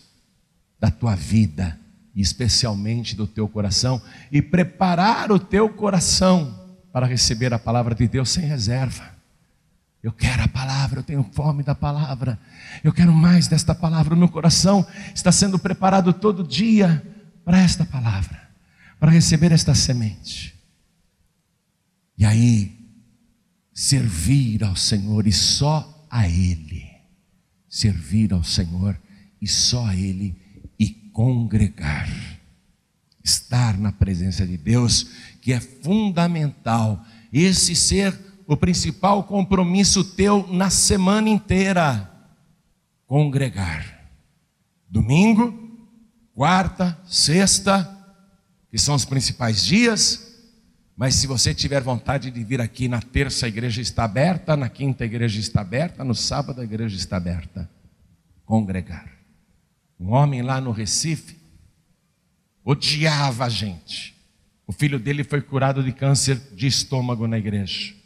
da 0.78 0.90
tua 0.90 1.16
vida, 1.16 1.78
especialmente 2.14 3.16
do 3.16 3.26
teu 3.26 3.48
coração, 3.48 4.00
e 4.30 4.40
preparar 4.40 5.32
o 5.32 5.40
teu 5.40 5.68
coração 5.68 6.78
para 6.92 7.06
receber 7.06 7.52
a 7.52 7.58
palavra 7.58 7.94
de 7.94 8.06
Deus 8.06 8.30
sem 8.30 8.44
reserva. 8.44 9.17
Eu 10.08 10.12
quero 10.14 10.42
a 10.42 10.48
palavra, 10.48 11.00
eu 11.00 11.02
tenho 11.02 11.22
fome 11.34 11.62
da 11.62 11.74
palavra, 11.74 12.40
eu 12.82 12.94
quero 12.94 13.12
mais 13.12 13.46
desta 13.46 13.74
palavra. 13.74 14.14
O 14.14 14.16
meu 14.16 14.30
coração 14.30 14.86
está 15.14 15.30
sendo 15.30 15.58
preparado 15.58 16.14
todo 16.14 16.42
dia 16.42 17.06
para 17.44 17.58
esta 17.58 17.84
palavra 17.84 18.48
para 18.98 19.10
receber 19.10 19.52
esta 19.52 19.74
semente. 19.74 20.54
E 22.16 22.24
aí, 22.24 22.74
servir 23.74 24.64
ao 24.64 24.74
Senhor 24.74 25.26
e 25.26 25.32
só 25.32 26.06
a 26.10 26.26
Ele. 26.26 26.88
Servir 27.68 28.32
ao 28.32 28.42
Senhor 28.42 28.98
e 29.42 29.46
só 29.46 29.88
a 29.88 29.94
Ele 29.94 30.34
e 30.78 30.88
congregar. 30.88 32.08
Estar 33.22 33.76
na 33.76 33.92
presença 33.92 34.46
de 34.46 34.56
Deus, 34.56 35.10
que 35.42 35.52
é 35.52 35.60
fundamental. 35.60 37.04
Esse 37.30 37.76
ser 37.76 38.27
o 38.48 38.56
principal 38.56 39.24
compromisso 39.24 40.02
teu 40.02 40.48
na 40.50 40.70
semana 40.70 41.28
inteira. 41.28 42.10
Congregar. 43.06 44.08
Domingo, 44.88 45.52
quarta, 46.34 46.98
sexta, 47.06 47.94
que 48.70 48.78
são 48.78 48.94
os 48.94 49.04
principais 49.04 49.62
dias, 49.62 50.34
mas 50.96 51.16
se 51.16 51.26
você 51.26 51.54
tiver 51.54 51.82
vontade 51.82 52.30
de 52.30 52.42
vir 52.42 52.58
aqui 52.58 52.88
na 52.88 53.02
terça, 53.02 53.44
a 53.44 53.50
igreja 53.50 53.82
está 53.82 54.04
aberta, 54.04 54.56
na 54.56 54.70
quinta, 54.70 55.04
a 55.04 55.06
igreja 55.06 55.38
está 55.38 55.60
aberta, 55.60 56.02
no 56.02 56.14
sábado, 56.14 56.62
a 56.62 56.64
igreja 56.64 56.96
está 56.96 57.18
aberta. 57.18 57.68
Congregar. 58.46 59.12
Um 60.00 60.12
homem 60.12 60.40
lá 60.40 60.58
no 60.58 60.70
Recife 60.70 61.36
odiava 62.64 63.44
a 63.44 63.48
gente. 63.50 64.16
O 64.66 64.72
filho 64.72 64.98
dele 64.98 65.22
foi 65.22 65.42
curado 65.42 65.82
de 65.82 65.92
câncer 65.92 66.40
de 66.54 66.66
estômago 66.66 67.26
na 67.26 67.36
igreja. 67.36 67.97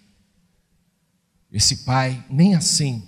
Esse 1.53 1.85
pai, 1.85 2.25
nem 2.31 2.55
assim, 2.55 3.07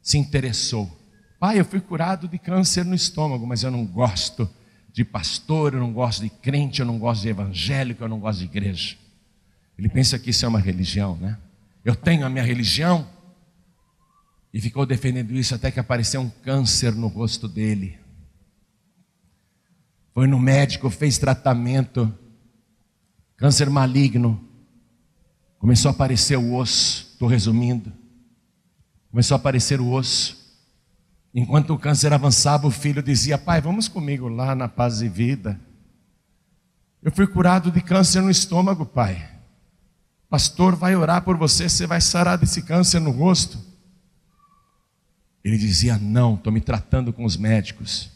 se 0.00 0.16
interessou. 0.16 0.90
Pai, 1.38 1.60
eu 1.60 1.64
fui 1.64 1.80
curado 1.80 2.26
de 2.26 2.38
câncer 2.38 2.84
no 2.84 2.94
estômago, 2.94 3.46
mas 3.46 3.62
eu 3.62 3.70
não 3.70 3.84
gosto 3.84 4.48
de 4.92 5.04
pastor, 5.04 5.74
eu 5.74 5.80
não 5.80 5.92
gosto 5.92 6.22
de 6.22 6.30
crente, 6.30 6.80
eu 6.80 6.86
não 6.86 6.98
gosto 6.98 7.22
de 7.22 7.28
evangélico, 7.28 8.02
eu 8.02 8.08
não 8.08 8.20
gosto 8.20 8.38
de 8.38 8.44
igreja. 8.44 8.96
Ele 9.76 9.88
pensa 9.88 10.18
que 10.18 10.30
isso 10.30 10.44
é 10.44 10.48
uma 10.48 10.60
religião, 10.60 11.16
né? 11.16 11.36
Eu 11.84 11.94
tenho 11.94 12.24
a 12.24 12.30
minha 12.30 12.44
religião. 12.44 13.06
E 14.52 14.60
ficou 14.60 14.86
defendendo 14.86 15.32
isso 15.34 15.54
até 15.54 15.70
que 15.70 15.80
apareceu 15.80 16.20
um 16.20 16.30
câncer 16.30 16.94
no 16.94 17.08
rosto 17.08 17.48
dele. 17.48 17.98
Foi 20.14 20.28
no 20.28 20.38
médico, 20.38 20.88
fez 20.88 21.18
tratamento, 21.18 22.16
câncer 23.36 23.68
maligno. 23.68 24.48
Começou 25.58 25.88
a 25.88 25.92
aparecer 25.92 26.38
o 26.38 26.54
osso, 26.54 27.03
estou 27.14 27.28
resumindo. 27.28 27.92
Começou 29.10 29.36
a 29.36 29.38
aparecer 29.38 29.80
o 29.80 29.90
osso. 29.90 30.44
Enquanto 31.32 31.72
o 31.72 31.78
câncer 31.78 32.12
avançava, 32.12 32.66
o 32.66 32.70
filho 32.70 33.02
dizia: 33.02 33.38
Pai, 33.38 33.60
vamos 33.60 33.88
comigo 33.88 34.28
lá 34.28 34.54
na 34.54 34.68
paz 34.68 35.00
e 35.00 35.08
vida. 35.08 35.58
Eu 37.02 37.12
fui 37.12 37.26
curado 37.26 37.70
de 37.70 37.80
câncer 37.80 38.20
no 38.20 38.30
estômago, 38.30 38.84
pai. 38.84 39.30
Pastor 40.28 40.74
vai 40.74 40.96
orar 40.96 41.22
por 41.22 41.36
você, 41.36 41.68
você 41.68 41.86
vai 41.86 42.00
sarar 42.00 42.36
desse 42.36 42.62
câncer 42.62 43.00
no 43.00 43.10
rosto. 43.10 43.58
Ele 45.44 45.56
dizia: 45.56 45.96
Não, 45.96 46.34
estou 46.34 46.52
me 46.52 46.60
tratando 46.60 47.12
com 47.12 47.24
os 47.24 47.36
médicos. 47.36 48.10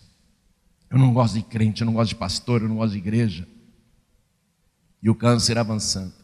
Eu 0.91 0.99
não 0.99 1.13
gosto 1.13 1.35
de 1.35 1.43
crente, 1.43 1.83
eu 1.83 1.87
não 1.87 1.93
gosto 1.93 2.11
de 2.11 2.17
pastor, 2.17 2.63
eu 2.63 2.69
não 2.69 2.77
gosto 2.77 2.93
de 2.93 2.99
igreja. 2.99 3.47
E 5.03 5.09
o 5.09 5.15
câncer 5.15 5.59
avançando. 5.59 6.15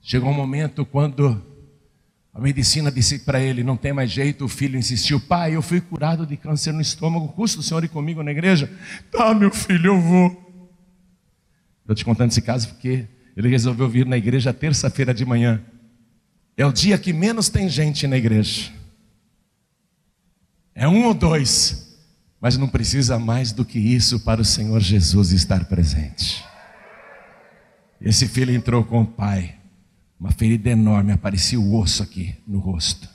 Chegou 0.00 0.30
um 0.30 0.34
momento 0.34 0.86
quando 0.86 1.57
a 2.32 2.40
medicina 2.40 2.90
disse 2.90 3.20
para 3.20 3.40
ele: 3.40 3.64
não 3.64 3.76
tem 3.76 3.92
mais 3.92 4.10
jeito. 4.10 4.44
O 4.44 4.48
filho 4.48 4.78
insistiu: 4.78 5.20
pai, 5.20 5.54
eu 5.56 5.62
fui 5.62 5.80
curado 5.80 6.26
de 6.26 6.36
câncer 6.36 6.72
no 6.72 6.80
estômago. 6.80 7.28
Custa 7.28 7.60
o 7.60 7.62
senhor 7.62 7.82
ir 7.84 7.88
comigo 7.88 8.22
na 8.22 8.30
igreja? 8.30 8.70
Tá, 9.10 9.34
meu 9.34 9.50
filho, 9.50 9.92
eu 9.92 10.00
vou. 10.00 10.48
Estou 11.80 11.96
te 11.96 12.04
contando 12.04 12.30
esse 12.30 12.42
caso 12.42 12.68
porque 12.68 13.06
ele 13.36 13.48
resolveu 13.48 13.88
vir 13.88 14.06
na 14.06 14.16
igreja 14.16 14.52
terça-feira 14.52 15.14
de 15.14 15.24
manhã. 15.24 15.62
É 16.56 16.66
o 16.66 16.72
dia 16.72 16.98
que 16.98 17.12
menos 17.12 17.48
tem 17.48 17.68
gente 17.68 18.06
na 18.06 18.16
igreja. 18.16 18.72
É 20.74 20.86
um 20.86 21.06
ou 21.06 21.14
dois, 21.14 21.98
mas 22.40 22.56
não 22.56 22.68
precisa 22.68 23.18
mais 23.18 23.50
do 23.50 23.64
que 23.64 23.78
isso 23.78 24.20
para 24.20 24.40
o 24.40 24.44
Senhor 24.44 24.80
Jesus 24.80 25.32
estar 25.32 25.64
presente. 25.64 26.44
Esse 28.00 28.28
filho 28.28 28.54
entrou 28.54 28.84
com 28.84 29.02
o 29.02 29.06
pai. 29.06 29.57
Uma 30.18 30.32
ferida 30.32 30.70
enorme, 30.70 31.12
aparecia 31.12 31.60
o 31.60 31.78
osso 31.78 32.02
aqui 32.02 32.34
no 32.46 32.58
rosto. 32.58 33.08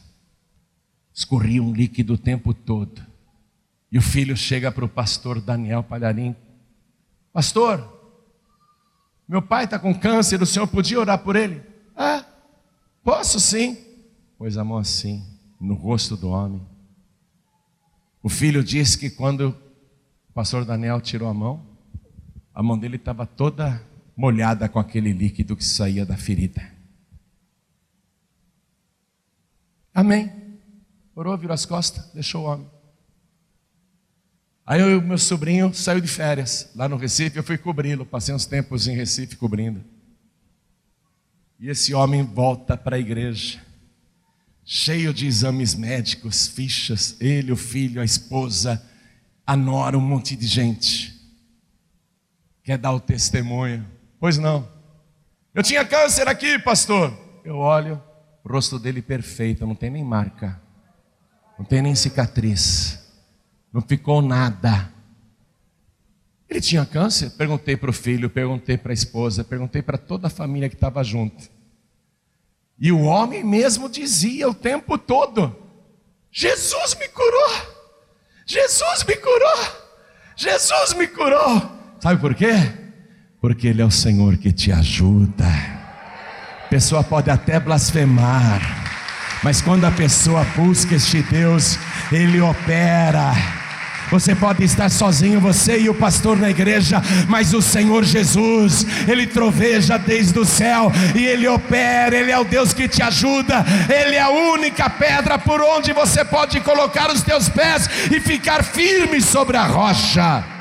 Escorria 1.14 1.62
um 1.62 1.74
líquido 1.74 2.14
o 2.14 2.18
tempo 2.18 2.54
todo. 2.54 3.02
E 3.92 3.98
o 3.98 4.02
filho 4.02 4.36
chega 4.36 4.72
para 4.72 4.86
o 4.86 4.90
pastor 4.90 5.40
Daniel 5.42 5.84
Palharim: 5.84 6.36
Pastor, 7.32 8.02
meu 9.28 9.42
pai 9.42 9.66
está 9.66 9.78
com 9.78 9.94
câncer, 9.94 10.42
o 10.42 10.46
senhor 10.46 10.68
podia 10.68 11.00
orar 11.00 11.20
por 11.20 11.36
ele? 11.36 11.62
Ah, 11.96 12.26
posso 13.04 13.40
sim. 13.40 13.78
Pôs 14.38 14.58
a 14.58 14.64
mão 14.64 14.78
assim, 14.78 15.24
no 15.60 15.76
rosto 15.76 16.18
do 16.18 16.30
homem. 16.30 16.62
O 18.22 18.30
filho 18.30 18.64
disse 18.64 18.98
que 18.98 19.10
quando 19.10 19.50
o 20.30 20.34
pastor 20.34 20.66
Daniel 20.66 21.00
tirou 21.02 21.30
a 21.30 21.34
mão, 21.34 21.62
a 22.56 22.64
mão 22.64 22.78
dele 22.78 22.96
estava 22.96 23.26
toda 23.26 23.82
molhada 24.16 24.68
com 24.70 24.80
aquele 24.80 25.12
líquido 25.12 25.56
que 25.56 25.64
saía 25.64 26.06
da 26.06 26.18
ferida. 26.18 26.73
Amém. 30.04 30.30
Orou, 31.16 31.38
virou 31.38 31.54
as 31.54 31.66
costas, 31.66 32.12
deixou 32.14 32.44
o 32.44 32.46
homem. 32.46 32.70
Aí 34.66 34.82
o 34.98 35.02
meu 35.02 35.18
sobrinho 35.18 35.74
saiu 35.74 36.02
de 36.02 36.10
férias 36.10 36.70
lá 36.76 36.90
no 36.90 36.98
Recife, 36.98 37.38
eu 37.38 37.44
fui 37.44 37.58
cobri-lo, 37.58 38.06
passei 38.06 38.36
uns 38.36 38.46
tempos 38.46 38.86
em 38.86 38.94
Recife 38.94 39.38
cobrindo. 39.38 39.82
E 41.58 41.70
esse 41.70 41.94
homem 41.94 42.22
volta 42.22 42.76
para 42.76 42.98
a 42.98 43.00
igreja, 43.00 43.62
cheio 44.66 45.14
de 45.14 45.26
exames 45.26 45.74
médicos, 45.74 46.48
fichas, 46.48 47.16
ele, 47.22 47.54
o 47.54 47.58
filho, 47.58 48.02
a 48.02 48.06
esposa, 48.06 48.86
a 49.48 49.56
nora, 49.56 49.98
um 49.98 50.02
monte 50.02 50.36
de 50.36 50.48
gente. 50.48 51.18
Quer 52.62 52.78
dar 52.78 52.92
o 52.92 53.00
testemunho? 53.00 53.90
Pois 54.20 54.38
não. 54.38 54.68
Eu 55.56 55.64
tinha 55.64 55.86
câncer 55.86 56.28
aqui, 56.28 56.60
pastor. 56.60 57.18
Eu 57.46 57.56
olho, 57.56 58.02
o 58.44 58.52
rosto 58.52 58.78
dele 58.78 59.02
perfeito, 59.02 59.66
não 59.66 59.76
tem 59.76 59.90
nem 59.90 60.04
marca, 60.04 60.62
não 61.58 61.66
tem 61.66 61.82
nem 61.82 61.96
cicatriz, 61.96 63.00
não 63.72 63.82
ficou 63.82 64.22
nada. 64.22 64.92
Ele 66.50 66.60
tinha 66.62 66.86
câncer? 66.86 67.32
Perguntei 67.32 67.76
para 67.78 67.90
o 67.90 67.94
filho, 67.94 68.30
perguntei 68.30 68.78
para 68.78 68.92
a 68.92 68.94
esposa, 68.94 69.44
perguntei 69.44 69.82
para 69.82 69.98
toda 69.98 70.28
a 70.28 70.30
família 70.30 70.70
que 70.70 70.76
estava 70.76 71.04
junto. 71.04 71.50
E 72.78 72.92
o 72.92 73.02
homem 73.02 73.44
mesmo 73.44 73.90
dizia 73.90 74.50
o 74.50 74.54
tempo 74.54 74.98
todo: 74.98 75.56
Jesus 76.32 76.96
me 77.00 77.08
curou, 77.08 77.50
Jesus 78.46 79.04
me 79.08 79.16
curou, 79.16 79.68
Jesus 80.36 80.94
me 80.94 81.08
curou. 81.08 81.72
Sabe 82.00 82.20
por 82.20 82.36
quê? 82.36 82.54
Porque 83.40 83.68
Ele 83.68 83.82
é 83.82 83.86
o 83.86 83.92
Senhor 83.92 84.38
que 84.38 84.52
te 84.52 84.72
ajuda. 84.72 85.73
Pessoa 86.74 87.04
pode 87.04 87.30
até 87.30 87.60
blasfemar, 87.60 88.60
mas 89.44 89.62
quando 89.62 89.86
a 89.86 89.92
pessoa 89.92 90.44
busca 90.56 90.96
este 90.96 91.22
Deus, 91.22 91.78
Ele 92.12 92.42
opera. 92.42 93.32
Você 94.10 94.34
pode 94.34 94.64
estar 94.64 94.90
sozinho, 94.90 95.40
você 95.40 95.78
e 95.78 95.88
o 95.88 95.94
pastor 95.94 96.36
na 96.36 96.50
igreja, 96.50 97.00
mas 97.28 97.54
o 97.54 97.62
Senhor 97.62 98.04
Jesus, 98.04 98.88
Ele 99.08 99.28
troveja 99.28 100.00
desde 100.00 100.40
o 100.40 100.46
céu 100.46 100.92
e 101.14 101.24
Ele 101.24 101.48
opera, 101.48 102.16
Ele 102.16 102.32
é 102.32 102.40
o 102.40 102.44
Deus 102.44 102.74
que 102.74 102.88
te 102.88 103.04
ajuda, 103.04 103.64
Ele 103.88 104.16
é 104.16 104.22
a 104.22 104.32
única 104.32 104.90
pedra 104.90 105.38
por 105.38 105.62
onde 105.62 105.94
você 105.94 106.26
pode 106.26 106.60
colocar 106.60 107.12
os 107.12 107.22
teus 107.22 107.50
pés 107.50 107.88
e 108.10 108.20
ficar 108.20 108.64
firme 108.64 109.22
sobre 109.22 109.58
a 109.58 109.64
rocha. 109.68 110.53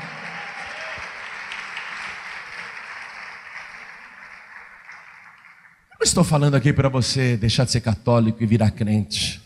Eu 6.03 6.05
estou 6.05 6.23
falando 6.25 6.55
aqui 6.55 6.73
para 6.73 6.89
você 6.89 7.37
deixar 7.37 7.63
de 7.63 7.71
ser 7.71 7.79
católico 7.79 8.43
e 8.43 8.45
virar 8.45 8.71
crente, 8.71 9.41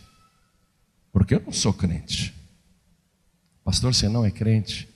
porque 1.13 1.35
eu 1.35 1.43
não 1.45 1.53
sou 1.53 1.71
crente. 1.71 2.33
Pastor, 3.63 3.93
você 3.93 4.09
não 4.09 4.25
é 4.25 4.31
crente? 4.31 4.89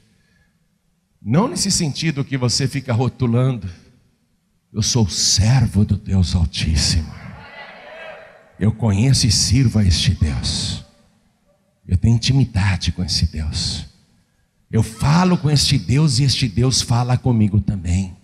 Não 1.21 1.47
nesse 1.47 1.69
sentido 1.69 2.25
que 2.25 2.35
você 2.35 2.67
fica 2.67 2.91
rotulando. 2.91 3.69
Eu 4.73 4.81
sou 4.81 5.07
servo 5.07 5.85
do 5.85 5.95
Deus 5.95 6.33
Altíssimo. 6.33 7.13
Eu 8.59 8.71
conheço 8.71 9.27
e 9.27 9.31
sirvo 9.31 9.77
a 9.77 9.83
este 9.83 10.15
Deus. 10.15 10.83
Eu 11.87 11.95
tenho 11.95 12.15
intimidade 12.15 12.91
com 12.91 13.03
esse 13.03 13.27
Deus. 13.27 13.85
Eu 14.71 14.81
falo 14.81 15.37
com 15.37 15.47
este 15.47 15.77
Deus 15.77 16.17
e 16.17 16.23
este 16.23 16.47
Deus 16.47 16.81
fala 16.81 17.19
comigo 17.19 17.61
também. 17.61 18.17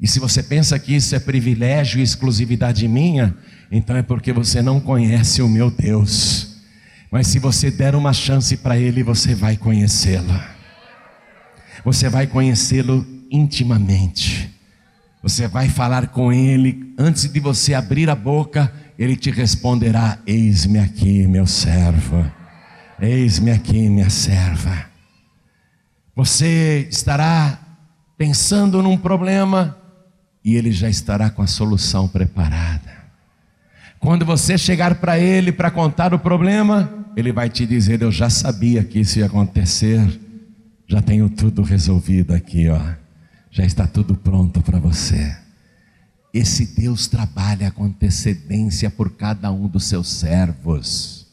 E 0.00 0.06
se 0.06 0.20
você 0.20 0.42
pensa 0.42 0.78
que 0.78 0.94
isso 0.94 1.14
é 1.14 1.18
privilégio 1.18 1.98
e 1.98 2.02
exclusividade 2.02 2.86
minha, 2.86 3.34
então 3.70 3.96
é 3.96 4.02
porque 4.02 4.32
você 4.32 4.62
não 4.62 4.80
conhece 4.80 5.42
o 5.42 5.48
meu 5.48 5.70
Deus. 5.70 6.56
Mas 7.10 7.26
se 7.26 7.38
você 7.38 7.70
der 7.70 7.94
uma 7.94 8.12
chance 8.12 8.56
para 8.56 8.78
Ele, 8.78 9.02
você 9.02 9.34
vai 9.34 9.56
conhecê-lo. 9.56 10.40
Você 11.84 12.08
vai 12.08 12.26
conhecê-lo 12.26 13.04
intimamente. 13.30 14.54
Você 15.22 15.48
vai 15.48 15.68
falar 15.68 16.08
com 16.08 16.32
Ele, 16.32 16.94
antes 16.96 17.30
de 17.30 17.40
você 17.40 17.74
abrir 17.74 18.08
a 18.08 18.14
boca, 18.14 18.72
Ele 18.96 19.16
te 19.16 19.30
responderá: 19.30 20.18
Eis-me 20.26 20.78
aqui, 20.78 21.26
meu 21.26 21.46
servo. 21.46 22.24
Eis-me 23.00 23.50
aqui, 23.50 23.88
minha 23.88 24.10
serva. 24.10 24.86
Você 26.14 26.86
estará 26.90 27.58
pensando 28.16 28.82
num 28.82 28.96
problema 28.96 29.76
e 30.44 30.54
Ele 30.56 30.72
já 30.72 30.88
estará 30.88 31.30
com 31.30 31.42
a 31.42 31.46
solução 31.46 32.08
preparada. 32.08 32.98
Quando 33.98 34.24
você 34.24 34.56
chegar 34.56 34.96
para 34.96 35.18
Ele 35.18 35.50
para 35.50 35.70
contar 35.70 36.14
o 36.14 36.18
problema, 36.18 37.06
Ele 37.16 37.32
vai 37.32 37.50
te 37.50 37.66
dizer: 37.66 38.00
Eu 38.00 38.12
já 38.12 38.30
sabia 38.30 38.84
que 38.84 39.00
isso 39.00 39.18
ia 39.18 39.26
acontecer, 39.26 40.20
já 40.86 41.02
tenho 41.02 41.28
tudo 41.28 41.62
resolvido 41.62 42.32
aqui, 42.32 42.68
ó. 42.68 42.80
Já 43.50 43.64
está 43.64 43.86
tudo 43.86 44.14
pronto 44.14 44.60
para 44.60 44.78
você. 44.78 45.36
Esse 46.32 46.66
Deus 46.66 47.06
trabalha 47.08 47.70
com 47.70 47.84
antecedência 47.84 48.90
por 48.90 49.10
cada 49.16 49.50
um 49.50 49.66
dos 49.66 49.84
seus 49.84 50.08
servos. 50.08 51.26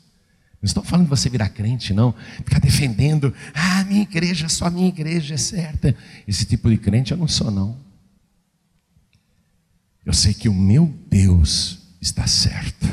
Não 0.61 0.68
estou 0.68 0.84
falando 0.84 1.06
de 1.06 1.10
você 1.10 1.30
virar 1.30 1.49
crente, 1.49 1.94
não. 1.94 2.15
Ficar 2.38 2.60
defendendo, 2.60 3.34
ah, 3.53 3.84
minha 3.84 4.02
igreja, 4.02 4.49
só 4.49 4.69
minha 4.72 4.88
igreja 4.88 5.36
é 5.36 5.38
certa. 5.38 5.95
Esse 6.27 6.45
tipo 6.45 6.69
de 6.69 6.77
crente 6.77 7.11
eu 7.11 7.18
não 7.18 7.27
sou, 7.27 7.52
não. 7.52 7.85
Eu 10.06 10.14
sei 10.14 10.34
que 10.34 10.48
o 10.48 10.53
meu 10.53 10.94
Deus 11.10 11.80
está 11.99 12.27
certo. 12.27 12.88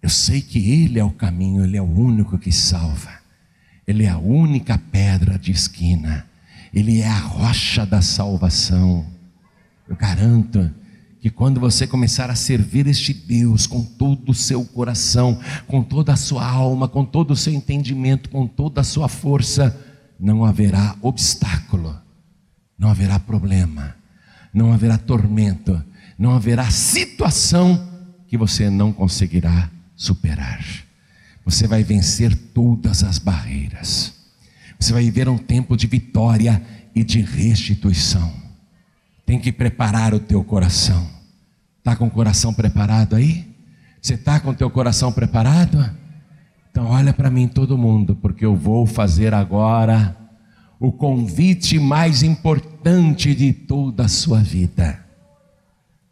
Eu 0.00 0.08
sei 0.08 0.40
que 0.40 0.58
Ele 0.70 0.98
é 0.98 1.04
o 1.04 1.10
caminho, 1.10 1.64
Ele 1.64 1.76
é 1.76 1.82
o 1.82 1.84
único 1.84 2.38
que 2.38 2.50
salva. 2.50 3.12
Ele 3.86 4.04
é 4.04 4.08
a 4.08 4.18
única 4.18 4.78
pedra 4.78 5.38
de 5.38 5.52
esquina. 5.52 6.26
Ele 6.72 7.00
é 7.00 7.08
a 7.08 7.18
rocha 7.18 7.84
da 7.84 8.00
salvação. 8.00 9.06
Eu 9.86 9.96
garanto 9.96 10.70
que 11.20 11.30
quando 11.30 11.60
você 11.60 11.86
começar 11.86 12.30
a 12.30 12.34
servir 12.34 12.86
este 12.86 13.14
Deus 13.14 13.66
com 13.66 13.82
todo 13.82 14.30
o 14.30 14.34
seu 14.34 14.64
coração, 14.64 15.40
com 15.66 15.82
toda 15.82 16.12
a 16.12 16.16
sua 16.16 16.46
alma, 16.46 16.88
com 16.88 17.04
todo 17.04 17.30
o 17.30 17.36
seu 17.36 17.52
entendimento, 17.52 18.28
com 18.28 18.46
toda 18.46 18.80
a 18.80 18.84
sua 18.84 19.08
força, 19.08 19.78
não 20.18 20.44
haverá 20.44 20.96
obstáculo, 21.00 21.96
não 22.78 22.90
haverá 22.90 23.18
problema, 23.18 23.96
não 24.54 24.72
haverá 24.72 24.96
tormento, 24.96 25.82
não 26.16 26.32
haverá 26.32 26.70
situação 26.70 27.90
que 28.28 28.38
você 28.38 28.70
não 28.70 28.92
conseguirá 28.92 29.68
superar. 29.96 30.64
Você 31.44 31.66
vai 31.66 31.82
vencer 31.82 32.34
todas 32.54 33.02
as 33.02 33.18
barreiras. 33.18 34.14
Você 34.78 34.92
vai 34.92 35.02
viver 35.02 35.28
um 35.28 35.36
tempo 35.36 35.76
de 35.76 35.86
vitória 35.88 36.62
e 36.94 37.02
de 37.02 37.20
restituição. 37.20 38.32
Tem 39.26 39.40
que 39.40 39.50
preparar 39.50 40.14
o 40.14 40.20
teu 40.20 40.44
coração. 40.44 41.10
Está 41.78 41.96
com 41.96 42.06
o 42.06 42.10
coração 42.10 42.54
preparado 42.54 43.16
aí? 43.16 43.52
Você 44.00 44.14
está 44.14 44.38
com 44.38 44.50
o 44.50 44.54
teu 44.54 44.70
coração 44.70 45.12
preparado? 45.12 45.90
Então 46.70 46.86
olha 46.86 47.12
para 47.12 47.30
mim 47.30 47.48
todo 47.48 47.76
mundo, 47.76 48.16
porque 48.16 48.44
eu 48.44 48.54
vou 48.54 48.86
fazer 48.86 49.34
agora 49.34 50.16
o 50.86 50.92
convite 50.92 51.78
mais 51.78 52.22
importante 52.22 53.34
de 53.34 53.54
toda 53.54 54.04
a 54.04 54.08
sua 54.08 54.40
vida. 54.40 55.02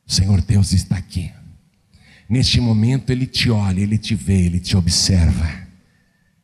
O 0.06 0.10
Senhor 0.10 0.40
Deus 0.40 0.72
está 0.72 0.96
aqui. 0.96 1.30
Neste 2.26 2.58
momento 2.58 3.10
Ele 3.10 3.26
te 3.26 3.50
olha, 3.50 3.80
Ele 3.80 3.98
te 3.98 4.14
vê, 4.14 4.46
Ele 4.46 4.58
te 4.58 4.74
observa. 4.74 5.46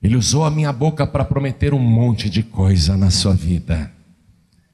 Ele 0.03 0.15
usou 0.15 0.45
a 0.45 0.51
minha 0.51 0.71
boca 0.73 1.07
para 1.07 1.25
prometer 1.25 1.73
um 1.73 1.79
monte 1.79 2.29
de 2.29 2.43
coisa 2.43 2.99
na 2.99 3.11
sua 3.11 3.35
vida. 3.35 3.91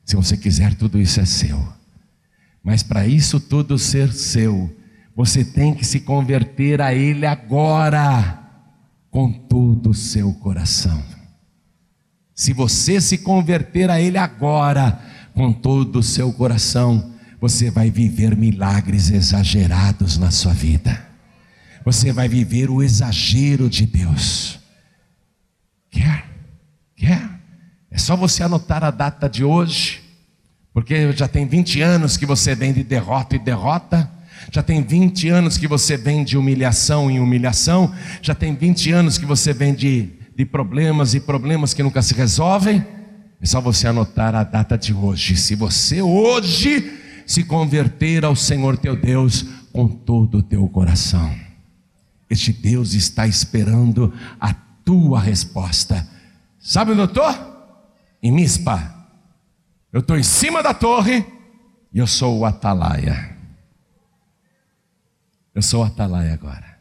Se 0.04 0.16
você 0.16 0.36
quiser, 0.36 0.74
tudo 0.74 1.00
isso 1.00 1.20
é 1.20 1.24
seu. 1.24 1.64
Mas 2.62 2.82
para 2.82 3.06
isso 3.06 3.38
tudo 3.38 3.78
ser 3.78 4.12
seu, 4.12 4.74
você 5.14 5.44
tem 5.44 5.72
que 5.72 5.86
se 5.86 6.00
converter 6.00 6.80
a 6.80 6.92
Ele 6.92 7.24
agora, 7.24 8.42
com 9.12 9.30
todo 9.32 9.90
o 9.90 9.94
seu 9.94 10.32
coração. 10.34 11.13
Se 12.34 12.52
você 12.52 13.00
se 13.00 13.18
converter 13.18 13.90
a 13.90 14.00
Ele 14.00 14.18
agora, 14.18 15.00
com 15.34 15.52
todo 15.52 16.00
o 16.00 16.02
seu 16.02 16.32
coração, 16.32 17.12
você 17.40 17.70
vai 17.70 17.90
viver 17.90 18.36
milagres 18.36 19.10
exagerados 19.10 20.18
na 20.18 20.30
sua 20.30 20.52
vida. 20.52 21.06
Você 21.84 22.12
vai 22.12 22.28
viver 22.28 22.70
o 22.70 22.82
exagero 22.82 23.68
de 23.68 23.86
Deus. 23.86 24.58
Quer? 25.90 26.24
Quer? 26.96 27.30
É 27.90 27.98
só 27.98 28.16
você 28.16 28.42
anotar 28.42 28.82
a 28.82 28.90
data 28.90 29.28
de 29.28 29.44
hoje, 29.44 30.02
porque 30.72 31.12
já 31.12 31.28
tem 31.28 31.46
20 31.46 31.82
anos 31.82 32.16
que 32.16 32.26
você 32.26 32.54
vem 32.54 32.72
de 32.72 32.82
derrota 32.82 33.36
e 33.36 33.38
derrota. 33.38 34.10
Já 34.50 34.62
tem 34.62 34.82
20 34.82 35.28
anos 35.28 35.56
que 35.56 35.68
você 35.68 35.96
vem 35.96 36.24
de 36.24 36.36
humilhação 36.36 37.10
em 37.10 37.20
humilhação. 37.20 37.94
Já 38.20 38.34
tem 38.34 38.54
20 38.54 38.90
anos 38.90 39.18
que 39.18 39.24
você 39.24 39.52
vem 39.52 39.74
de, 39.74 40.10
de 40.36 40.44
problemas 40.44 41.14
e 41.14 41.20
problemas 41.20 41.72
que 41.72 41.82
nunca 41.82 42.02
se 42.02 42.14
resolvem. 42.14 42.84
É 43.40 43.46
só 43.46 43.60
você 43.60 43.86
anotar 43.86 44.34
a 44.34 44.42
data 44.42 44.76
de 44.76 44.92
hoje. 44.92 45.36
Se 45.36 45.54
você 45.54 46.02
hoje 46.02 47.00
se 47.26 47.44
converter 47.44 48.24
ao 48.24 48.36
Senhor 48.36 48.76
teu 48.76 48.96
Deus 48.96 49.44
com 49.72 49.88
todo 49.88 50.38
o 50.38 50.42
teu 50.42 50.68
coração. 50.68 51.34
Este 52.28 52.52
Deus 52.52 52.94
está 52.94 53.26
esperando 53.26 54.12
a 54.40 54.52
tua 54.52 55.20
resposta. 55.20 56.06
Sabe 56.58 56.92
onde 56.92 57.00
eu 57.00 57.06
estou? 57.06 57.32
Em 58.22 58.32
Mispa. 58.32 58.92
Eu 59.92 60.00
estou 60.00 60.18
em 60.18 60.22
cima 60.22 60.62
da 60.62 60.74
torre 60.74 61.24
e 61.92 61.98
eu 61.98 62.06
sou 62.06 62.38
o 62.38 62.44
atalaia. 62.44 63.36
Eu 65.54 65.62
sou 65.62 65.82
o 65.82 65.84
atalaia 65.84 66.34
agora. 66.34 66.78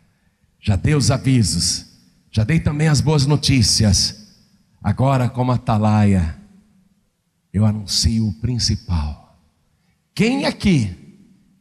Já 0.60 0.76
dei 0.76 0.96
os 0.96 1.12
avisos, 1.12 1.86
já 2.34 2.44
dei 2.44 2.60
também 2.60 2.90
as 2.90 3.00
boas 3.00 3.26
notícias. 3.26 4.36
Agora, 4.84 5.30
como 5.30 5.54
atalaia, 5.54 6.36
eu 7.54 7.66
anuncio 7.66 8.28
o 8.28 8.34
principal 8.42 9.24
quem 10.16 10.46
aqui 10.46 10.96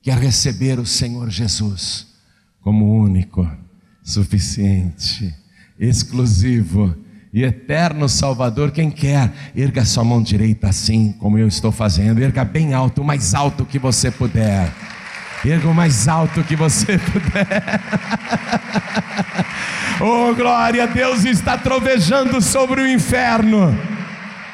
quer 0.03 0.19
receber 0.19 0.79
o 0.79 0.85
Senhor 0.85 1.31
Jesus 1.31 2.07
como 2.61 2.95
único, 2.95 3.51
suficiente, 4.03 5.35
exclusivo 5.79 6.95
e 7.33 7.45
eterno 7.45 8.11
Salvador? 8.11 8.71
Quem 8.71 8.91
quer, 8.91 9.33
erga 9.57 9.87
sua 9.87 10.05
mão 10.05 10.23
direita 10.23 10.69
assim 10.69 11.13
como 11.13 11.39
eu 11.39 11.49
estou 11.49 11.73
fazendo, 11.73 12.23
erga 12.23 12.45
bem 12.45 12.75
alto, 12.75 13.01
o 13.01 13.05
mais 13.05 13.33
alto 13.33 13.65
que 13.65 13.79
você 13.79 14.11
puder. 14.11 14.71
Erga 15.45 15.69
o 15.69 15.75
mais 15.75 16.07
alto 16.07 16.45
que 16.45 16.55
você 16.55 16.99
puder. 17.11 17.81
oh, 20.01 20.33
glória, 20.35 20.87
Deus 20.87 21.25
está 21.25 21.59
trovejando 21.59 22.41
sobre 22.41 22.81
o 22.81 22.89
inferno. 22.89 23.77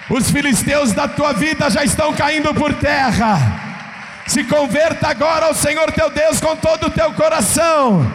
Os 0.09 0.31
filisteus 0.31 0.93
da 0.93 1.07
tua 1.07 1.35
vida 1.35 1.69
já 1.69 1.85
estão 1.85 2.15
caindo 2.15 2.55
por 2.55 2.73
terra. 2.73 3.39
Se 4.27 4.43
converta 4.45 5.09
agora 5.09 5.47
ao 5.47 5.55
Senhor 5.55 5.93
teu 5.93 6.09
Deus 6.09 6.41
com 6.41 6.57
todo 6.57 6.87
o 6.87 6.91
teu 6.91 7.13
coração. 7.13 8.11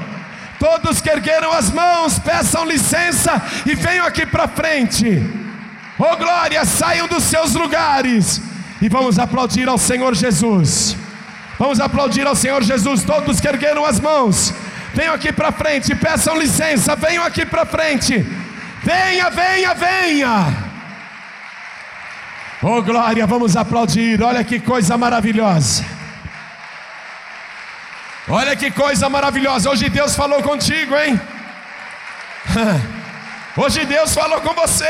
Todos 0.58 1.00
que 1.00 1.10
ergueram 1.10 1.52
as 1.52 1.70
mãos, 1.70 2.18
peçam 2.18 2.66
licença 2.66 3.40
e 3.68 3.76
venham 3.76 4.06
aqui 4.06 4.26
para 4.26 4.48
frente. 4.48 5.22
Oh 6.00 6.16
glória, 6.18 6.66
saiam 6.66 7.08
dos 7.08 7.24
seus 7.24 7.54
lugares 7.54 8.42
e 8.82 8.90
vamos 8.90 9.20
aplaudir 9.20 9.70
ao 9.70 9.78
Senhor 9.78 10.16
Jesus. 10.16 10.98
Vamos 11.64 11.80
aplaudir 11.80 12.28
ao 12.28 12.36
Senhor 12.36 12.62
Jesus, 12.62 13.04
todos 13.06 13.40
que 13.40 13.48
ergueram 13.48 13.86
as 13.86 13.98
mãos. 13.98 14.54
Venham 14.94 15.14
aqui 15.14 15.32
para 15.32 15.50
frente, 15.50 15.96
peçam 15.96 16.38
licença, 16.38 16.94
venham 16.94 17.24
aqui 17.24 17.46
para 17.46 17.66
frente. 17.66 18.18
Venha, 18.84 19.30
venha, 19.30 19.74
venha. 19.74 20.54
Oh 22.62 22.82
glória, 22.82 23.26
vamos 23.26 23.56
aplaudir. 23.56 24.22
Olha 24.22 24.44
que 24.44 24.60
coisa 24.60 24.98
maravilhosa. 24.98 25.86
Olha 28.28 28.58
que 28.58 28.70
coisa 28.70 29.08
maravilhosa. 29.08 29.70
Hoje 29.70 29.88
Deus 29.88 30.18
falou 30.18 30.44
contigo, 30.44 30.94
hein? 30.98 31.18
Hoje 33.56 33.86
Deus 33.86 34.14
falou 34.14 34.42
com 34.42 34.54
você. 34.54 34.86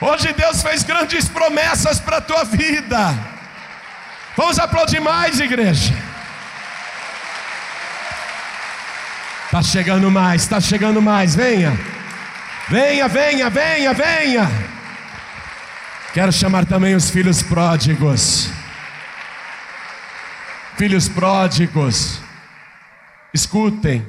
Hoje 0.00 0.32
Deus 0.32 0.60
fez 0.60 0.82
grandes 0.82 1.28
promessas 1.28 2.00
para 2.00 2.16
a 2.16 2.20
tua 2.20 2.42
vida. 2.42 3.33
Vamos 4.36 4.58
aplaudir 4.58 5.00
mais, 5.00 5.38
igreja. 5.38 5.94
Está 9.44 9.62
chegando 9.62 10.10
mais, 10.10 10.42
está 10.42 10.60
chegando 10.60 11.00
mais. 11.00 11.36
Venha, 11.36 11.78
venha, 12.68 13.06
venha, 13.06 13.48
venha, 13.48 13.94
venha. 13.94 14.48
Quero 16.12 16.32
chamar 16.32 16.66
também 16.66 16.96
os 16.96 17.08
filhos 17.10 17.42
pródigos. 17.42 18.50
Filhos 20.76 21.08
pródigos, 21.08 22.20
escutem. 23.32 24.04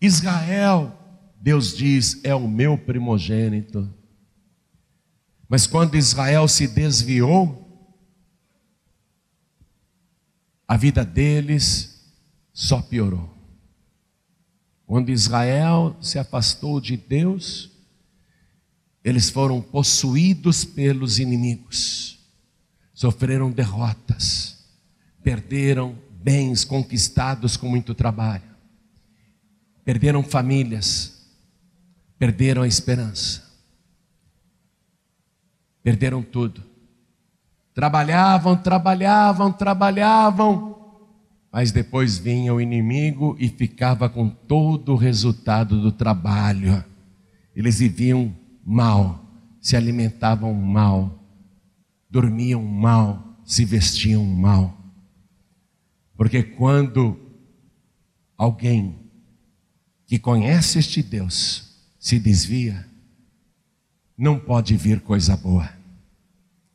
Israel, 0.00 0.96
Deus 1.40 1.76
diz, 1.76 2.20
é 2.22 2.32
o 2.32 2.46
meu 2.46 2.78
primogênito. 2.78 3.92
Mas 5.48 5.66
quando 5.66 5.96
Israel 5.96 6.46
se 6.46 6.68
desviou, 6.68 7.67
a 10.68 10.76
vida 10.76 11.02
deles 11.02 11.98
só 12.52 12.82
piorou. 12.82 13.34
Quando 14.86 15.10
Israel 15.10 15.96
se 16.02 16.18
afastou 16.18 16.78
de 16.78 16.94
Deus, 16.94 17.70
eles 19.02 19.30
foram 19.30 19.62
possuídos 19.62 20.66
pelos 20.66 21.18
inimigos, 21.18 22.18
sofreram 22.92 23.50
derrotas, 23.50 24.66
perderam 25.22 25.98
bens 26.22 26.64
conquistados 26.64 27.56
com 27.56 27.68
muito 27.68 27.94
trabalho, 27.94 28.54
perderam 29.84 30.22
famílias, 30.22 31.26
perderam 32.18 32.62
a 32.62 32.68
esperança, 32.68 33.42
perderam 35.82 36.22
tudo. 36.22 36.67
Trabalhavam, 37.78 38.56
trabalhavam, 38.56 39.52
trabalhavam, 39.52 40.76
mas 41.52 41.70
depois 41.70 42.18
vinha 42.18 42.52
o 42.52 42.60
inimigo 42.60 43.36
e 43.38 43.48
ficava 43.48 44.08
com 44.08 44.28
todo 44.28 44.94
o 44.94 44.96
resultado 44.96 45.80
do 45.80 45.92
trabalho. 45.92 46.84
Eles 47.54 47.78
viviam 47.78 48.34
mal, 48.66 49.24
se 49.60 49.76
alimentavam 49.76 50.52
mal, 50.54 51.22
dormiam 52.10 52.64
mal, 52.64 53.38
se 53.44 53.64
vestiam 53.64 54.24
mal. 54.24 54.76
Porque 56.16 56.42
quando 56.42 57.16
alguém 58.36 58.98
que 60.04 60.18
conhece 60.18 60.80
este 60.80 61.00
Deus 61.00 61.78
se 61.96 62.18
desvia, 62.18 62.84
não 64.18 64.36
pode 64.36 64.76
vir 64.76 65.00
coisa 65.00 65.36
boa. 65.36 65.77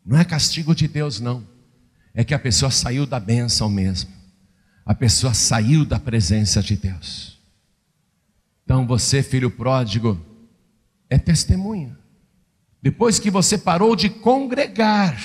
Não 0.06 0.18
é 0.18 0.26
castigo 0.26 0.76
de 0.76 0.88
Deus, 0.88 1.20
não. 1.20 1.48
É 2.14 2.24
que 2.24 2.34
a 2.34 2.40
pessoa 2.40 2.70
saiu 2.70 3.06
da 3.06 3.20
bênção 3.20 3.70
mesmo. 3.70 4.12
A 4.86 4.94
pessoa 4.94 5.34
saiu 5.34 5.86
da 5.86 6.00
presença 6.00 6.62
de 6.62 6.76
Deus. 6.76 7.40
Então 8.64 8.86
você, 8.86 9.24
filho 9.24 9.50
pródigo, 9.50 10.20
é 11.10 11.18
testemunha. 11.18 11.98
Depois 12.82 13.18
que 13.18 13.32
você 13.32 13.58
parou 13.58 13.96
de 13.96 14.10
congregar, 14.10 15.18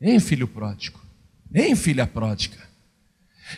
hein, 0.00 0.20
filho 0.20 0.46
pródigo? 0.46 1.00
Hein, 1.52 1.74
filha 1.74 2.06
pródiga? 2.06 2.58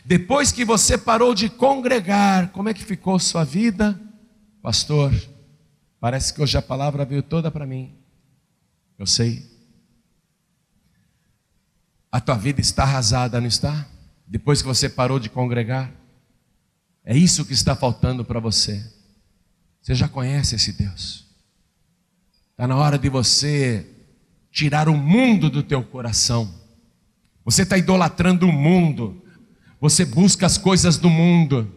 Depois 0.05 0.51
que 0.51 0.65
você 0.65 0.97
parou 0.97 1.35
de 1.35 1.49
congregar, 1.49 2.51
como 2.51 2.69
é 2.69 2.75
que 2.75 2.83
ficou 2.83 3.19
sua 3.19 3.45
vida? 3.45 4.01
Pastor, 4.63 5.13
parece 6.01 6.33
que 6.33 6.43
hoje 6.43 6.57
a 6.57 6.63
palavra 6.63 7.05
veio 7.05 7.23
toda 7.23 7.51
para 7.51 7.67
mim. 7.67 7.95
Eu 8.99 9.07
sei. 9.07 9.54
A 12.15 12.21
tua 12.21 12.37
vida 12.37 12.61
está 12.61 12.85
arrasada, 12.85 13.41
não 13.41 13.49
está? 13.49 13.89
Depois 14.25 14.63
que 14.63 14.69
você 14.69 14.89
parou 14.89 15.19
de 15.19 15.29
congregar. 15.29 15.91
É 17.05 17.17
isso 17.17 17.45
que 17.45 17.53
está 17.53 17.75
faltando 17.75 18.25
para 18.25 18.39
você. 18.39 18.89
Você 19.83 19.97
já 19.97 20.07
conhece 20.07 20.55
esse 20.55 20.71
Deus. 20.75 21.27
Está 22.53 22.69
na 22.69 22.77
hora 22.77 22.97
de 22.97 23.09
você 23.09 23.85
tirar 24.53 24.89
o 24.89 24.97
mundo 24.97 25.51
do 25.51 25.61
teu 25.61 25.83
coração. 25.83 26.55
Você 27.45 27.63
está 27.63 27.77
idolatrando 27.77 28.47
o 28.47 28.53
mundo. 28.53 29.21
Você 29.81 30.05
busca 30.05 30.47
as 30.47 30.57
coisas 30.57 30.97
do 30.97 31.11
mundo. 31.11 31.69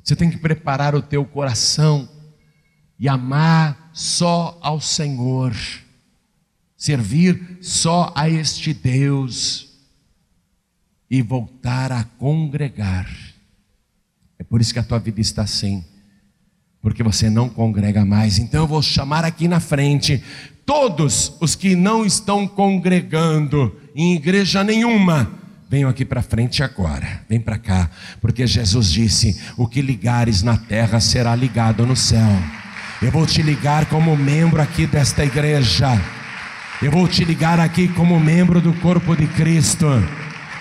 Você 0.00 0.14
tem 0.14 0.30
que 0.30 0.38
preparar 0.38 0.94
o 0.94 1.02
teu 1.02 1.24
coração 1.24 2.08
e 3.00 3.08
amar 3.08 3.90
só 3.92 4.56
ao 4.62 4.80
Senhor. 4.80 5.52
Servir 6.76 7.58
só 7.60 8.12
a 8.14 8.30
este 8.30 8.72
Deus 8.72 9.71
e 11.12 11.20
voltar 11.20 11.92
a 11.92 12.04
congregar. 12.04 13.06
É 14.38 14.42
por 14.42 14.62
isso 14.62 14.72
que 14.72 14.78
a 14.78 14.82
tua 14.82 14.98
vida 14.98 15.20
está 15.20 15.42
assim, 15.42 15.84
porque 16.80 17.02
você 17.02 17.28
não 17.28 17.50
congrega 17.50 18.02
mais. 18.02 18.38
Então 18.38 18.62
eu 18.62 18.66
vou 18.66 18.80
chamar 18.80 19.22
aqui 19.22 19.46
na 19.46 19.60
frente 19.60 20.24
todos 20.64 21.34
os 21.38 21.54
que 21.54 21.76
não 21.76 22.02
estão 22.06 22.48
congregando 22.48 23.78
em 23.94 24.14
igreja 24.14 24.64
nenhuma. 24.64 25.30
Venham 25.68 25.90
aqui 25.90 26.02
para 26.02 26.22
frente 26.22 26.62
agora, 26.62 27.22
vem 27.28 27.38
para 27.38 27.58
cá, 27.58 27.90
porque 28.18 28.46
Jesus 28.46 28.90
disse: 28.90 29.38
O 29.58 29.68
que 29.68 29.82
ligares 29.82 30.42
na 30.42 30.56
terra 30.56 30.98
será 30.98 31.36
ligado 31.36 31.84
no 31.84 31.94
céu. 31.94 32.30
Eu 33.02 33.10
vou 33.10 33.26
te 33.26 33.42
ligar 33.42 33.84
como 33.84 34.16
membro 34.16 34.62
aqui 34.62 34.86
desta 34.86 35.22
igreja. 35.22 35.88
Eu 36.80 36.90
vou 36.90 37.06
te 37.06 37.22
ligar 37.22 37.60
aqui 37.60 37.86
como 37.88 38.18
membro 38.18 38.62
do 38.62 38.72
corpo 38.72 39.14
de 39.14 39.26
Cristo. 39.26 39.86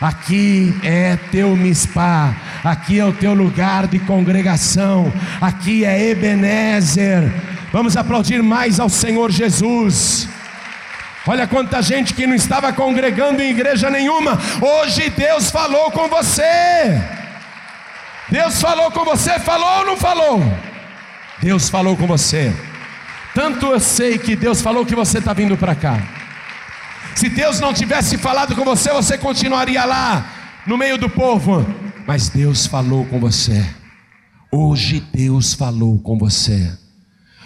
Aqui 0.01 0.75
é 0.81 1.15
teu 1.31 1.55
mispá, 1.55 2.33
aqui 2.63 2.97
é 2.97 3.05
o 3.05 3.13
teu 3.13 3.35
lugar 3.35 3.85
de 3.85 3.99
congregação, 3.99 5.13
aqui 5.39 5.85
é 5.85 6.09
Ebenezer. 6.09 7.31
Vamos 7.71 7.95
aplaudir 7.95 8.41
mais 8.41 8.79
ao 8.79 8.89
Senhor 8.89 9.29
Jesus. 9.29 10.27
Olha 11.27 11.45
quanta 11.45 11.83
gente 11.83 12.15
que 12.15 12.25
não 12.25 12.33
estava 12.33 12.73
congregando 12.73 13.43
em 13.43 13.51
igreja 13.51 13.91
nenhuma, 13.91 14.39
hoje 14.59 15.07
Deus 15.11 15.51
falou 15.51 15.91
com 15.91 16.09
você. 16.09 16.99
Deus 18.27 18.59
falou 18.59 18.89
com 18.89 19.05
você, 19.05 19.37
falou 19.37 19.79
ou 19.79 19.85
não 19.85 19.97
falou? 19.97 20.57
Deus 21.43 21.69
falou 21.69 21.95
com 21.95 22.07
você. 22.07 22.51
Tanto 23.35 23.67
eu 23.67 23.79
sei 23.79 24.17
que 24.17 24.35
Deus 24.35 24.63
falou 24.63 24.83
que 24.83 24.95
você 24.95 25.19
está 25.19 25.31
vindo 25.31 25.55
para 25.55 25.75
cá. 25.75 26.20
Se 27.15 27.29
Deus 27.29 27.59
não 27.59 27.73
tivesse 27.73 28.17
falado 28.17 28.55
com 28.55 28.63
você, 28.63 28.91
você 28.91 29.17
continuaria 29.17 29.85
lá, 29.85 30.63
no 30.65 30.77
meio 30.77 30.97
do 30.97 31.09
povo. 31.09 31.65
Mas 32.07 32.29
Deus 32.29 32.65
falou 32.65 33.05
com 33.05 33.19
você. 33.19 33.63
Hoje 34.51 34.99
Deus 34.99 35.53
falou 35.53 35.99
com 35.99 36.17
você. 36.17 36.77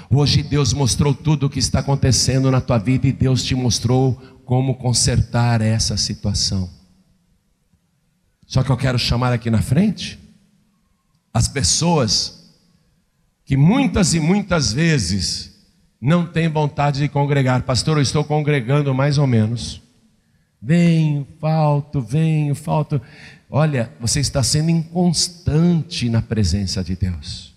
Hoje 0.09 0.43
Deus 0.43 0.73
mostrou 0.73 1.13
tudo 1.13 1.47
o 1.47 1.49
que 1.49 1.59
está 1.59 1.79
acontecendo 1.79 2.49
na 2.51 2.61
tua 2.61 2.77
vida 2.77 3.07
e 3.07 3.11
Deus 3.11 3.43
te 3.43 3.55
mostrou 3.55 4.13
como 4.45 4.75
consertar 4.75 5.61
essa 5.61 5.97
situação. 5.97 6.69
Só 8.47 8.63
que 8.63 8.69
eu 8.69 8.77
quero 8.77 8.99
chamar 8.99 9.33
aqui 9.33 9.49
na 9.49 9.61
frente 9.61 10.19
as 11.33 11.47
pessoas 11.47 12.53
que 13.43 13.57
muitas 13.57 14.13
e 14.13 14.19
muitas 14.19 14.71
vezes 14.71 15.54
não 15.99 16.25
tem 16.25 16.47
vontade 16.47 16.99
de 16.99 17.09
congregar. 17.09 17.63
Pastor, 17.63 17.97
eu 17.97 18.03
estou 18.03 18.23
congregando 18.23 18.93
mais 18.93 19.17
ou 19.17 19.25
menos. 19.25 19.81
Venho, 20.61 21.27
falto, 21.39 22.01
venho, 22.01 22.55
falto. 22.55 23.01
Olha, 23.49 23.91
você 23.99 24.19
está 24.19 24.41
sendo 24.41 24.71
inconstante 24.71 26.09
na 26.09 26.21
presença 26.21 26.83
de 26.83 26.95
Deus. 26.95 27.53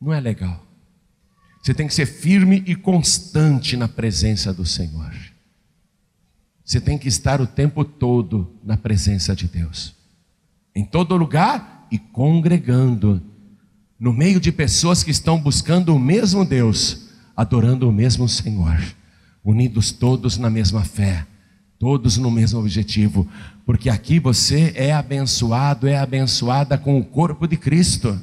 Não 0.00 0.12
é 0.12 0.20
legal. 0.20 0.64
Você 1.62 1.74
tem 1.74 1.86
que 1.86 1.94
ser 1.94 2.06
firme 2.06 2.62
e 2.66 2.74
constante 2.74 3.76
na 3.76 3.88
presença 3.88 4.52
do 4.52 4.64
Senhor. 4.64 5.12
Você 6.64 6.80
tem 6.80 6.98
que 6.98 7.08
estar 7.08 7.40
o 7.40 7.46
tempo 7.46 7.84
todo 7.84 8.54
na 8.62 8.76
presença 8.76 9.34
de 9.34 9.48
Deus, 9.48 9.94
em 10.74 10.84
todo 10.84 11.16
lugar 11.16 11.86
e 11.90 11.98
congregando, 11.98 13.22
no 13.98 14.12
meio 14.12 14.38
de 14.38 14.52
pessoas 14.52 15.02
que 15.02 15.10
estão 15.10 15.40
buscando 15.40 15.94
o 15.94 15.98
mesmo 15.98 16.44
Deus, 16.44 17.07
adorando 17.38 17.88
o 17.88 17.92
mesmo 17.92 18.28
Senhor, 18.28 18.82
unidos 19.44 19.92
todos 19.92 20.36
na 20.38 20.50
mesma 20.50 20.84
fé, 20.84 21.24
todos 21.78 22.16
no 22.16 22.32
mesmo 22.32 22.58
objetivo, 22.58 23.28
porque 23.64 23.88
aqui 23.88 24.18
você 24.18 24.72
é 24.74 24.92
abençoado, 24.92 25.86
é 25.86 25.96
abençoada 25.96 26.76
com 26.76 26.98
o 26.98 27.04
corpo 27.04 27.46
de 27.46 27.56
Cristo. 27.56 28.20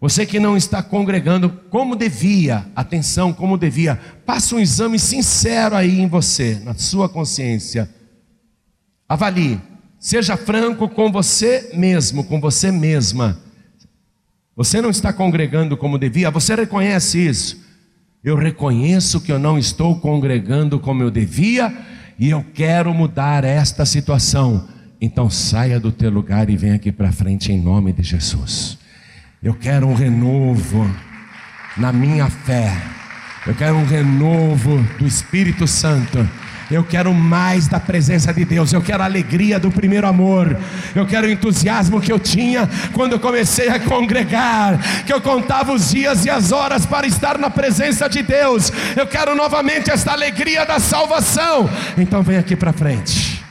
Você 0.00 0.24
que 0.24 0.38
não 0.38 0.56
está 0.56 0.80
congregando 0.80 1.50
como 1.68 1.96
devia, 1.96 2.64
atenção, 2.76 3.32
como 3.32 3.58
devia, 3.58 4.00
faça 4.24 4.54
um 4.54 4.60
exame 4.60 4.96
sincero 4.96 5.74
aí 5.74 5.98
em 5.98 6.06
você, 6.06 6.60
na 6.64 6.74
sua 6.74 7.08
consciência. 7.08 7.92
Avalie, 9.08 9.60
seja 9.98 10.36
franco 10.36 10.88
com 10.88 11.10
você 11.10 11.72
mesmo, 11.74 12.22
com 12.22 12.40
você 12.40 12.70
mesma. 12.70 13.40
Você 14.54 14.80
não 14.80 14.90
está 14.90 15.12
congregando 15.12 15.76
como 15.76 15.98
devia, 15.98 16.30
você 16.30 16.54
reconhece 16.54 17.18
isso. 17.18 17.64
Eu 18.24 18.36
reconheço 18.36 19.20
que 19.20 19.30
eu 19.30 19.38
não 19.38 19.58
estou 19.58 20.00
congregando 20.00 20.80
como 20.80 21.02
eu 21.02 21.10
devia 21.10 21.70
e 22.18 22.30
eu 22.30 22.42
quero 22.54 22.94
mudar 22.94 23.44
esta 23.44 23.84
situação. 23.84 24.66
Então 24.98 25.28
saia 25.28 25.78
do 25.78 25.92
teu 25.92 26.10
lugar 26.10 26.48
e 26.48 26.56
venha 26.56 26.76
aqui 26.76 26.90
para 26.90 27.12
frente 27.12 27.52
em 27.52 27.60
nome 27.60 27.92
de 27.92 28.02
Jesus. 28.02 28.78
Eu 29.42 29.52
quero 29.52 29.86
um 29.86 29.94
renovo 29.94 30.90
na 31.76 31.92
minha 31.92 32.30
fé. 32.30 32.74
Eu 33.46 33.54
quero 33.54 33.76
um 33.76 33.84
renovo 33.84 34.82
do 34.98 35.06
Espírito 35.06 35.66
Santo. 35.66 36.26
Eu 36.70 36.82
quero 36.82 37.12
mais 37.12 37.68
da 37.68 37.78
presença 37.78 38.32
de 38.32 38.44
Deus. 38.44 38.72
Eu 38.72 38.80
quero 38.80 39.02
a 39.02 39.06
alegria 39.06 39.58
do 39.58 39.70
primeiro 39.70 40.06
amor. 40.06 40.56
Eu 40.94 41.06
quero 41.06 41.26
o 41.26 41.30
entusiasmo 41.30 42.00
que 42.00 42.10
eu 42.10 42.18
tinha 42.18 42.68
quando 42.92 43.12
eu 43.12 43.20
comecei 43.20 43.68
a 43.68 43.78
congregar. 43.78 44.78
Que 45.04 45.12
eu 45.12 45.20
contava 45.20 45.72
os 45.72 45.90
dias 45.90 46.24
e 46.24 46.30
as 46.30 46.52
horas 46.52 46.86
para 46.86 47.06
estar 47.06 47.38
na 47.38 47.50
presença 47.50 48.08
de 48.08 48.22
Deus. 48.22 48.72
Eu 48.96 49.06
quero 49.06 49.34
novamente 49.34 49.90
esta 49.90 50.12
alegria 50.12 50.64
da 50.64 50.78
salvação. 50.78 51.68
Então 51.98 52.22
vem 52.22 52.38
aqui 52.38 52.56
para 52.56 52.72
frente. 52.72 53.44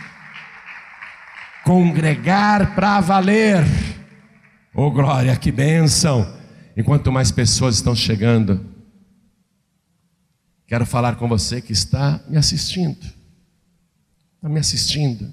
Congregar 1.63 2.73
para 2.75 2.99
valer. 2.99 3.63
Oh 4.75 4.89
glória, 4.89 5.35
que 5.35 5.51
bênção! 5.51 6.27
Enquanto 6.75 7.11
mais 7.11 7.31
pessoas 7.31 7.75
estão 7.75 7.95
chegando, 7.95 8.72
quero 10.73 10.87
falar 10.87 11.17
com 11.17 11.27
você 11.27 11.61
que 11.61 11.71
está 11.71 12.19
me 12.27 12.35
assistindo. 12.35 13.05
Está 14.37 14.49
me 14.49 14.59
assistindo. 14.59 15.31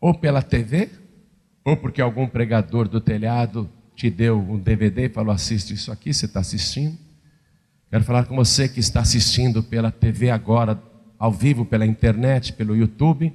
Ou 0.00 0.14
pela 0.14 0.40
TV, 0.40 0.88
ou 1.64 1.76
porque 1.76 2.00
algum 2.00 2.28
pregador 2.28 2.88
do 2.88 3.00
telhado 3.00 3.68
te 3.96 4.08
deu 4.08 4.38
um 4.38 4.56
DVD 4.56 5.06
e 5.06 5.08
falou: 5.08 5.34
assiste 5.34 5.74
isso 5.74 5.90
aqui, 5.90 6.14
você 6.14 6.26
está 6.26 6.38
assistindo. 6.38 6.96
Quero 7.90 8.04
falar 8.04 8.26
com 8.26 8.36
você 8.36 8.68
que 8.68 8.78
está 8.78 9.00
assistindo 9.00 9.64
pela 9.64 9.90
TV 9.90 10.30
agora, 10.30 10.80
ao 11.18 11.32
vivo, 11.32 11.64
pela 11.64 11.84
internet, 11.84 12.52
pelo 12.52 12.76
YouTube 12.76 13.34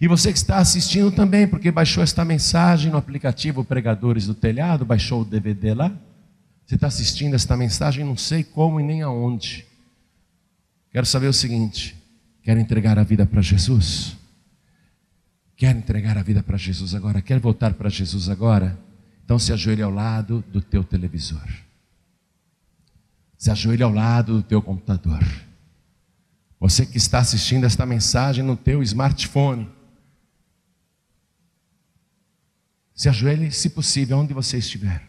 e 0.00 0.08
você 0.08 0.32
que 0.32 0.38
está 0.38 0.58
assistindo 0.58 1.12
também, 1.12 1.46
porque 1.46 1.70
baixou 1.70 2.02
esta 2.02 2.24
mensagem 2.24 2.90
no 2.90 2.98
aplicativo 2.98 3.64
Pregadores 3.64 4.26
do 4.26 4.34
Telhado, 4.34 4.84
baixou 4.84 5.22
o 5.22 5.24
DVD 5.24 5.74
lá. 5.74 5.96
Você 6.66 6.74
está 6.74 6.88
assistindo 6.88 7.34
esta 7.34 7.56
mensagem, 7.56 8.04
não 8.04 8.16
sei 8.16 8.42
como 8.42 8.80
e 8.80 8.82
nem 8.82 9.02
aonde. 9.02 9.67
Quero 10.90 11.06
saber 11.06 11.28
o 11.28 11.32
seguinte: 11.32 11.96
quer 12.42 12.56
entregar 12.56 12.98
a 12.98 13.02
vida 13.02 13.26
para 13.26 13.42
Jesus? 13.42 14.16
Quer 15.56 15.74
entregar 15.74 16.16
a 16.16 16.22
vida 16.22 16.42
para 16.42 16.56
Jesus 16.56 16.94
agora? 16.94 17.20
Quer 17.20 17.40
voltar 17.40 17.74
para 17.74 17.88
Jesus 17.88 18.28
agora? 18.28 18.78
Então 19.24 19.38
se 19.38 19.52
ajoelhe 19.52 19.82
ao 19.82 19.90
lado 19.90 20.44
do 20.52 20.62
teu 20.62 20.84
televisor. 20.84 21.46
Se 23.36 23.50
ajoelhe 23.50 23.82
ao 23.82 23.92
lado 23.92 24.36
do 24.36 24.42
teu 24.42 24.62
computador. 24.62 25.20
Você 26.60 26.86
que 26.86 26.96
está 26.96 27.18
assistindo 27.18 27.64
esta 27.64 27.84
mensagem 27.84 28.42
no 28.42 28.56
teu 28.56 28.82
smartphone. 28.82 29.68
Se 32.94 33.08
ajoelhe, 33.08 33.50
se 33.52 33.70
possível, 33.70 34.18
onde 34.18 34.32
você 34.32 34.58
estiver. 34.58 35.08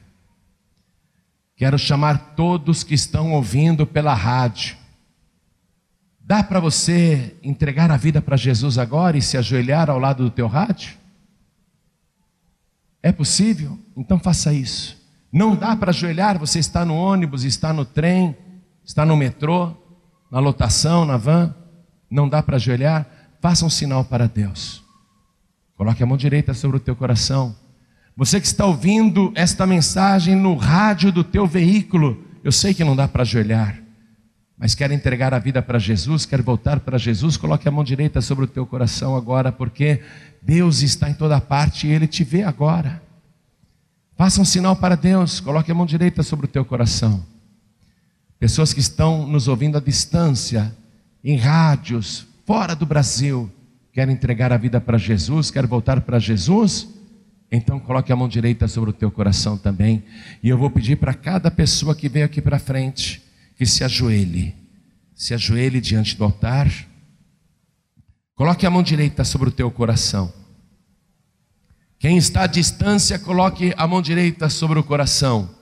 Quero 1.56 1.78
chamar 1.78 2.36
todos 2.36 2.84
que 2.84 2.94
estão 2.94 3.34
ouvindo 3.34 3.86
pela 3.86 4.14
rádio. 4.14 4.79
Dá 6.30 6.44
para 6.44 6.60
você 6.60 7.36
entregar 7.42 7.90
a 7.90 7.98
vida 7.98 8.22
para 8.22 8.38
Jesus 8.38 8.78
agora 8.78 9.18
e 9.18 9.22
se 9.22 9.36
ajoelhar 9.36 9.90
ao 9.90 9.98
lado 9.98 10.24
do 10.24 10.30
teu 10.30 10.46
rádio? 10.46 10.94
É 13.02 13.12
possível? 13.12 13.80
Então 13.98 14.20
faça 14.20 14.54
isso. 14.54 14.96
Não 15.34 15.56
dá 15.56 15.76
para 15.76 15.90
ajoelhar, 15.90 16.38
você 16.38 16.60
está 16.60 16.86
no 16.86 16.94
ônibus, 16.96 17.44
está 17.44 17.74
no 17.74 17.84
trem, 17.84 18.38
está 18.86 19.04
no 19.08 19.18
metrô, 19.18 19.76
na 20.30 20.40
lotação, 20.40 21.04
na 21.04 21.18
van. 21.18 21.56
Não 22.12 22.30
dá 22.30 22.44
para 22.44 22.58
ajoelhar? 22.58 23.08
Faça 23.42 23.66
um 23.66 23.70
sinal 23.70 24.06
para 24.06 24.28
Deus. 24.28 24.84
Coloque 25.76 26.04
a 26.04 26.06
mão 26.06 26.16
direita 26.16 26.54
sobre 26.54 26.78
o 26.78 26.80
teu 26.80 26.96
coração. 26.96 27.56
Você 28.16 28.40
que 28.40 28.46
está 28.46 28.68
ouvindo 28.68 29.32
esta 29.34 29.66
mensagem 29.66 30.36
no 30.36 30.54
rádio 30.54 31.12
do 31.12 31.24
teu 31.24 31.48
veículo, 31.48 32.24
eu 32.44 32.52
sei 32.52 32.72
que 32.76 32.84
não 32.84 32.96
dá 32.96 33.08
para 33.08 33.24
ajoelhar, 33.24 33.79
mas 34.60 34.76
quer 34.76 34.92
entregar 34.92 35.34
a 35.34 35.40
vida 35.40 35.62
para 35.62 35.80
Jesus, 35.80 36.26
quer 36.26 36.42
voltar 36.42 36.82
para 36.82 36.98
Jesus, 36.98 37.38
coloque 37.38 37.66
a 37.66 37.72
mão 37.72 37.82
direita 37.82 38.20
sobre 38.20 38.44
o 38.44 38.48
teu 38.48 38.66
coração 38.66 39.16
agora, 39.16 39.54
porque 39.54 40.02
Deus 40.42 40.82
está 40.82 41.10
em 41.10 41.14
toda 41.14 41.40
parte 41.40 41.88
e 41.88 41.92
Ele 41.92 42.06
te 42.06 42.26
vê 42.26 42.44
agora. 42.44 43.02
Faça 44.18 44.42
um 44.42 44.46
sinal 44.46 44.76
para 44.76 44.96
Deus, 44.96 45.40
coloque 45.40 45.72
a 45.72 45.74
mão 45.74 45.86
direita 45.86 46.22
sobre 46.24 46.46
o 46.46 46.50
teu 46.50 46.66
coração. 46.66 47.26
Pessoas 48.38 48.74
que 48.74 48.82
estão 48.82 49.26
nos 49.26 49.48
ouvindo 49.48 49.78
à 49.78 49.82
distância, 49.82 50.76
em 51.24 51.38
rádios, 51.38 52.28
fora 52.46 52.76
do 52.76 52.86
Brasil, 52.86 53.50
quer 53.94 54.10
entregar 54.10 54.52
a 54.52 54.58
vida 54.58 54.82
para 54.82 54.98
Jesus, 54.98 55.50
quer 55.50 55.66
voltar 55.66 56.02
para 56.02 56.20
Jesus, 56.20 56.90
então 57.50 57.80
coloque 57.80 58.12
a 58.12 58.16
mão 58.16 58.28
direita 58.28 58.68
sobre 58.68 58.90
o 58.90 58.94
teu 58.94 59.10
coração 59.10 59.58
também. 59.58 60.04
E 60.44 60.50
eu 60.50 60.58
vou 60.58 60.70
pedir 60.70 60.98
para 60.98 61.14
cada 61.14 61.50
pessoa 61.50 61.96
que 61.96 62.10
veio 62.10 62.26
aqui 62.26 62.42
para 62.42 62.60
frente 62.60 63.29
que 63.60 63.66
se 63.66 63.84
ajoelhe. 63.84 64.56
Se 65.14 65.34
ajoelhe 65.34 65.82
diante 65.82 66.16
do 66.16 66.24
altar. 66.24 66.72
Coloque 68.34 68.66
a 68.66 68.70
mão 68.70 68.82
direita 68.82 69.26
sobre 69.26 69.50
o 69.50 69.52
teu 69.52 69.70
coração. 69.70 70.34
Quem 72.00 72.18
está 72.18 72.44
à 72.44 72.48
distância, 72.48 73.20
coloque 73.20 73.74
a 73.76 73.86
mão 73.86 74.02
direita 74.02 74.48
sobre 74.48 74.80
o 74.80 74.84
coração. 74.84 75.54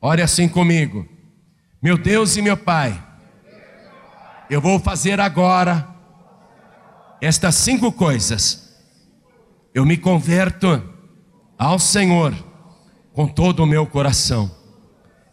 Ore 0.00 0.22
assim 0.22 0.48
comigo. 0.48 1.06
Meu 1.82 1.98
Deus 1.98 2.38
e 2.38 2.40
meu 2.42 2.56
Pai, 2.56 3.06
eu 4.48 4.58
vou 4.58 4.80
fazer 4.80 5.20
agora 5.20 5.94
estas 7.20 7.54
cinco 7.54 7.92
coisas 7.92 8.74
eu 9.74 9.84
me 9.84 9.98
converto 9.98 10.82
ao 11.58 11.78
Senhor 11.78 12.34
com 13.12 13.28
todo 13.28 13.62
o 13.62 13.66
meu 13.66 13.86
coração. 13.86 14.50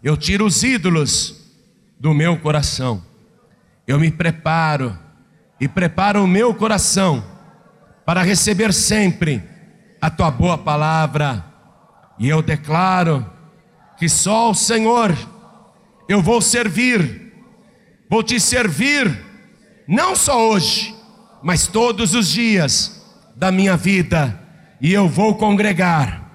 Eu 0.04 0.18
tiro 0.18 0.46
os 0.46 0.62
ídolos 0.62 1.45
do 2.00 2.14
meu 2.14 2.38
coração. 2.38 3.04
Eu 3.88 4.00
me 4.00 4.12
preparo 4.12 4.98
e 5.60 5.68
preparo 5.68 6.24
o 6.24 6.28
meu 6.28 6.54
coração 6.54 7.24
para 8.06 8.22
receber 8.22 8.74
sempre 8.74 9.44
a 10.02 10.10
tua 10.10 10.30
boa 10.30 10.58
palavra. 10.58 11.44
E 12.20 12.30
eu 12.30 12.42
declaro 12.42 13.26
que 13.98 14.08
só 14.08 14.52
o 14.52 14.56
Senhor 14.56 15.16
eu 16.08 16.22
vou 16.22 16.42
servir, 16.42 17.34
vou 18.10 18.22
te 18.22 18.40
servir, 18.40 19.24
não 19.88 20.16
só 20.16 20.50
hoje, 20.50 20.96
mas 21.42 21.68
todos 21.68 22.14
os 22.14 22.30
dias 22.30 23.04
da 23.36 23.52
minha 23.52 23.76
vida 23.76 24.40
e 24.80 24.94
eu 24.94 25.08
vou 25.10 25.36
congregar, 25.36 26.32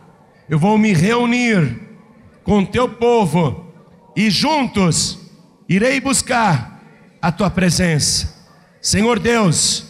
eu 0.48 0.58
vou 0.58 0.76
me 0.76 0.92
reunir 0.92 1.80
com 2.42 2.64
teu 2.64 2.88
povo 2.88 3.72
e 4.16 4.28
juntos 4.28 5.19
irei 5.70 6.00
buscar 6.00 6.82
a 7.22 7.30
tua 7.30 7.48
presença. 7.48 8.48
Senhor 8.82 9.20
Deus, 9.20 9.86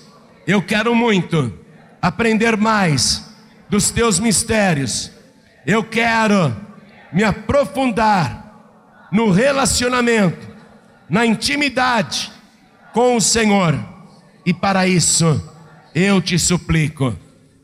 eu 0.46 0.60
quero 0.60 0.94
muito 0.94 1.58
aprender 2.02 2.54
mais 2.54 3.34
dos 3.70 3.90
teus 3.90 4.20
mistérios. 4.20 5.10
Eu 5.66 5.82
quero 5.82 6.54
me 7.10 7.24
aprofundar 7.24 9.08
no 9.10 9.30
relacionamento, 9.30 10.46
na 11.08 11.24
intimidade 11.24 12.30
com 12.92 13.16
o 13.16 13.20
Senhor. 13.20 13.74
E 14.44 14.52
para 14.52 14.86
isso, 14.86 15.50
eu 15.94 16.20
te 16.20 16.38
suplico, 16.38 17.16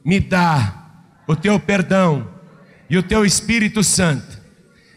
me 0.02 0.20
dá 0.20 0.74
o 1.26 1.36
teu 1.36 1.60
perdão 1.60 2.26
e 2.88 2.96
o 2.96 3.02
teu 3.02 3.26
Espírito 3.26 3.84
Santo. 3.84 4.40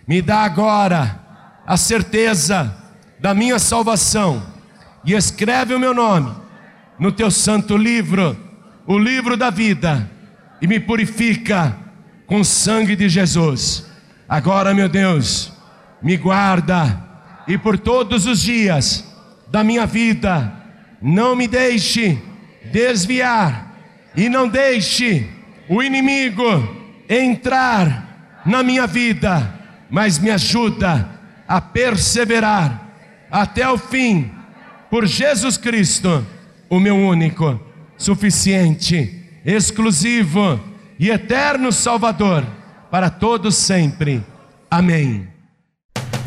Me 0.08 0.22
dá 0.22 0.40
agora 0.40 1.20
a 1.68 1.76
certeza 1.76 2.80
da 3.20 3.34
minha 3.34 3.60
salvação 3.60 4.42
e 5.04 5.14
escreve 5.14 5.74
o 5.74 5.80
meu 5.80 5.94
nome 5.94 6.34
no 6.98 7.12
teu 7.12 7.32
santo 7.32 7.78
livro, 7.78 8.38
o 8.86 8.98
livro 8.98 9.38
da 9.38 9.50
vida, 9.50 10.10
e 10.62 10.68
me 10.68 10.80
purifica 10.80 11.76
com 12.28 12.42
o 12.42 12.46
sangue 12.46 12.96
de 12.96 13.08
Jesus. 13.08 13.86
Agora, 14.28 14.74
meu 14.74 14.90
Deus, 14.90 15.52
me 16.02 16.18
guarda 16.18 17.08
e 17.48 17.58
por 17.58 17.78
todos 17.78 18.26
os 18.26 18.42
dias 18.42 19.06
da 19.48 19.64
minha 19.64 19.86
vida, 19.86 20.54
não 21.02 21.36
me 21.36 21.48
deixe 21.48 22.22
desviar 22.72 23.74
e 24.16 24.30
não 24.30 24.48
deixe 24.48 25.28
o 25.68 25.82
inimigo 25.82 26.44
entrar 27.10 28.42
na 28.46 28.62
minha 28.62 28.86
vida, 28.86 29.56
mas 29.90 30.20
me 30.20 30.30
ajuda 30.30 31.10
a 31.48 31.60
perseverar 31.60 32.89
até 33.32 33.70
o 33.70 33.78
fim 33.78 34.32
por 34.90 35.06
Jesus 35.06 35.58
Cristo, 35.58 36.26
o 36.70 36.80
meu 36.80 36.96
único, 36.96 37.60
suficiente, 37.98 39.24
exclusivo 39.46 40.60
e 41.00 41.10
eterno 41.10 41.72
Salvador 41.72 42.46
para 42.90 43.10
todos 43.10 43.56
sempre. 43.56 44.24
Amém. 44.70 45.29